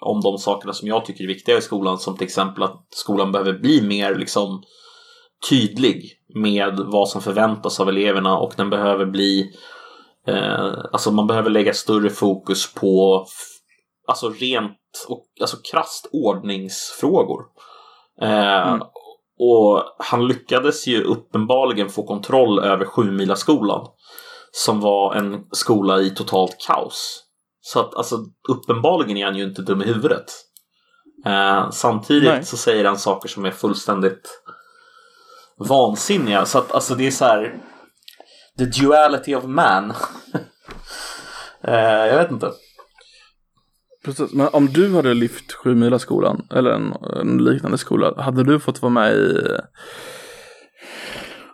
om 0.01 0.21
de 0.21 0.37
sakerna 0.37 0.73
som 0.73 0.87
jag 0.87 1.05
tycker 1.05 1.23
är 1.23 1.27
viktiga 1.27 1.57
i 1.57 1.61
skolan. 1.61 1.97
Som 1.97 2.17
till 2.17 2.25
exempel 2.27 2.63
att 2.63 2.87
skolan 2.89 3.31
behöver 3.31 3.53
bli 3.53 3.81
mer 3.87 4.15
liksom 4.15 4.63
tydlig 5.49 6.13
med 6.35 6.79
vad 6.79 7.09
som 7.09 7.21
förväntas 7.21 7.79
av 7.79 7.89
eleverna 7.89 8.37
och 8.37 8.53
den 8.57 8.69
behöver 8.69 9.05
bli 9.05 9.51
Eh, 10.27 10.73
alltså 10.91 11.11
man 11.11 11.27
behöver 11.27 11.49
lägga 11.49 11.73
större 11.73 12.09
fokus 12.09 12.73
på 12.73 13.25
alltså 14.07 14.29
rent 14.29 14.77
och 15.07 15.25
alltså 15.41 15.57
krasst 15.71 16.09
ordningsfrågor. 16.11 17.41
Eh, 18.21 18.67
Mm. 18.67 18.81
Och 19.39 19.83
han 19.99 20.27
lyckades 20.27 20.87
ju 20.87 21.03
uppenbarligen 21.03 21.89
få 21.89 22.03
kontroll 22.03 22.59
över 22.59 22.85
Sjumilaskolan 22.85 23.87
som 24.51 24.79
var 24.79 25.15
en 25.15 25.45
skola 25.51 26.01
i 26.01 26.09
totalt 26.09 26.57
kaos. 26.67 27.23
Så 27.61 27.79
att 27.79 27.95
alltså 27.95 28.17
uppenbarligen 28.49 29.17
är 29.17 29.25
han 29.25 29.35
ju 29.35 29.43
inte 29.43 29.61
dum 29.61 29.81
i 29.81 29.85
huvudet. 29.85 30.25
Eh, 31.25 31.69
samtidigt 31.69 32.29
Nej. 32.29 32.45
så 32.45 32.57
säger 32.57 32.85
han 32.85 32.97
saker 32.97 33.29
som 33.29 33.45
är 33.45 33.51
fullständigt 33.51 34.43
vansinniga. 35.57 36.45
Så 36.45 36.57
att 36.57 36.71
alltså 36.71 36.95
det 36.95 37.07
är 37.07 37.11
så 37.11 37.25
här 37.25 37.55
The 38.57 38.65
duality 38.65 39.35
of 39.35 39.43
man. 39.43 39.89
eh, 41.63 41.73
jag 41.83 42.17
vet 42.17 42.31
inte. 42.31 42.51
Precis, 44.05 44.33
men 44.33 44.47
om 44.53 44.67
du 44.67 44.95
hade 44.95 45.13
lyft 45.13 45.53
sju 45.53 45.97
skolan 45.99 46.47
eller 46.55 46.71
en, 46.71 46.93
en 47.19 47.37
liknande 47.37 47.77
skola, 47.77 48.21
hade 48.21 48.43
du 48.43 48.59
fått 48.59 48.81
vara 48.81 48.89
med 48.89 49.13
i 49.13 49.57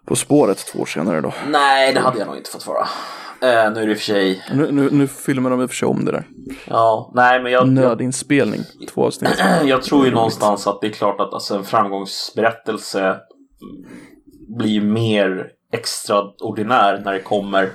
På 0.06 0.16
spåret 0.16 0.58
två 0.58 0.80
år 0.80 0.86
senare 0.86 1.22
då? 1.22 1.34
Nej, 1.48 1.94
det 1.94 2.00
hade 2.00 2.20
jag 2.20 2.28
nog 2.28 2.38
inte 2.38 2.50
fått 2.50 2.68
vara. 2.68 2.88
Eh, 3.42 3.72
nu 3.74 3.82
är 3.82 3.86
det 3.86 3.92
i 3.92 3.94
och 3.94 3.98
för 3.98 4.06
sig... 4.06 4.44
Nu, 4.54 4.72
nu, 4.72 4.90
nu 4.92 5.08
filmar 5.08 5.50
de 5.50 5.62
i 5.62 5.66
och 5.66 5.70
för 5.70 5.76
sig 5.76 5.88
om 5.88 6.06
det 6.06 6.12
där. 6.12 6.28
Ja, 6.66 7.12
nej 7.16 7.44
men 7.44 7.52
jag, 7.52 7.62
jag, 7.62 7.74
Nödinspelning, 7.74 8.62
två 8.90 9.06
avsnitt. 9.06 9.44
jag 9.64 9.84
tror 9.84 10.06
ju 10.06 10.12
någonstans 10.12 10.68
att 10.68 10.82
det 10.82 10.88
är 10.88 10.92
klart 10.92 11.20
att 11.20 11.34
alltså, 11.34 11.56
en 11.56 11.64
framgångsberättelse 11.64 13.18
blir 14.58 14.82
mer 14.82 15.50
extraordinär 15.74 17.02
när 17.06 17.14
det 17.14 17.20
kommer 17.20 17.70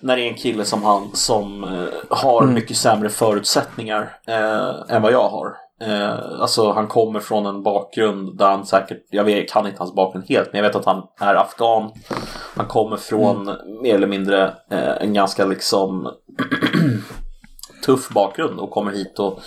när 0.00 0.16
det 0.16 0.22
är 0.22 0.28
en 0.28 0.34
kille 0.34 0.64
som 0.64 0.82
han 0.82 1.10
som 1.12 1.64
eh, 1.64 2.16
har 2.16 2.42
Mm. 2.42 2.54
mycket 2.54 2.76
sämre 2.76 3.08
förutsättningar 3.08 4.18
eh, 4.26 4.96
än 4.96 5.02
vad 5.02 5.12
jag 5.12 5.28
har. 5.28 5.56
Eh, 5.82 6.40
alltså 6.40 6.72
han 6.72 6.86
kommer 6.86 7.20
från 7.20 7.46
en 7.46 7.62
bakgrund 7.62 8.38
där 8.38 8.46
han 8.50 8.66
säkert, 8.66 9.02
jag 9.10 9.24
vet, 9.24 9.50
kan 9.50 9.66
inte 9.66 9.78
hans 9.78 9.94
bakgrund 9.94 10.24
helt, 10.28 10.52
men 10.52 10.62
jag 10.62 10.68
vet 10.68 10.76
att 10.76 10.84
han 10.84 11.02
är 11.20 11.34
afghan. 11.34 11.90
Han 12.56 12.66
kommer 12.66 12.96
från 12.96 13.44
mer 13.82 13.94
eller 13.94 14.06
mindre 14.06 14.44
eh, 14.70 14.96
en 15.00 15.12
ganska 15.14 15.44
liksom 15.44 16.10
tuff 17.86 18.08
bakgrund 18.08 18.60
och 18.60 18.70
kommer 18.70 18.92
hit 18.92 19.18
och 19.18 19.38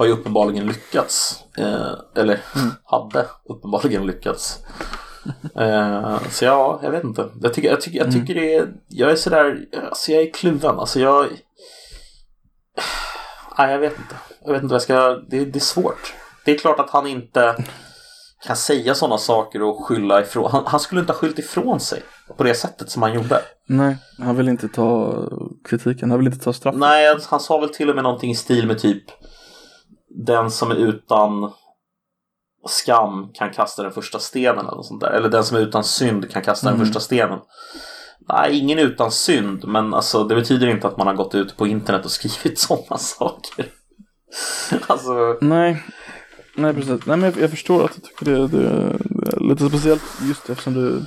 har 0.00 0.06
ju 0.06 0.12
uppenbarligen 0.12 0.66
lyckats. 0.66 1.44
Eh, 1.58 1.92
eller 2.16 2.40
hade 2.84 3.26
uppenbarligen 3.44 4.06
lyckats. 4.06 4.58
Eh, 5.56 6.18
så 6.30 6.44
ja, 6.44 6.80
jag 6.82 6.90
vet 6.90 7.04
inte. 7.04 7.28
Jag 7.42 7.54
tycker, 7.54 7.70
jag 7.70 7.80
tycker, 7.80 7.98
jag 7.98 8.12
tycker 8.12 8.34
det 8.34 8.54
är, 8.54 8.68
jag 8.88 9.10
är 9.10 9.16
sådär, 9.16 9.58
alltså 9.88 10.12
jag 10.12 10.22
är 10.22 10.32
kluven. 10.32 10.78
Alltså 10.78 11.00
jag, 11.00 11.26
nej 13.58 13.72
jag 13.72 13.78
vet 13.78 13.98
inte. 13.98 14.14
Jag 14.44 14.52
vet 14.52 14.62
inte 14.62 14.72
vad 14.72 14.74
jag 14.74 14.82
ska, 14.82 15.22
det, 15.30 15.44
det 15.44 15.58
är 15.58 15.60
svårt. 15.60 16.14
Det 16.44 16.50
är 16.52 16.58
klart 16.58 16.80
att 16.80 16.90
han 16.90 17.06
inte 17.06 17.64
kan 18.46 18.56
säga 18.56 18.94
sådana 18.94 19.18
saker 19.18 19.62
och 19.62 19.84
skylla 19.84 20.20
ifrån. 20.20 20.50
Han, 20.50 20.66
han 20.66 20.80
skulle 20.80 21.00
inte 21.00 21.12
ha 21.12 21.18
skyllt 21.18 21.38
ifrån 21.38 21.80
sig 21.80 22.02
på 22.36 22.42
det 22.42 22.54
sättet 22.54 22.90
som 22.90 23.02
han 23.02 23.14
gjorde. 23.14 23.40
Nej, 23.66 23.96
han 24.18 24.36
vill 24.36 24.48
inte 24.48 24.68
ta 24.68 25.24
kritiken. 25.68 26.10
Han 26.10 26.18
vill 26.18 26.28
inte 26.28 26.44
ta 26.44 26.52
straff. 26.52 26.74
Nej, 26.78 27.16
han 27.30 27.40
sa 27.40 27.58
väl 27.58 27.68
till 27.68 27.88
och 27.88 27.94
med 27.94 28.04
någonting 28.04 28.30
i 28.30 28.34
stil 28.34 28.66
med 28.66 28.78
typ 28.78 29.04
Den 30.10 30.50
som 30.50 30.70
är 30.70 30.74
utan 30.74 31.52
skam 32.68 33.28
kan 33.34 33.50
kasta 33.50 33.82
den 33.82 33.92
första 33.92 34.18
stenen 34.18 34.66
eller 34.66 34.82
sånt 34.82 35.00
där. 35.00 35.10
Eller 35.10 35.28
den 35.28 35.44
som 35.44 35.56
är 35.56 35.60
utan 35.60 35.84
synd 35.84 36.30
kan 36.30 36.42
kasta 36.42 36.70
den 36.70 36.78
första 36.78 37.00
stenen. 37.00 37.38
Nej, 38.28 38.58
ingen 38.58 38.78
utan 38.78 39.10
synd, 39.10 39.64
men 39.68 39.94
alltså 39.94 40.24
det 40.24 40.34
betyder 40.34 40.66
inte 40.66 40.86
att 40.86 40.96
man 40.96 41.06
har 41.06 41.14
gått 41.14 41.34
ut 41.34 41.56
på 41.56 41.66
internet 41.66 42.04
och 42.04 42.10
skrivit 42.10 42.58
sådana 42.58 42.98
saker. 42.98 43.66
alltså, 44.86 45.38
Nej, 45.40 45.82
nej 46.56 46.74
precis. 46.74 47.06
Nej, 47.06 47.16
men 47.16 47.22
jag, 47.22 47.42
jag 47.42 47.50
förstår 47.50 47.84
att 47.84 47.94
du 47.94 48.00
tycker 48.00 48.26
det, 48.26 48.48
det, 48.48 48.98
det 49.00 49.36
är 49.36 49.40
lite 49.40 49.68
speciellt 49.68 50.02
just 50.22 50.50
eftersom 50.50 50.74
du, 50.74 51.02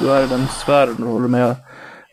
du 0.00 0.12
är 0.12 0.24
i 0.24 0.26
den 0.26 0.46
sfären 0.48 1.04
och 1.04 1.12
håller 1.12 1.28
med 1.28 1.56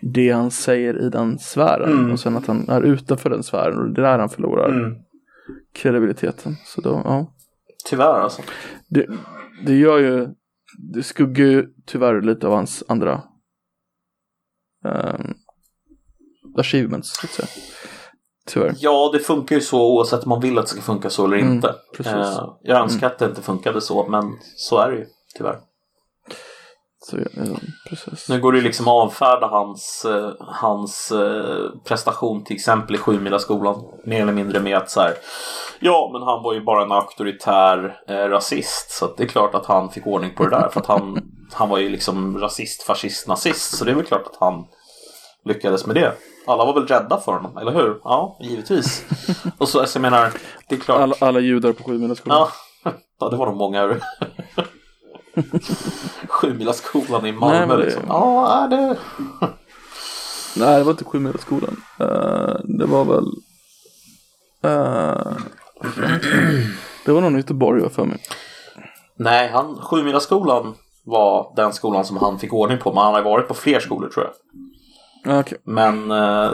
det 0.01 0.31
han 0.31 0.51
säger 0.51 1.05
i 1.05 1.09
den 1.09 1.39
sfären. 1.39 1.91
Mm. 1.91 2.11
Och 2.11 2.19
sen 2.19 2.37
att 2.37 2.47
han 2.47 2.69
är 2.69 2.81
utanför 2.81 3.29
den 3.29 3.43
sfären 3.43 3.79
och 3.79 3.89
det 3.89 4.01
är 4.01 4.05
där 4.05 4.19
han 4.19 4.29
förlorar 4.29 4.69
mm, 4.69 4.95
kredibiliteten. 5.73 6.55
Så 6.65 6.81
då, 6.81 7.01
ja. 7.05 7.33
tyvärr 7.89 8.19
alltså. 8.19 8.41
Det, 8.87 9.07
det 9.65 9.75
gör 9.75 9.99
ju, 9.99 10.27
det 10.93 11.03
skuggar 11.03 11.45
ju 11.45 11.67
tyvärr 11.85 12.21
lite 12.21 12.47
av 12.47 12.53
hans 12.53 12.83
andra 12.87 13.23
um, 14.85 15.33
achievements, 16.57 17.15
så 17.15 17.25
att 17.27 17.31
säga. 17.31 17.47
Tyvärr. 18.47 18.75
Ja, 18.79 19.09
det 19.13 19.19
funkar 19.19 19.55
ju 19.55 19.61
så 19.61 19.93
oavsett 19.93 20.23
om 20.23 20.29
man 20.29 20.41
vill 20.41 20.57
att 20.57 20.65
det 20.65 20.71
ska 20.71 20.81
funka 20.81 21.09
så 21.09 21.25
eller 21.25 21.37
Mm, 21.37 21.53
inte. 21.53 21.75
precis. 21.97 22.13
Mm. 22.13 22.23
Eh, 22.25 22.53
jag 22.61 22.79
önskar 22.81 23.07
att 23.07 23.19
det 23.19 23.25
inte 23.25 23.41
funkade 23.41 23.81
så, 23.81 24.07
men 24.07 24.23
så 24.55 24.77
är 24.77 24.91
det 24.91 24.97
ju 24.97 25.05
tyvärr. 25.37 25.59
Så, 27.03 27.17
ja, 27.17 27.43
precis. 27.89 28.29
Nu 28.29 28.39
går 28.39 28.51
det 28.51 28.57
ju 28.57 28.63
liksom 28.63 28.87
att 28.87 28.93
avfärda 28.93 29.47
hans, 29.47 30.05
eh, 30.05 30.31
hans 30.39 31.11
eh, 31.11 31.69
prestation 31.85 32.43
till 32.43 32.55
exempel 32.55 32.95
i 32.95 32.99
Sjumilaskolan 32.99 33.83
mer 34.05 34.21
eller 34.21 34.33
mindre 34.33 34.59
med 34.59 34.77
att 34.77 34.89
så 34.89 35.01
här, 35.01 35.13
ja 35.79 36.09
men 36.13 36.21
han 36.21 36.43
var 36.43 36.53
ju 36.53 36.61
bara 36.61 36.83
en 36.83 36.91
auktoritär 36.91 37.99
eh, 38.07 38.15
rasist 38.15 38.91
så 38.91 39.05
att 39.05 39.17
det 39.17 39.23
är 39.23 39.27
klart 39.27 39.55
att 39.55 39.65
han 39.65 39.89
fick 39.89 40.07
ordning 40.07 40.35
på 40.35 40.43
det 40.43 40.49
där 40.49 40.69
för 40.69 40.79
att 40.79 40.85
han, 40.85 41.31
han 41.53 41.69
var 41.69 41.77
ju 41.77 41.89
liksom 41.89 42.37
rasist, 42.37 42.83
fascist, 42.83 43.27
nazist 43.27 43.77
så 43.77 43.85
det 43.85 43.91
är 43.91 43.95
väl 43.95 44.05
klart 44.05 44.27
att 44.27 44.37
han 44.39 44.65
lyckades 45.45 45.85
med 45.85 45.95
det. 45.95 46.13
Alla 46.47 46.65
var 46.65 46.73
väl 46.73 46.87
rädda 46.87 47.17
för 47.17 47.31
honom, 47.31 47.57
eller 47.57 47.71
hur? 47.71 48.01
Ja, 48.03 48.37
givetvis. 48.41 49.05
Och 49.57 49.69
så, 49.69 49.79
alltså, 49.79 49.97
jag 49.97 50.01
menar, 50.01 50.33
det 50.69 50.75
är 50.75 50.79
klart. 50.79 50.99
Alla, 50.99 51.15
alla 51.19 51.39
judar 51.39 51.73
på 51.73 51.83
Sjumilaskolan. 51.83 52.37
Ja, 52.83 52.91
ja, 53.19 53.29
det 53.29 53.35
var 53.37 53.45
nog 53.45 53.55
många. 53.55 53.99
Sjumilaskolan 56.27 57.25
i 57.25 57.31
Malmö 57.31 57.57
Nej, 57.57 57.67
men 57.67 57.77
det- 57.77 57.85
liksom. 57.85 58.03
Ja, 58.07 58.67
det... 58.69 58.97
Nej, 60.55 60.77
det 60.77 60.83
var 60.83 60.91
inte 60.91 61.03
Sjumilaskolan. 61.03 61.83
Uh, 62.01 62.55
det 62.63 62.85
var 62.85 63.05
väl... 63.05 63.25
Uh, 64.65 65.37
det 67.05 67.11
var 67.11 67.21
någon 67.21 67.35
i 67.35 67.37
Göteborg, 67.37 67.89
för 67.89 68.05
mig. 68.05 68.17
Nej, 69.15 69.49
han, 69.49 69.75
Sjumilaskolan 69.75 70.75
var 71.03 71.53
den 71.55 71.73
skolan 71.73 72.05
som 72.05 72.17
han 72.17 72.39
fick 72.39 72.53
ordning 72.53 72.77
på. 72.77 72.93
Men 72.93 73.03
han 73.03 73.13
har 73.13 73.21
varit 73.21 73.47
på 73.47 73.53
fler 73.53 73.79
skolor 73.79 74.09
tror 74.09 74.25
jag. 74.25 74.33
Ja, 75.33 75.39
Okej. 75.39 75.57
Men 75.63 76.11
eh, 76.11 76.51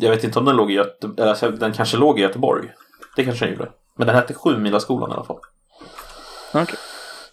jag 0.00 0.10
vet 0.10 0.24
inte 0.24 0.38
om 0.38 0.44
den 0.44 0.56
låg 0.56 0.70
i 0.70 0.74
Göteborg. 0.74 1.28
Alltså, 1.28 1.50
den 1.50 1.72
kanske 1.72 1.96
låg 1.96 2.18
i 2.18 2.22
Göteborg. 2.22 2.72
Det 3.16 3.24
kanske 3.24 3.44
den 3.44 3.54
gjorde. 3.54 3.70
Men 3.96 4.06
den 4.06 4.16
hette 4.16 4.34
Sjumilaskolan 4.34 5.10
i 5.10 5.14
alla 5.14 5.24
fall. 5.24 5.38
Okej. 6.54 6.78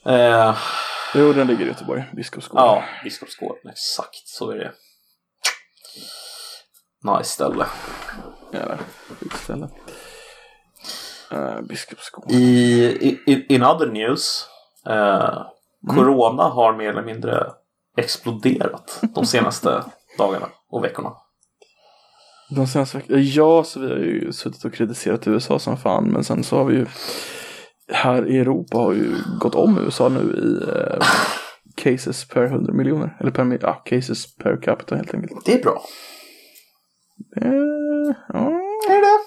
Eh, 0.06 0.58
Jo, 1.16 1.34
den 1.34 1.48
ligger 1.48 1.66
i 1.66 1.68
Göteborg. 1.68 2.04
Biskopsskolan. 2.14 2.66
ja, 2.66 2.84
Biskopsgården. 3.04 3.72
Exakt, 3.72 4.28
så 4.28 4.52
är 4.52 4.58
det. 4.58 4.72
Nice 7.18 7.30
ställe. 7.30 7.66
Jävlar, 8.54 8.80
vilket 9.20 9.40
ställe. 9.40 9.70
Uh, 11.34 11.62
Biskopsskolan. 11.62 12.32
I, 12.32 13.20
i, 13.26 13.46
in 13.50 13.64
other 13.64 13.88
news. 13.88 14.46
Eh, 14.86 15.46
Corona 15.96 16.44
har 16.44 16.74
mer 16.76 16.90
eller 16.90 17.04
mindre 17.04 17.52
exploderat 17.98 19.02
de 19.16 19.26
senaste 19.26 19.84
dagarna 20.18 20.50
och 20.70 20.84
veckorna. 20.84 21.14
De 22.50 22.68
senaste 22.68 22.98
veckorna. 22.98 23.20
Ja, 23.20 23.64
så 23.64 23.80
vi 23.80 23.88
har 23.88 23.96
ju 23.98 24.34
suttit 24.34 24.66
och 24.66 24.74
kritiserat 24.74 25.28
USA 25.28 25.60
som 25.60 25.78
fan. 25.78 26.04
Men 26.04 26.24
sen 26.24 26.44
så 26.44 26.58
har 26.58 26.66
vi 26.66 26.76
ju 26.76 26.86
här 27.92 28.28
i 28.28 28.38
Europa 28.38 28.78
har 28.78 28.94
ju 28.94 29.16
gått 29.40 29.56
om 29.56 29.78
USA 29.78 30.10
nu 30.10 30.20
i 30.20 30.70
eh, 30.70 31.08
cases 31.76 32.28
per 32.28 32.44
100 32.44 32.74
miljoner. 32.74 33.18
Eller 33.20 33.32
per, 33.32 33.60
ja, 33.62 33.74
cases 33.74 34.36
per 34.36 34.62
capita 34.62 34.96
helt 34.96 35.14
enkelt. 35.14 35.46
Det 35.46 35.54
är 35.54 35.64
bra. 35.64 35.82
Eh, 37.42 37.52
ja, 38.28 38.60
Är 38.90 39.02
det? 39.02 39.20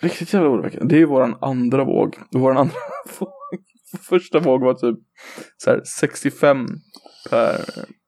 riktigt 0.00 0.32
jävla 0.32 0.48
oroväckande. 0.48 0.94
Det 0.94 0.96
är 0.96 1.00
ju 1.00 1.06
våran 1.06 1.36
andra 1.40 1.84
våg. 1.84 2.18
Våran 2.30 2.56
andra 2.56 2.74
våg. 3.18 3.28
Första 4.08 4.38
våg 4.38 4.60
var 4.60 4.74
typ 4.74 4.98
så 5.56 5.70
här 5.70 5.82
65 5.84 6.66
per 7.30 7.64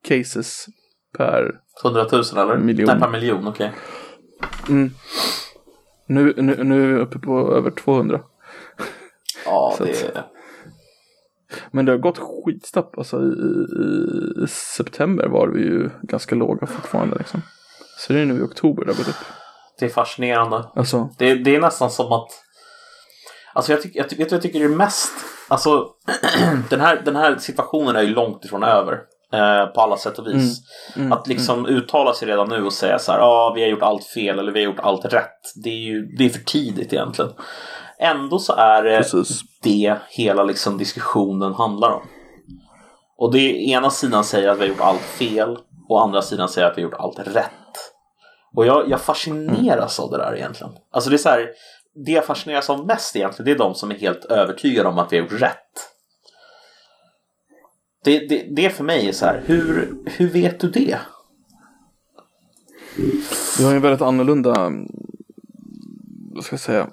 cases 0.09 0.67
per 1.17 1.61
100 1.85 2.07
000 2.13 2.23
eller? 2.37 2.59
Miljon. 2.59 2.87
Nej, 2.87 3.01
per 3.01 3.11
miljon, 3.11 3.49
okej. 3.49 3.73
Mm. 4.69 4.91
Nu, 6.11 6.35
nu, 6.37 6.65
nu 6.65 6.83
är 6.85 6.95
vi 6.95 7.01
uppe 7.01 7.19
på 7.19 7.55
över 7.55 7.71
200. 7.71 8.21
Ja, 9.45 9.75
det 9.79 10.17
att- 10.17 10.27
Men 11.71 11.85
det 11.85 11.93
har 11.93 11.99
gått 11.99 12.19
skitsnabbt. 12.19 12.99
Alltså 12.99 13.17
i, 13.17 14.45
i, 14.45 14.47
september 14.49 15.29
var 15.29 15.49
vi 15.49 15.61
ju 15.61 15.91
ganska 16.03 16.35
låga 16.35 16.67
fortfarande 16.67 17.17
liksom. 17.19 17.43
Så 17.99 18.13
det 18.13 18.21
är 18.21 18.27
nu 18.27 18.39
i 18.39 18.43
oktober 18.43 18.85
det 18.85 18.93
har 18.93 18.99
gått 18.99 19.09
upp. 19.09 19.25
det 19.79 19.85
är 19.87 19.89
fascinerande. 19.91 20.65
Alltså, 20.75 21.09
Det, 21.19 21.35
det 21.35 21.57
är 21.57 21.61
nästan 21.61 21.91
som 21.91 22.13
att... 22.13 22.29
Alltså 23.55 23.73
jag, 23.73 23.83
tycker, 23.83 23.99
jag, 23.99 24.05
vet 24.19 24.29
du 24.29 24.35
jag 24.35 24.43
tycker 24.43 24.61
är 24.65 24.69
mest... 24.69 25.13
Alltså 25.49 25.87
den 26.71 26.81
här, 26.81 27.03
den 27.05 27.17
här 27.17 27.37
situationen 27.39 27.97
är 27.97 28.03
ju 28.03 28.11
långt 28.15 28.45
ifrån 28.45 28.63
över. 28.63 28.99
Eh, 29.33 29.67
på 29.67 29.81
alla 29.81 29.97
sätt 29.97 30.19
och 30.19 30.27
vis. 30.27 30.63
mm, 30.97 31.13
att 31.13 31.27
liksom 31.27 31.67
uttala 31.67 32.13
sig 32.13 32.29
redan 32.29 32.49
nu 32.49 32.65
och 32.65 32.73
säga 32.73 32.99
så 32.99 33.13
här, 33.13 33.19
ja 33.19 33.25
ah, 33.25 33.53
vi 33.55 33.63
har 33.63 33.69
gjort 33.69 33.83
allt 33.83 34.05
fel 34.05 34.39
eller 34.39 34.53
vi 34.53 34.61
har 34.61 34.71
gjort 34.73 34.81
allt 34.81 35.05
rätt. 35.05 35.53
Det 35.65 35.71
är 35.71 35.81
ju 35.81 36.07
det 36.07 36.25
är 36.25 36.29
för 36.29 36.45
tidigt 36.45 36.93
egentligen. 36.93 37.33
Ändå 37.99 38.39
så 38.39 38.53
är 38.53 38.83
det 38.83 38.97
precis. 38.97 39.41
det 39.63 39.97
hela 40.09 40.45
liksom 40.45 40.79
diskussionen 40.79 41.55
handlar 41.55 41.91
om. 41.91 42.03
Och 43.19 43.33
det 43.33 43.69
ena 43.69 43.91
sidan 43.91 44.25
säger 44.25 44.49
att 44.49 44.57
vi 44.57 44.61
har 44.61 44.69
gjort 44.69 44.81
allt 44.81 45.01
fel 45.01 45.59
och 45.89 46.03
andra 46.03 46.23
sidan 46.23 46.49
säger 46.49 46.69
att 46.69 46.79
vi 46.79 46.83
har 46.83 46.91
gjort 46.91 47.01
allt 47.01 47.19
rätt. 47.19 47.51
Och 48.57 48.67
jag, 48.67 48.91
jag 48.91 49.01
fascineras 49.01 50.01
av 50.01 50.11
det 50.11 50.17
där 50.17 50.37
egentligen. 50.37 50.73
Alltså 50.93 51.11
det 51.11 51.17
är 51.17 51.19
så 51.19 51.29
här, 51.29 51.49
det 52.07 52.13
jag 52.13 52.25
fascineras 52.25 52.71
av 52.71 52.87
mest 52.87 53.17
egentligen 53.17 53.45
det 53.45 53.53
är 53.53 53.69
de 53.69 53.75
som 53.75 53.91
är 53.91 53.95
helt 53.95 54.25
övertygade 54.25 54.89
om 54.89 54.99
att 54.99 55.13
vi 55.13 55.17
har 55.17 55.23
gjort 55.23 55.43
rätt. 55.43 55.90
Det, 58.05 58.29
det, 58.29 58.47
det 58.57 58.71
för 58.71 58.85
mig 58.85 59.09
är 59.09 59.13
så 59.13 59.27
här, 59.27 59.43
hur, 59.47 59.95
hur 60.07 60.29
vet 60.29 60.61
du 60.61 60.71
det? 60.71 60.99
Vi 63.59 63.65
har 63.65 63.75
en 63.75 63.83
väldigt 63.83 64.03
annorlunda, 64.03 64.73
vad 66.35 66.45
ska 66.45 66.53
jag 66.53 66.61
säga, 66.61 66.87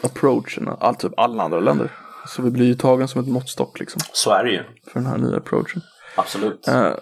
approach 0.00 0.58
än 0.58 0.68
all, 0.68 0.94
typ 0.94 1.12
alla 1.16 1.42
andra 1.42 1.60
länder. 1.60 1.92
Så 2.26 2.42
vi 2.42 2.50
blir 2.50 2.66
ju 2.66 2.74
tagen 2.74 3.08
som 3.08 3.20
ett 3.22 3.28
måttstock 3.28 3.80
liksom. 3.80 4.00
Så 4.12 4.30
är 4.30 4.44
det 4.44 4.50
ju, 4.50 4.62
För 4.92 5.00
den 5.00 5.06
här 5.06 5.18
nya 5.18 5.36
approachen. 5.36 5.82
absolut. 6.16 6.68
Eh, 6.68 6.92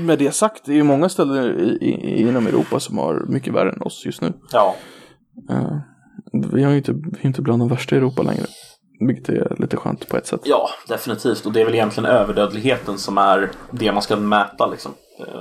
med 0.00 0.18
det 0.18 0.34
sagt, 0.34 0.64
det 0.64 0.72
är 0.72 0.76
ju 0.76 0.82
många 0.82 1.08
ställen 1.08 1.60
i, 1.60 1.84
i, 1.86 2.20
inom 2.20 2.46
Europa 2.46 2.80
som 2.80 2.98
har 2.98 3.24
mycket 3.28 3.54
värre 3.54 3.72
än 3.72 3.82
oss 3.82 4.02
just 4.06 4.20
nu. 4.20 4.32
Ja, 4.52 4.76
Eh, 5.50 5.78
vi 6.52 6.62
har 6.62 6.70
ju 6.70 6.76
inte, 6.78 6.92
vi 6.92 7.20
är 7.20 7.26
inte 7.26 7.42
bland 7.42 7.62
de 7.62 7.68
värsta 7.68 7.94
i 7.94 7.98
Europa 7.98 8.22
längre. 8.22 8.46
Vilket 9.00 9.28
är 9.28 9.56
lite 9.58 9.76
skönt 9.76 10.08
på 10.08 10.16
ett 10.16 10.26
sätt. 10.26 10.40
Ja, 10.44 10.70
definitivt. 10.88 11.46
Och 11.46 11.52
det 11.52 11.60
är 11.60 11.64
väl 11.64 11.74
egentligen 11.74 12.10
överdödligheten 12.10 12.98
som 12.98 13.18
är 13.18 13.50
det 13.70 13.92
man 13.92 14.02
ska 14.02 14.16
mäta 14.16 14.66
liksom. 14.66 14.94
Eh, 15.20 15.40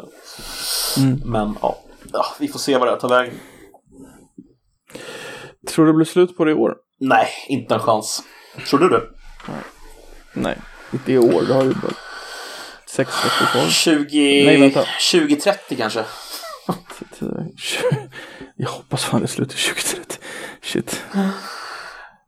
Mm. 0.98 1.22
Men 1.26 1.58
ja, 1.62 1.78
ja, 2.14 2.26
vi 2.40 2.48
får 2.48 2.60
se 2.60 2.78
vad 2.78 2.88
det 2.88 2.92
här 2.92 3.00
tar 3.00 3.10
vägen. 3.10 3.34
Tror 5.68 5.86
du 5.86 5.92
det 5.92 5.96
blir 5.96 6.06
slut 6.06 6.38
på 6.38 6.46
det 6.46 6.52
i 6.52 6.54
år? 6.54 6.76
Nej, 7.00 7.28
inte 7.50 7.74
en 7.74 7.80
chans. 7.80 8.24
Tror 8.70 8.80
du 8.80 8.90
det? 8.90 9.02
Nej, 10.34 10.58
inte 10.94 11.14
i 11.14 11.18
år. 11.18 11.44
Det 11.48 11.54
har 11.54 11.64
ju 11.64 11.74
bara 11.74 11.94
sex 12.88 13.26
veckor 13.26 13.46
kvar. 13.46 13.68
20... 13.70 14.46
Nej, 14.46 14.60
vänta. 14.60 14.86
2030 15.12 15.78
kanske? 15.78 16.04
Jag 18.56 18.70
hoppas 18.70 19.04
fan 19.06 19.22
det 19.22 19.28
slutar 19.28 19.56
2030. 19.74 20.18
Shit. 20.62 21.04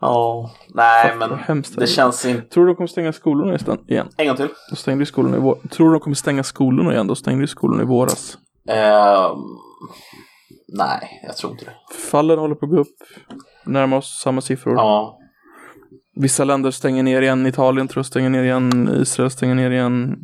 Ja, 0.01 0.51
nej 0.75 1.15
vad 1.19 1.29
men 1.29 1.39
hemskt 1.39 1.79
det 1.79 1.87
känns 1.87 2.25
inte... 2.25 2.41
Tror 2.41 2.65
du 2.65 2.71
de 2.71 2.75
kommer 2.75 2.87
stänga 2.87 3.13
skolorna 3.13 3.57
igen? 3.87 4.07
En 4.17 4.27
gång 4.27 4.35
till. 4.35 4.49
De 4.69 4.75
stängde 4.75 5.01
ju 5.01 5.05
skolorna 5.05 5.37
i 5.37 5.39
vår... 5.39 5.55
Tror 5.69 5.87
du 5.87 5.93
de 5.93 5.99
kommer 5.99 6.15
stänga 6.15 6.43
skolorna 6.43 6.93
igen? 6.93 7.07
De 7.07 7.15
stängde 7.15 7.43
ju 7.43 7.47
skolorna 7.47 7.83
i 7.83 7.85
våras. 7.85 8.37
Ehm, 8.69 9.37
nej, 10.77 11.21
jag 11.23 11.37
tror 11.37 11.51
inte 11.51 11.65
det. 11.65 11.73
Fallen 12.11 12.39
håller 12.39 12.55
på 12.55 12.65
att 12.65 12.71
gå 12.71 12.77
upp. 12.77 12.97
Närmar 13.65 13.97
oss 13.97 14.19
samma 14.23 14.41
siffror. 14.41 14.75
Ja, 14.75 15.17
Vissa 16.19 16.43
länder 16.43 16.71
stänger 16.71 17.03
ner 17.03 17.21
igen. 17.21 17.45
Italien 17.45 17.87
tror 17.87 17.99
jag 17.99 18.05
stänger 18.05 18.29
ner 18.29 18.43
igen. 18.43 18.89
Israel 19.01 19.31
stänger 19.31 19.55
ner 19.55 19.71
igen. 19.71 20.15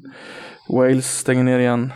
Wales 0.70 1.18
stänger 1.20 1.44
ner 1.44 1.60
igen. 1.60 1.94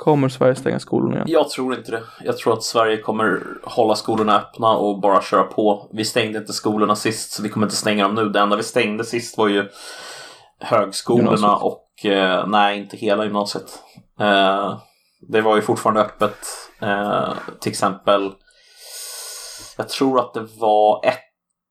Kommer 0.00 0.28
Sverige 0.28 0.54
stänga 0.54 0.80
skolorna 0.80 1.14
igen? 1.14 1.26
jag 1.30 1.48
tror 1.50 1.74
inte 1.74 1.90
det. 1.90 2.02
Jag 2.24 2.36
tror 2.38 2.52
att 2.52 2.62
Sverige 2.62 2.96
kommer 2.96 3.40
hålla 3.64 3.94
skolorna 3.94 4.36
öppna 4.36 4.76
och 4.76 5.00
bara 5.00 5.22
köra 5.22 5.42
på. 5.42 5.88
Vi 5.92 6.04
stängde 6.04 6.38
inte 6.38 6.52
skolorna 6.52 6.96
sist, 6.96 7.32
så 7.32 7.42
vi 7.42 7.48
kommer 7.48 7.66
inte 7.66 7.76
stänga 7.76 8.02
dem 8.04 8.14
nu. 8.14 8.28
Det 8.28 8.40
enda 8.40 8.56
vi 8.56 8.62
stängde 8.62 9.04
sist 9.04 9.38
var 9.38 9.48
ju 9.48 9.68
högskolorna 10.60 11.30
Gymnasiet. 11.30 11.62
och 11.62 12.04
eh, 12.10 12.46
nej, 12.46 12.78
inte 12.78 12.96
hela 12.96 13.24
gymnasiet. 13.24 13.78
Eh, 14.20 14.78
det 15.28 15.40
var 15.40 15.56
ju 15.56 15.62
fortfarande 15.62 16.00
öppet. 16.00 16.36
Eh, 16.82 17.32
till 17.60 17.70
exempel, 17.70 18.30
jag 19.76 19.88
tror 19.88 20.20
att 20.20 20.34
det 20.34 20.46
var 20.58 21.06
ett 21.06 21.18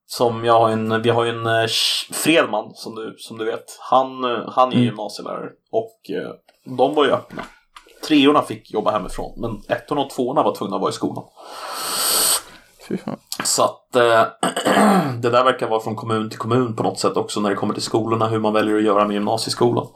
som 0.07 0.45
jag 0.45 0.59
har 0.59 0.69
en, 0.69 1.01
vi 1.01 1.09
har 1.09 1.23
ju 1.23 1.29
en 1.29 1.45
eh, 1.47 1.67
Fredman 2.11 2.71
som 2.73 2.95
du, 2.95 3.15
som 3.17 3.37
du 3.37 3.45
vet. 3.45 3.65
Han, 3.91 4.23
eh, 4.23 4.49
han 4.51 4.69
är 4.69 4.73
Mm. 4.73 4.85
gymnasielärare 4.85 5.49
och 5.71 5.99
eh, 6.09 6.31
de 6.77 6.95
var 6.95 7.05
ju 7.05 7.11
öppna. 7.11 7.43
Treorna 8.07 8.41
fick 8.41 8.71
jobba 8.71 8.91
hemifrån 8.91 9.33
men 9.37 9.77
ettorna 9.77 10.01
och 10.01 10.09
tvåorna 10.09 10.43
var 10.43 10.55
tvungna 10.55 10.75
att 10.75 10.81
vara 10.81 10.91
i 10.91 10.93
skolan. 10.93 11.23
Så 13.43 13.63
att 13.63 13.95
eh, 13.95 14.01
det 15.21 15.29
där 15.29 15.43
verkar 15.43 15.69
vara 15.69 15.79
från 15.79 15.95
kommun 15.95 16.29
till 16.29 16.39
kommun 16.39 16.75
på 16.75 16.83
något 16.83 16.99
sätt 16.99 17.17
också 17.17 17.39
när 17.39 17.49
det 17.49 17.55
kommer 17.55 17.73
till 17.73 17.83
skolorna 17.83 18.27
hur 18.27 18.39
man 18.39 18.53
väljer 18.53 18.77
att 18.77 18.83
göra 18.83 19.07
med 19.07 19.13
gymnasieskolan. 19.13 19.87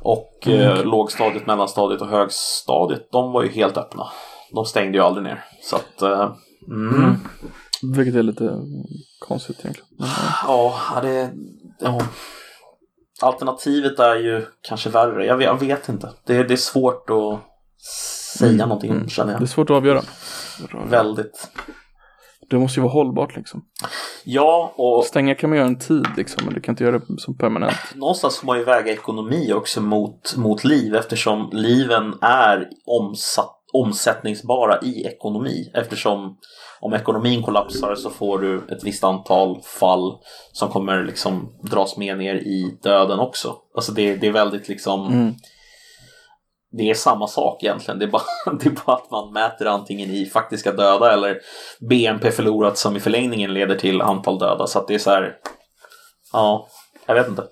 Och 0.00 0.48
eh, 0.48 0.84
lågstadiet, 0.84 1.46
mellanstadiet 1.46 2.00
och 2.00 2.08
högstadiet 2.08 3.08
de 3.12 3.32
var 3.32 3.42
ju 3.42 3.48
helt 3.48 3.76
öppna. 3.76 4.06
De 4.54 4.64
stängde 4.64 4.98
ju 4.98 5.04
aldrig 5.04 5.24
ner. 5.24 5.44
Så 5.62 5.76
att 5.76 6.02
eh, 6.02 6.32
mm. 6.68 7.14
Vilket 7.82 8.14
är 8.14 8.22
lite 8.22 8.58
konstigt 9.18 9.58
egentligen. 9.60 9.88
Ja, 10.46 10.74
det... 11.02 11.30
Ja. 11.80 12.00
Alternativet 13.22 13.98
är 13.98 14.14
ju 14.14 14.46
kanske 14.62 14.90
värre. 14.90 15.26
Jag 15.26 15.36
vet, 15.36 15.46
jag 15.46 15.60
vet 15.60 15.88
inte. 15.88 16.10
Det, 16.26 16.42
det 16.42 16.54
är 16.54 16.56
svårt 16.56 17.10
att 17.10 17.40
säga 18.38 18.66
någonting 18.66 18.90
om, 18.90 19.08
känner 19.08 19.32
Det 19.32 19.36
är 19.38 19.40
jag. 19.40 19.48
svårt 19.48 19.70
att 19.70 19.76
avgöra. 19.76 20.02
Väldigt. 20.88 21.48
Det 22.50 22.58
måste 22.58 22.80
ju 22.80 22.82
vara 22.82 22.92
hållbart 22.92 23.36
liksom. 23.36 23.64
Ja, 24.24 24.72
och 24.76 25.04
Stänga 25.04 25.34
kan 25.34 25.50
man 25.50 25.56
göra 25.58 25.68
en 25.68 25.78
tid 25.78 26.06
liksom, 26.16 26.44
men 26.44 26.54
du 26.54 26.60
kan 26.60 26.72
inte 26.72 26.84
göra 26.84 26.98
det 26.98 27.04
som 27.18 27.38
permanent. 27.38 27.76
någonstans 27.94 28.38
får 28.38 28.46
man 28.46 28.58
ju 28.58 28.64
väga 28.64 28.92
ekonomi 28.92 29.52
också 29.52 29.80
mot, 29.80 30.36
mot 30.36 30.64
liv 30.64 30.94
eftersom 30.94 31.50
liven 31.52 32.14
är 32.20 32.68
omsatt, 32.86 33.61
omsättningsbara 33.72 34.80
i 34.82 35.06
ekonomi. 35.06 35.70
Eftersom 35.74 36.38
om 36.80 36.94
ekonomin 36.94 37.42
kollapsar 37.42 37.94
så 37.94 38.10
får 38.10 38.38
du 38.38 38.56
ett 38.58 38.84
visst 38.84 39.04
antal 39.04 39.62
fall 39.62 40.18
som 40.52 40.68
kommer 40.68 41.04
liksom 41.04 41.52
dras 41.62 41.96
med 41.96 42.18
ner 42.18 42.34
i 42.34 42.78
döden 42.82 43.18
också. 43.20 43.56
Alltså 43.74 43.92
det, 43.92 44.16
det 44.16 44.26
är 44.26 44.32
väldigt 44.32 44.68
liksom 44.68 45.06
Mm. 45.06 45.34
det 46.78 46.90
är 46.90 46.94
samma 46.94 47.26
sak 47.26 47.62
egentligen. 47.62 47.98
Det 47.98 48.04
är, 48.04 48.10
bara, 48.10 48.22
det 48.60 48.66
är 48.66 48.84
bara 48.86 48.96
att 48.96 49.10
man 49.10 49.32
mäter 49.32 49.66
antingen 49.66 50.10
i 50.10 50.26
faktiska 50.26 50.72
döda 50.72 51.12
eller 51.12 51.40
BNP 51.80 52.30
förlorat 52.30 52.78
som 52.78 52.96
i 52.96 53.00
förlängningen 53.00 53.54
leder 53.54 53.76
till 53.76 54.02
antal 54.02 54.38
döda. 54.38 54.66
Så 54.66 54.78
att 54.78 54.88
det 54.88 54.94
är 54.94 54.98
så 54.98 55.10
här. 55.10 55.36
Ja, 56.32 56.68
jag 57.06 57.14
vet 57.14 57.28
inte. 57.28 57.44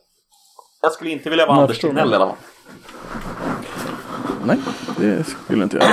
Jag 0.83 0.93
skulle 0.93 1.11
inte 1.11 1.31
vilja 1.31 1.47
vara 1.47 1.57
Anders 1.57 1.79
Tegnell 1.79 2.12
i 2.12 2.16
alla 2.16 2.27
fall. 2.27 2.37
Nej, 4.55 4.59
det 4.98 5.24
skulle 5.24 5.62
inte 5.64 5.76
jag. 5.76 5.86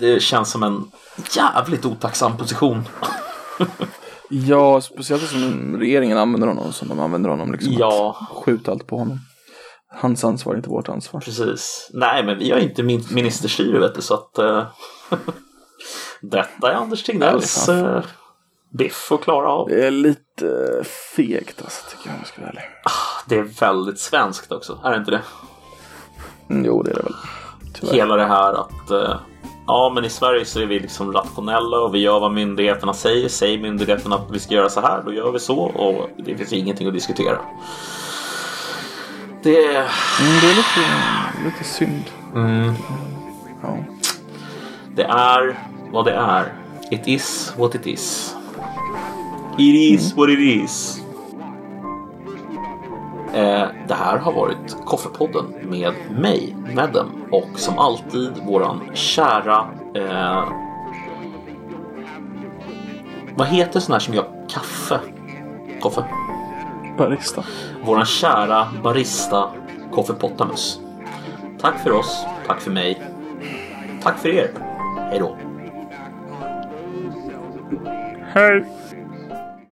Det 0.00 0.20
känns 0.22 0.50
som 0.50 0.62
en 0.62 0.90
jävligt 1.36 1.84
otacksam 1.84 2.36
position. 2.36 2.82
Ja, 4.28 4.80
speciellt 4.80 5.28
som 5.28 5.76
regeringen 5.78 6.18
använder 6.18 6.48
honom 6.48 6.72
som 6.72 6.88
de 6.88 7.00
använder 7.00 7.30
honom. 7.30 7.52
Liksom, 7.52 7.72
Ja. 7.72 8.16
Att 8.30 8.36
skjuta 8.44 8.70
allt 8.72 8.86
på 8.86 8.98
honom. 8.98 9.18
Hans 10.00 10.24
ansvar 10.24 10.52
är 10.52 10.56
inte 10.56 10.68
vårt 10.68 10.88
ansvar. 10.88 11.20
Precis. 11.20 11.90
Nej, 11.94 12.24
men 12.24 12.38
vi 12.38 12.50
har 12.50 12.58
inte 12.58 12.82
min- 12.82 13.06
ministerstyre 13.10 13.78
vet 13.78 13.94
du, 13.94 14.02
så 14.02 14.14
att 14.14 14.38
eh, 14.38 14.66
detta 16.20 16.72
är 16.72 16.74
Anders 16.74 17.02
Tegnells 17.02 17.68
eh, 17.68 18.02
biff 18.78 19.12
att 19.12 19.20
klara 19.22 19.48
av. 19.48 19.68
Det 19.68 19.86
är 19.86 19.90
lite 19.90 20.82
fegt 21.16 21.62
alltså, 21.62 21.90
tycker 21.90 22.06
jag 22.08 22.14
om 22.14 22.20
jag 22.20 22.28
ska 22.28 22.40
vara 22.40 22.50
ärlig. 22.50 22.64
Det 23.28 23.34
är 23.38 23.42
väldigt 23.60 23.98
svenskt 24.00 24.52
också, 24.52 24.80
är 24.84 24.90
det 24.90 24.96
inte 24.96 25.10
det? 25.10 25.22
Mm, 26.50 26.64
jo, 26.64 26.82
det 26.82 26.90
är 26.90 26.94
det 26.94 27.02
väl. 27.02 27.14
Tyvärr. 27.80 27.94
hela 27.94 28.16
det 28.16 28.26
här 28.26 28.52
att 28.52 28.90
eh, 28.90 29.16
ja, 29.66 29.92
men 29.94 30.04
i 30.04 30.10
Sverige 30.10 30.44
så 30.44 30.60
är 30.60 30.66
vi 30.66 30.80
liksom 30.80 31.12
rationella 31.12 31.78
och 31.80 31.94
vi 31.94 31.98
gör 31.98 32.20
vad 32.20 32.32
myndigheterna 32.32 32.94
säger. 32.94 33.28
Säger 33.28 33.58
myndigheterna 33.58 34.16
att 34.16 34.30
vi 34.30 34.38
ska 34.40 34.54
göra 34.54 34.68
så 34.68 34.80
här, 34.80 35.02
då 35.06 35.12
gör 35.12 35.32
vi 35.32 35.38
så 35.38 35.58
och 35.58 36.08
det 36.24 36.36
finns 36.36 36.52
ingenting 36.52 36.86
att 36.88 36.94
diskutera. 36.94 37.38
Det 39.42 39.64
är... 39.64 39.70
Mm, 39.70 40.40
det 40.40 40.46
är 40.50 40.54
lite, 40.56 40.88
lite 41.44 41.64
synd. 41.64 42.04
Mm, 42.34 42.74
Ja. 43.62 43.76
det 44.94 45.04
är 45.04 45.58
vad 45.92 46.04
det 46.04 46.12
är. 46.12 46.52
It 46.90 47.08
is 47.08 47.54
what 47.58 47.74
it 47.74 47.86
is. 47.86 48.34
It 49.58 49.74
is 49.74 50.16
what 50.16 50.28
it 50.30 50.38
is. 50.38 51.03
Eh, 53.34 53.66
det 53.88 53.94
här 53.94 54.18
har 54.18 54.32
varit 54.32 54.76
Koffepodden 54.84 55.54
med 55.62 55.92
mig, 56.10 56.56
Medem, 56.74 57.06
och 57.30 57.48
som 57.56 57.78
alltid 57.78 58.32
våran 58.46 58.80
kära... 58.94 59.66
Eh, 59.94 60.48
vad 63.36 63.46
heter 63.46 63.80
sån 63.80 63.92
här 63.92 64.00
som 64.00 64.14
gör 64.14 64.26
kaffe? 64.48 65.00
Koffe? 65.80 66.04
Barista. 66.98 67.44
Våran 67.84 68.06
kära 68.06 68.68
barista 68.82 69.48
Koffepottamus. 69.92 70.80
Tack 71.60 71.82
för 71.82 71.92
oss, 71.92 72.26
tack 72.46 72.60
för 72.60 72.70
mig. 72.70 73.02
Tack 74.02 74.18
för 74.18 74.28
er. 74.28 74.50
Hej 75.10 75.18
då. 75.18 75.36
Hej! 78.32 78.64